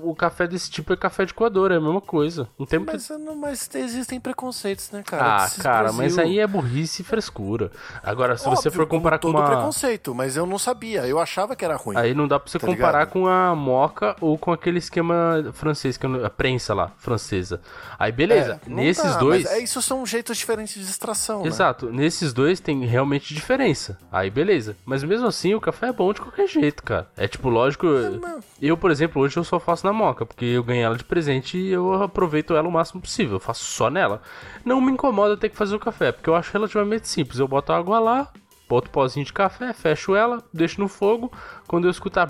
o 0.02 0.14
café 0.14 0.46
desse 0.46 0.70
tipo 0.70 0.92
é 0.94 0.96
café 0.96 1.26
de 1.26 1.34
coador, 1.34 1.70
é 1.70 1.76
a 1.76 1.80
mesma 1.80 2.00
coisa. 2.00 2.48
Não 2.58 2.64
tem 2.64 2.78
mas, 2.78 3.06
que... 3.06 3.12
não, 3.18 3.36
mas 3.36 3.68
existem 3.74 4.18
preconceitos, 4.18 4.90
né, 4.90 5.02
cara? 5.02 5.44
Ah, 5.44 5.50
cara, 5.62 5.82
Brasil... 5.92 6.02
mas 6.02 6.18
aí 6.18 6.38
é 6.38 6.46
burrice 6.46 7.02
e 7.02 7.04
frescura. 7.04 7.70
Agora, 8.02 8.36
se 8.38 8.48
Óbvio, 8.48 8.62
você 8.62 8.70
for 8.70 8.86
comparar 8.86 9.18
com 9.18 9.28
uma... 9.28 9.44
preconceito, 9.44 10.14
mas 10.14 10.36
eu 10.36 10.46
não 10.46 10.58
sabia. 10.58 11.06
Eu 11.06 11.18
achava 11.18 11.54
que 11.54 11.64
era 11.64 11.76
ruim. 11.76 11.96
Aí 11.98 12.14
não 12.14 12.26
dá 12.26 12.40
pra 12.40 12.50
você 12.50 12.58
tá 12.58 12.66
comparar 12.66 13.00
ligado? 13.00 13.12
com 13.12 13.26
a 13.26 13.54
moca 13.54 14.16
ou 14.22 14.38
com 14.38 14.52
aquele 14.52 14.78
esquema 14.78 15.50
francês, 15.52 15.98
que 15.98 16.06
é 16.06 16.24
a 16.24 16.30
prensa 16.30 16.72
lá, 16.72 16.90
francesa. 16.96 17.60
Aí, 17.98 18.10
beleza. 18.10 18.60
É, 18.66 18.70
Nesses 18.70 19.12
dá, 19.12 19.18
dois... 19.18 19.44
É, 19.44 19.58
isso 19.58 19.82
são 19.82 20.04
jeitos 20.06 20.38
diferentes 20.38 20.82
de 20.82 20.90
extração, 20.90 21.42
né? 21.42 21.48
Exato. 21.48 21.86
Né? 21.86 22.04
Nesses 22.04 22.32
dois 22.32 22.58
tem 22.58 22.86
realmente 22.86 23.34
diferença. 23.34 23.98
Aí, 24.10 24.30
beleza. 24.30 24.76
Mas 24.86 25.04
mesmo 25.04 25.26
assim, 25.26 25.54
o 25.54 25.60
café 25.60 25.88
é 25.88 25.92
bom 25.92 26.10
de 26.12 26.22
qualquer 26.22 26.46
jeito, 26.46 26.82
cara. 26.82 27.06
É 27.18 27.28
tipo, 27.28 27.50
lógico... 27.50 27.86
É, 27.86 28.38
eu, 28.62 28.78
por 28.78 28.90
exemplo, 28.90 29.20
hoje 29.20 29.36
eu 29.36 29.44
só 29.44 29.60
faço 29.60 29.73
na 29.82 29.92
moca, 29.92 30.26
porque 30.26 30.44
eu 30.44 30.62
ganhei 30.62 30.84
ela 30.84 30.96
de 30.96 31.04
presente 31.04 31.58
e 31.58 31.72
eu 31.72 32.02
aproveito 32.02 32.54
ela 32.54 32.68
o 32.68 32.72
máximo 32.72 33.00
possível. 33.00 33.36
Eu 33.36 33.40
faço 33.40 33.64
só 33.64 33.90
nela. 33.90 34.20
Não 34.64 34.80
me 34.80 34.92
incomoda 34.92 35.36
ter 35.36 35.48
que 35.48 35.56
fazer 35.56 35.74
o 35.74 35.80
café, 35.80 36.12
porque 36.12 36.28
eu 36.28 36.34
acho 36.34 36.52
relativamente 36.52 37.08
simples. 37.08 37.38
Eu 37.38 37.48
boto 37.48 37.72
a 37.72 37.78
água 37.78 37.98
lá, 37.98 38.30
boto 38.68 38.90
pozinho 38.90 39.24
de 39.24 39.32
café, 39.32 39.72
fecho 39.72 40.14
ela, 40.14 40.42
deixo 40.52 40.80
no 40.80 40.88
fogo. 40.88 41.32
Quando 41.66 41.86
eu 41.86 41.90
escutar, 41.90 42.28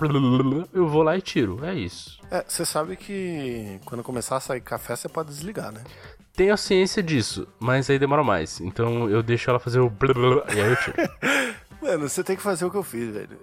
eu 0.73 0.87
vou 0.87 1.03
lá 1.03 1.17
e 1.17 1.21
tiro. 1.21 1.63
É 1.63 1.73
isso. 1.73 2.19
É, 2.31 2.43
você 2.47 2.65
sabe 2.65 2.95
que 2.95 3.79
quando 3.85 4.03
começar 4.03 4.37
a 4.37 4.39
sair 4.39 4.61
café, 4.61 4.95
você 4.95 5.09
pode 5.09 5.29
desligar, 5.29 5.71
né? 5.71 5.83
Tenho 6.35 6.53
a 6.53 6.57
ciência 6.57 7.01
disso, 7.01 7.47
mas 7.59 7.89
aí 7.89 7.97
demora 7.97 8.23
mais. 8.23 8.59
Então 8.59 9.09
eu 9.09 9.23
deixo 9.23 9.49
ela 9.49 9.59
fazer 9.59 9.79
o 9.79 9.87
e 9.87 10.59
aí 10.59 10.69
eu 10.69 10.75
tiro. 10.75 10.97
Mano, 11.85 12.09
você 12.09 12.23
tem 12.23 12.35
que 12.35 12.41
fazer 12.41 12.65
o 12.65 12.71
que 12.71 12.77
eu 12.77 12.81
fiz, 12.81 13.13
velho. 13.13 13.39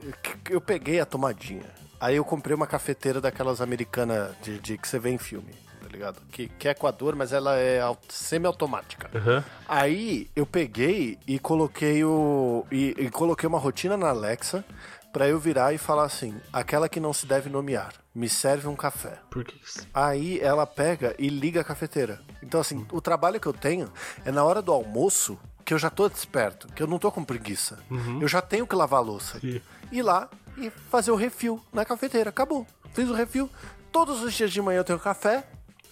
Eu 0.50 0.60
peguei 0.60 0.98
a 0.98 1.06
tomadinha. 1.06 1.70
Aí 2.00 2.16
eu 2.16 2.24
comprei 2.24 2.56
uma 2.56 2.66
cafeteira 2.66 3.20
daquelas 3.20 3.60
americanas 3.60 4.34
de, 4.42 4.58
de, 4.58 4.76
que 4.76 4.88
você 4.88 4.98
vê 4.98 5.10
em 5.10 5.18
filme, 5.18 5.52
tá 5.80 5.88
ligado? 5.88 6.20
Que, 6.32 6.48
que 6.48 6.66
é 6.66 6.72
Equador, 6.72 7.14
mas 7.14 7.32
ela 7.32 7.56
é 7.56 7.80
semi-automática. 8.08 9.08
Uhum. 9.16 9.44
Aí 9.68 10.28
eu 10.34 10.44
peguei 10.44 11.16
e 11.24 11.38
coloquei 11.38 12.02
o. 12.04 12.66
E, 12.72 12.96
e 12.98 13.10
coloquei 13.10 13.46
uma 13.46 13.60
rotina 13.60 13.96
na 13.96 14.08
Alexa 14.08 14.64
para 15.12 15.28
eu 15.28 15.38
virar 15.38 15.72
e 15.72 15.78
falar 15.78 16.02
assim: 16.02 16.34
aquela 16.52 16.88
que 16.88 16.98
não 16.98 17.12
se 17.12 17.24
deve 17.24 17.48
nomear, 17.48 17.92
me 18.12 18.28
serve 18.28 18.66
um 18.66 18.74
café. 18.74 19.20
Por 19.30 19.44
que 19.44 19.54
Aí 19.94 20.40
ela 20.40 20.66
pega 20.66 21.14
e 21.16 21.28
liga 21.28 21.60
a 21.60 21.64
cafeteira. 21.64 22.20
Então, 22.42 22.60
assim, 22.60 22.84
o 22.90 23.00
trabalho 23.00 23.38
que 23.38 23.46
eu 23.46 23.52
tenho 23.52 23.92
é 24.24 24.32
na 24.32 24.42
hora 24.42 24.60
do 24.60 24.72
almoço 24.72 25.38
que 25.64 25.72
eu 25.74 25.78
já 25.78 25.90
tô 25.90 26.08
desperto, 26.08 26.68
que 26.68 26.82
eu 26.82 26.86
não 26.86 26.98
tô 26.98 27.12
com 27.12 27.22
preguiça. 27.24 27.78
Uhum. 27.90 28.20
Eu 28.20 28.28
já 28.28 28.40
tenho 28.40 28.66
que 28.66 28.74
lavar 28.74 29.00
a 29.00 29.02
louça. 29.02 29.38
Sim. 29.40 29.60
Ir 29.90 30.02
lá 30.02 30.30
e 30.56 30.70
fazer 30.70 31.10
o 31.10 31.16
refil 31.16 31.62
na 31.72 31.84
cafeteira. 31.84 32.30
Acabou. 32.30 32.64
Fiz 32.92 33.08
o 33.08 33.14
refil. 33.14 33.50
Todos 33.90 34.22
os 34.22 34.34
dias 34.34 34.52
de 34.52 34.60
manhã 34.60 34.78
eu 34.78 34.84
tenho 34.84 34.98
café, 34.98 35.46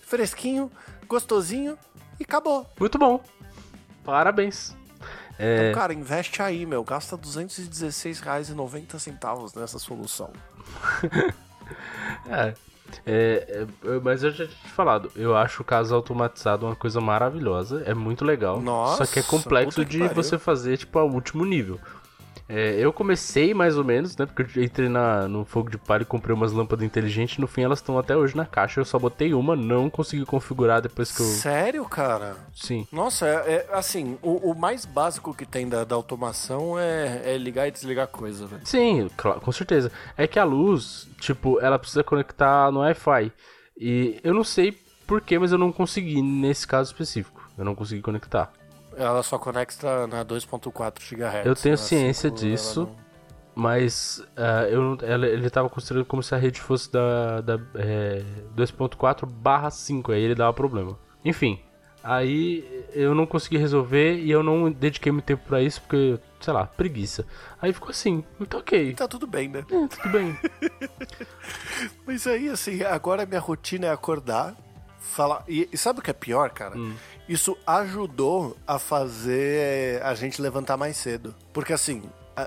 fresquinho, 0.07 0.71
gostosinho 1.07 1.79
e 2.19 2.25
acabou. 2.25 2.67
Muito 2.79 2.99
bom. 2.99 3.23
Parabéns. 4.05 4.77
É... 5.39 5.71
Então, 5.71 5.81
cara, 5.81 5.95
investe 5.95 6.43
aí, 6.43 6.67
meu. 6.67 6.85
Gasta 6.85 7.17
R$ 7.17 7.23
216,90 7.23 9.57
nessa 9.57 9.79
solução. 9.79 10.31
é, 12.29 12.53
é, 13.07 13.67
é, 13.85 14.01
mas 14.03 14.23
eu 14.23 14.31
já 14.31 14.47
tinha 14.47 14.49
te 14.49 14.71
falado, 14.71 15.11
eu 15.15 15.37
acho 15.37 15.63
o 15.63 15.65
caso 15.65 15.95
automatizado 15.95 16.67
uma 16.67 16.77
coisa 16.77 17.01
maravilhosa, 17.01 17.83
é 17.87 17.95
muito 17.95 18.25
legal. 18.25 18.61
Nossa, 18.61 19.05
só 19.05 19.13
que 19.13 19.19
é 19.19 19.23
complexo 19.23 19.85
de 19.85 20.09
você 20.09 20.39
fazer, 20.39 20.77
tipo, 20.77 20.99
ao 20.99 21.09
último 21.09 21.45
nível. 21.45 21.79
É, 22.53 22.75
eu 22.81 22.93
comecei 22.93 23.55
mais 23.55 23.79
ou 23.79 23.85
menos, 23.85 24.17
né? 24.17 24.27
Porque 24.27 24.59
eu 24.59 24.65
entrei 24.65 24.89
na, 24.89 25.29
no 25.29 25.45
fogo 25.45 25.71
de 25.71 25.79
palha 25.79 26.03
e 26.03 26.05
comprei 26.05 26.35
umas 26.35 26.51
lâmpadas 26.51 26.85
inteligentes. 26.85 27.39
No 27.39 27.47
fim, 27.47 27.63
elas 27.63 27.79
estão 27.79 27.97
até 27.97 28.17
hoje 28.17 28.37
na 28.37 28.45
caixa. 28.45 28.81
Eu 28.81 28.85
só 28.85 28.99
botei 28.99 29.33
uma, 29.33 29.55
não 29.55 29.89
consegui 29.89 30.27
configurar 30.27 30.83
depois 30.83 31.17
que 31.17 31.23
eu. 31.23 31.27
Sério, 31.27 31.85
cara? 31.85 32.37
Sim. 32.53 32.89
Nossa, 32.91 33.25
é, 33.25 33.69
é 33.69 33.69
assim, 33.73 34.19
o, 34.21 34.51
o, 34.51 34.59
mais 34.59 34.85
básico 34.85 35.33
que 35.33 35.47
tem 35.47 35.69
da, 35.69 35.85
da 35.85 35.95
automação 35.95 36.77
é, 36.77 37.23
é, 37.25 37.39
ligar 37.39 37.69
e 37.69 37.71
desligar 37.71 38.09
coisa, 38.09 38.49
velho. 38.49 38.67
Sim, 38.67 39.09
claro, 39.17 39.41
com 39.41 39.53
certeza. 39.53 39.93
É 40.17 40.27
que 40.27 40.39
a 40.39 40.45
luz, 40.45 41.09
tipo, 41.21 41.61
ela 41.61 41.79
precisa 41.79 42.03
conectar 42.03 42.73
no 42.73 42.81
Wi-Fi. 42.81 43.33
E 43.79 44.19
eu 44.25 44.35
não 44.35 44.43
sei 44.43 44.77
porquê, 45.07 45.39
mas 45.39 45.53
eu 45.53 45.59
não 45.59 45.71
consegui 45.71 46.21
nesse 46.21 46.67
caso 46.67 46.91
específico. 46.91 47.49
Eu 47.57 47.65
não 47.65 47.77
consegui 47.77 48.03
conectar. 48.03 48.53
Ela 49.01 49.23
só 49.23 49.39
conecta 49.39 50.07
na 50.07 50.25
2.4 50.25 51.01
GHz. 51.01 51.47
Eu 51.47 51.55
tenho 51.55 51.79
ciência 51.79 52.29
5, 52.29 52.37
disso. 52.41 52.89
Mas 53.55 54.19
uh, 54.39 54.67
eu, 54.71 54.99
ela, 55.03 55.27
ele 55.27 55.47
estava 55.47 55.69
construindo 55.69 56.05
como 56.05 56.23
se 56.23 56.35
a 56.35 56.39
rede 56.39 56.61
fosse 56.61 56.91
da, 56.91 57.41
da 57.41 57.55
é, 57.75 58.23
2.4 58.57 59.27
barra 59.27 59.71
5, 59.71 60.13
aí 60.13 60.23
ele 60.23 60.35
dava 60.35 60.53
problema. 60.53 60.99
Enfim, 61.25 61.61
aí 62.03 62.87
eu 62.93 63.15
não 63.15 63.27
consegui 63.27 63.59
resolver 63.59 64.15
e 64.15 64.31
eu 64.31 64.43
não 64.43 64.71
dediquei 64.71 65.11
muito 65.11 65.25
tempo 65.25 65.43
para 65.47 65.61
isso 65.61 65.81
porque, 65.83 66.19
sei 66.41 66.53
lá, 66.53 66.67
preguiça. 66.67 67.27
Aí 67.61 67.73
ficou 67.73 67.91
assim, 67.91 68.25
então 68.41 68.61
ok. 68.61 68.95
Tá 68.95 69.09
tudo 69.09 69.27
bem, 69.27 69.49
né? 69.49 69.65
É, 69.71 69.89
tudo 69.89 70.09
bem. 70.11 70.39
Mas 72.07 72.27
aí, 72.27 72.49
assim, 72.49 72.83
agora 72.83 73.27
minha 73.27 73.41
rotina 73.41 73.87
é 73.89 73.91
acordar, 73.91 74.55
falar. 74.99 75.45
E, 75.49 75.69
e 75.73 75.77
sabe 75.77 75.99
o 75.99 76.03
que 76.03 76.11
é 76.11 76.15
pior, 76.15 76.51
cara? 76.51 76.79
Hum. 76.79 76.95
Isso 77.31 77.57
ajudou 77.65 78.57
a 78.67 78.77
fazer 78.77 80.03
a 80.03 80.13
gente 80.17 80.43
levantar 80.43 80.77
mais 80.77 80.97
cedo. 80.97 81.33
Porque 81.53 81.73
assim, 81.73 82.03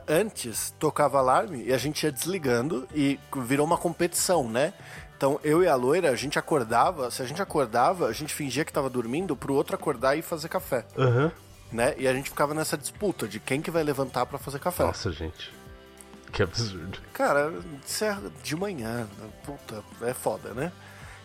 antes 0.05 0.75
tocava 0.77 1.19
alarme 1.19 1.63
e 1.63 1.71
a 1.71 1.77
gente 1.77 2.03
ia 2.03 2.11
desligando 2.11 2.85
e 2.93 3.17
virou 3.43 3.65
uma 3.65 3.77
competição, 3.77 4.49
né? 4.49 4.73
Então 5.15 5.39
eu 5.41 5.63
e 5.63 5.69
a 5.69 5.75
loira, 5.75 6.09
a 6.11 6.17
gente 6.17 6.37
acordava, 6.37 7.09
se 7.09 7.21
a 7.21 7.25
gente 7.25 7.41
acordava, 7.41 8.07
a 8.07 8.11
gente 8.11 8.33
fingia 8.33 8.65
que 8.65 8.73
tava 8.73 8.89
dormindo 8.89 9.37
pro 9.37 9.53
outro 9.53 9.73
acordar 9.73 10.17
e 10.17 10.21
fazer 10.21 10.49
café. 10.49 10.85
Uhum. 10.97 11.31
Né? 11.71 11.95
E 11.97 12.05
a 12.05 12.13
gente 12.13 12.29
ficava 12.29 12.53
nessa 12.53 12.77
disputa 12.77 13.25
de 13.25 13.39
quem 13.39 13.61
que 13.61 13.71
vai 13.71 13.83
levantar 13.83 14.25
para 14.25 14.37
fazer 14.37 14.59
café. 14.59 14.83
Nossa, 14.83 15.13
gente. 15.13 15.49
Que 16.33 16.43
absurdo. 16.43 16.99
Cara, 17.13 17.53
isso 17.87 18.03
é 18.03 18.17
de 18.43 18.53
manhã. 18.57 19.07
Puta, 19.45 19.81
é 20.01 20.13
foda, 20.13 20.49
né? 20.53 20.73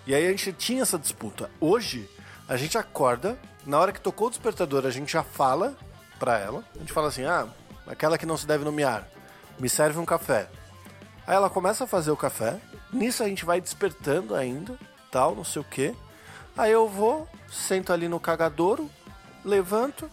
E 0.06 0.14
aí 0.14 0.26
a 0.26 0.30
gente 0.30 0.52
tinha 0.52 0.82
essa 0.82 0.96
disputa. 0.96 1.50
Hoje, 1.61 2.09
a 2.49 2.57
gente 2.57 2.78
acorda, 2.78 3.38
na 3.66 3.78
hora 3.78 3.92
que 3.92 4.01
tocou 4.01 4.28
o 4.28 4.30
despertador, 4.30 4.86
a 4.86 4.90
gente 4.90 5.12
já 5.12 5.22
fala 5.22 5.76
pra 6.18 6.38
ela. 6.38 6.64
A 6.74 6.78
gente 6.78 6.92
fala 6.92 7.09
assim: 7.09 7.24
ah, 7.24 7.46
aquela 7.86 8.16
que 8.16 8.26
não 8.26 8.36
se 8.36 8.46
deve 8.46 8.64
nomear, 8.64 9.07
me 9.59 9.68
serve 9.68 9.99
um 9.99 10.05
café. 10.05 10.49
Aí 11.26 11.36
ela 11.36 11.51
começa 11.51 11.84
a 11.84 11.86
fazer 11.86 12.11
o 12.11 12.16
café, 12.16 12.59
nisso 12.90 13.22
a 13.22 13.28
gente 13.28 13.44
vai 13.44 13.61
despertando 13.61 14.34
ainda, 14.34 14.78
tal, 15.11 15.34
não 15.34 15.44
sei 15.44 15.61
o 15.61 15.64
que. 15.64 15.94
Aí 16.57 16.72
eu 16.72 16.88
vou, 16.88 17.28
sento 17.51 17.92
ali 17.92 18.09
no 18.09 18.18
cagadouro, 18.18 18.90
levanto, 19.44 20.11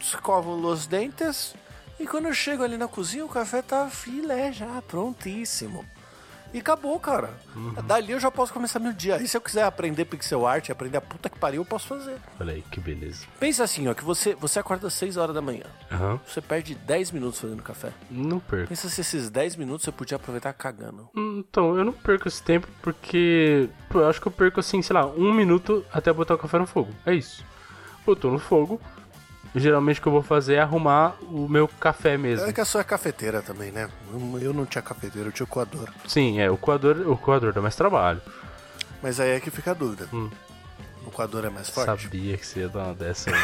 escovo 0.00 0.54
os 0.54 0.86
dentes 0.86 1.54
e 2.00 2.06
quando 2.06 2.26
eu 2.26 2.34
chego 2.34 2.62
ali 2.62 2.76
na 2.76 2.88
cozinha 2.88 3.24
o 3.24 3.28
café 3.28 3.60
tá 3.60 3.90
filé 3.90 4.52
já, 4.52 4.80
prontíssimo. 4.82 5.84
E 6.52 6.58
acabou, 6.58 6.98
cara. 6.98 7.30
Uhum. 7.54 7.74
Dali 7.86 8.12
eu 8.12 8.20
já 8.20 8.30
posso 8.30 8.52
começar 8.52 8.78
meu 8.78 8.92
dia. 8.92 9.20
E 9.22 9.28
se 9.28 9.36
eu 9.36 9.40
quiser 9.40 9.64
aprender 9.64 10.04
pixel 10.04 10.46
art, 10.46 10.70
aprender 10.70 10.96
a 10.98 11.00
puta 11.00 11.28
que 11.28 11.38
pariu, 11.38 11.62
eu 11.62 11.66
posso 11.66 11.86
fazer. 11.88 12.16
Olha 12.40 12.54
aí, 12.54 12.62
que 12.70 12.80
beleza. 12.80 13.26
Pensa 13.38 13.64
assim, 13.64 13.88
ó, 13.88 13.94
que 13.94 14.04
você, 14.04 14.34
você 14.34 14.58
acorda 14.58 14.86
às 14.86 14.94
6 14.94 15.16
horas 15.16 15.34
da 15.34 15.42
manhã. 15.42 15.64
Uhum. 15.90 16.18
Você 16.26 16.40
perde 16.40 16.74
10 16.74 17.12
minutos 17.12 17.40
fazendo 17.40 17.62
café. 17.62 17.92
Não 18.10 18.38
perco. 18.40 18.68
Pensa 18.68 18.88
se 18.88 19.00
esses 19.00 19.30
10 19.30 19.56
minutos 19.56 19.84
você 19.84 19.92
podia 19.92 20.16
aproveitar 20.16 20.52
cagando. 20.52 21.08
Então, 21.14 21.76
eu 21.76 21.84
não 21.84 21.92
perco 21.92 22.28
esse 22.28 22.42
tempo 22.42 22.68
porque. 22.82 23.68
Pô, 23.88 24.00
eu 24.00 24.08
acho 24.08 24.20
que 24.20 24.28
eu 24.28 24.32
perco 24.32 24.60
assim, 24.60 24.80
sei 24.82 24.94
lá, 24.94 25.06
um 25.06 25.32
minuto 25.32 25.84
até 25.92 26.12
botar 26.12 26.34
o 26.34 26.38
café 26.38 26.58
no 26.58 26.66
fogo. 26.66 26.92
É 27.04 27.14
isso. 27.14 27.44
Botou 28.06 28.32
no 28.32 28.38
fogo, 28.38 28.80
geralmente 29.54 29.98
o 29.98 30.02
que 30.02 30.08
eu 30.08 30.12
vou 30.12 30.22
fazer 30.22 30.54
é 30.54 30.60
arrumar 30.60 31.16
o 31.22 31.48
meu 31.48 31.68
café 31.68 32.16
mesmo. 32.16 32.46
É 32.46 32.52
que 32.52 32.60
a 32.60 32.64
sua 32.64 32.80
é 32.82 32.84
cafeteira 32.84 33.42
também, 33.42 33.70
né? 33.70 33.88
Eu 34.40 34.52
não 34.52 34.66
tinha 34.66 34.82
cafeteira, 34.82 35.28
eu 35.28 35.32
tinha 35.32 35.44
o 35.44 35.48
coador. 35.48 35.88
Sim, 36.06 36.40
é, 36.40 36.50
o 36.50 36.56
coador, 36.56 37.08
o 37.08 37.16
coador 37.16 37.52
dá 37.52 37.60
mais 37.60 37.76
trabalho. 37.76 38.20
Mas 39.02 39.20
aí 39.20 39.30
é 39.30 39.40
que 39.40 39.50
fica 39.50 39.70
a 39.70 39.74
dúvida. 39.74 40.08
Hum. 40.12 40.30
O 41.06 41.10
coador 41.10 41.44
é 41.44 41.50
mais 41.50 41.70
forte? 41.70 42.02
Sabia 42.02 42.36
que 42.36 42.46
você 42.46 42.60
ia 42.60 42.68
dar 42.68 42.84
uma 42.84 42.94
dessa. 42.94 43.30
Né? 43.30 43.38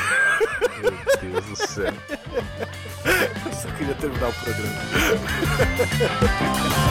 meu 0.82 0.92
Deus 1.32 1.44
do 1.46 1.56
céu. 1.56 1.94
Eu 3.46 3.52
só 3.52 3.68
queria 3.76 3.94
terminar 3.94 4.28
o 4.28 4.32
programa. 4.32 4.74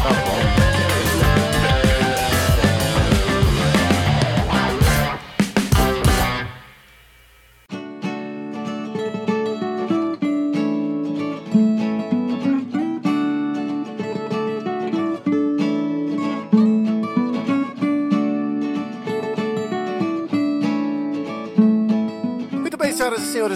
tá 0.04 0.10
bom. 0.10 0.93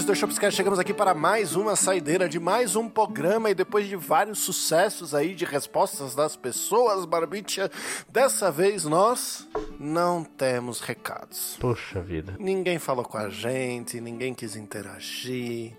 Do 0.07 0.15
Shopscast, 0.15 0.55
chegamos 0.55 0.79
aqui 0.79 0.93
para 0.93 1.13
mais 1.13 1.53
uma 1.53 1.75
saideira 1.75 2.29
de 2.29 2.39
mais 2.39 2.77
um 2.77 2.87
programa 2.87 3.49
e 3.49 3.53
depois 3.53 3.89
de 3.89 3.97
vários 3.97 4.39
sucessos 4.39 5.13
aí 5.13 5.35
de 5.35 5.43
respostas 5.43 6.15
das 6.15 6.33
pessoas, 6.37 7.03
Barbicha, 7.03 7.69
dessa 8.07 8.49
vez 8.49 8.85
nós 8.85 9.45
não 9.77 10.23
temos 10.23 10.79
recados. 10.79 11.57
Poxa 11.59 11.99
vida. 11.99 12.37
Ninguém 12.39 12.79
falou 12.79 13.03
com 13.03 13.17
a 13.17 13.27
gente, 13.27 13.99
ninguém 13.99 14.33
quis 14.33 14.55
interagir. 14.55 15.73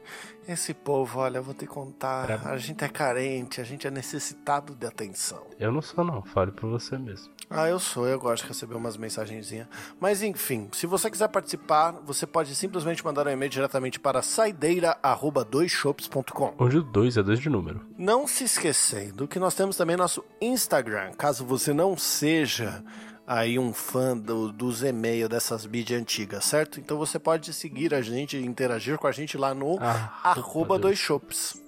Esse 0.49 0.72
povo, 0.72 1.20
olha, 1.20 1.38
eu 1.38 1.42
vou 1.42 1.53
te 1.53 1.66
contar, 1.66 2.46
a 2.49 2.57
gente 2.57 2.82
é 2.82 2.88
carente, 2.88 3.61
a 3.61 3.64
gente 3.64 3.86
é 3.86 3.90
necessitado 3.90 4.74
de 4.74 4.86
atenção. 4.86 5.42
Eu 5.61 5.70
não 5.70 5.82
sou 5.82 6.03
não, 6.03 6.22
fale 6.22 6.51
por 6.51 6.70
você 6.70 6.96
mesmo. 6.96 7.28
Ah, 7.51 7.68
eu 7.68 7.78
sou, 7.78 8.07
eu 8.07 8.18
gosto 8.18 8.44
de 8.44 8.49
receber 8.49 8.74
umas 8.74 8.96
mensagenzinhas. 8.96 9.68
Mas 10.01 10.22
enfim, 10.22 10.70
se 10.72 10.86
você 10.86 11.11
quiser 11.11 11.28
participar, 11.28 11.92
você 12.03 12.26
pode 12.26 12.55
simplesmente 12.55 13.05
mandar 13.05 13.26
um 13.26 13.30
e-mail 13.30 13.51
diretamente 13.51 14.01
para 14.01 14.22
saideira@doisshops.com. 14.22 16.55
Onde 16.59 16.78
o 16.78 16.82
2 16.82 17.18
é 17.18 17.22
2 17.22 17.40
de 17.40 17.51
número. 17.51 17.84
Não 17.99 18.26
se 18.26 18.44
esquecendo 18.44 19.28
que 19.28 19.38
nós 19.38 19.55
temos 19.55 19.76
também 19.76 19.99
nosso 19.99 20.24
Instagram, 20.40 21.12
caso 21.12 21.44
você 21.44 21.74
não 21.74 21.94
seja 21.94 22.82
aí 23.28 23.58
um 23.58 23.74
fã 23.74 24.16
do, 24.16 24.50
dos 24.50 24.82
e-mails 24.82 25.28
dessas 25.28 25.66
mídias 25.66 26.00
antigas, 26.00 26.46
certo? 26.46 26.80
Então 26.80 26.96
você 26.96 27.18
pode 27.18 27.52
seguir 27.52 27.92
a 27.92 28.00
gente, 28.00 28.38
interagir 28.38 28.96
com 28.96 29.06
a 29.06 29.12
gente 29.12 29.36
lá 29.36 29.54
no 29.54 29.78
ah, 29.78 30.10
arroba 30.24 30.78
dois 30.78 30.98
shops. 30.98 31.62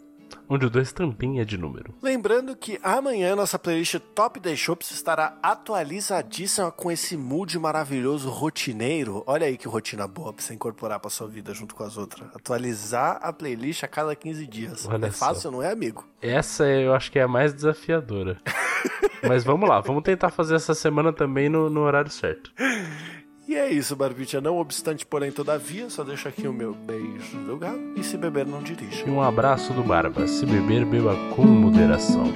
Onde 0.49 0.67
o 0.67 0.71
2 0.71 0.93
também 0.93 1.41
é 1.41 1.45
de 1.45 1.57
número. 1.57 1.95
Lembrando 2.03 2.57
que 2.57 2.79
amanhã 2.83 3.35
nossa 3.37 3.59
playlist 3.59 3.99
Top 4.15 4.39
10 4.39 4.59
Shops 4.59 4.91
estará 4.91 5.39
atualizadíssima 5.43 6.71
com 6.71 6.91
esse 6.91 7.17
mood 7.17 7.59
maravilhoso 7.59 8.29
rotineiro. 8.29 9.23
Olha 9.27 9.47
aí 9.47 9.57
que 9.57 9.69
rotina 9.69 10.07
boa 10.07 10.33
pra 10.33 10.43
você 10.43 10.55
incorporar 10.55 11.01
pra 11.01 11.11
sua 11.11 11.29
vida 11.29 11.55
junto 11.55 11.75
com 11.75 11.85
as 11.85 11.97
outras. 11.97 12.29
Atualizar 12.35 13.19
a 13.23 13.33
playlist 13.33 13.85
a 13.85 13.89
cada 13.89 14.15
15 14.15 14.47
dias. 14.47 14.87
Olha 14.87 15.07
é 15.07 15.11
fácil, 15.11 15.43
só. 15.43 15.51
não 15.51 15.63
é, 15.63 15.71
amigo? 15.71 16.07
Essa 16.21 16.67
eu 16.67 16.95
acho 16.95 17.11
que 17.11 17.19
é 17.19 17.23
a 17.23 17.29
mais 17.29 17.53
desafiadora. 17.53 18.37
Mas 19.27 19.45
vamos 19.45 19.69
lá, 19.69 19.81
vamos 19.81 20.03
tentar 20.03 20.31
fazer 20.31 20.55
essa 20.55 20.75
semana 20.75 21.13
também 21.13 21.49
no, 21.49 21.69
no 21.69 21.81
horário 21.81 22.11
certo. 22.11 22.53
E 23.51 23.57
é 23.57 23.69
isso, 23.69 23.97
Barbicha. 23.97 24.41
Não 24.41 24.59
obstante, 24.59 25.05
porém, 25.05 25.33
todavia, 25.33 25.91
só 25.91 26.05
deixo 26.05 26.29
aqui 26.29 26.47
o 26.47 26.53
meu 26.53 26.73
beijo 26.73 27.37
do 27.39 27.57
gato 27.57 27.81
e 27.97 28.05
se 28.05 28.17
beber, 28.17 28.47
não 28.47 28.63
dirija. 28.63 29.05
E 29.05 29.11
um 29.11 29.21
abraço 29.21 29.73
do 29.73 29.83
Barba. 29.83 30.29
Se 30.29 30.47
beber, 30.47 30.85
beba 30.85 31.17
com 31.35 31.43
moderação. 31.43 32.33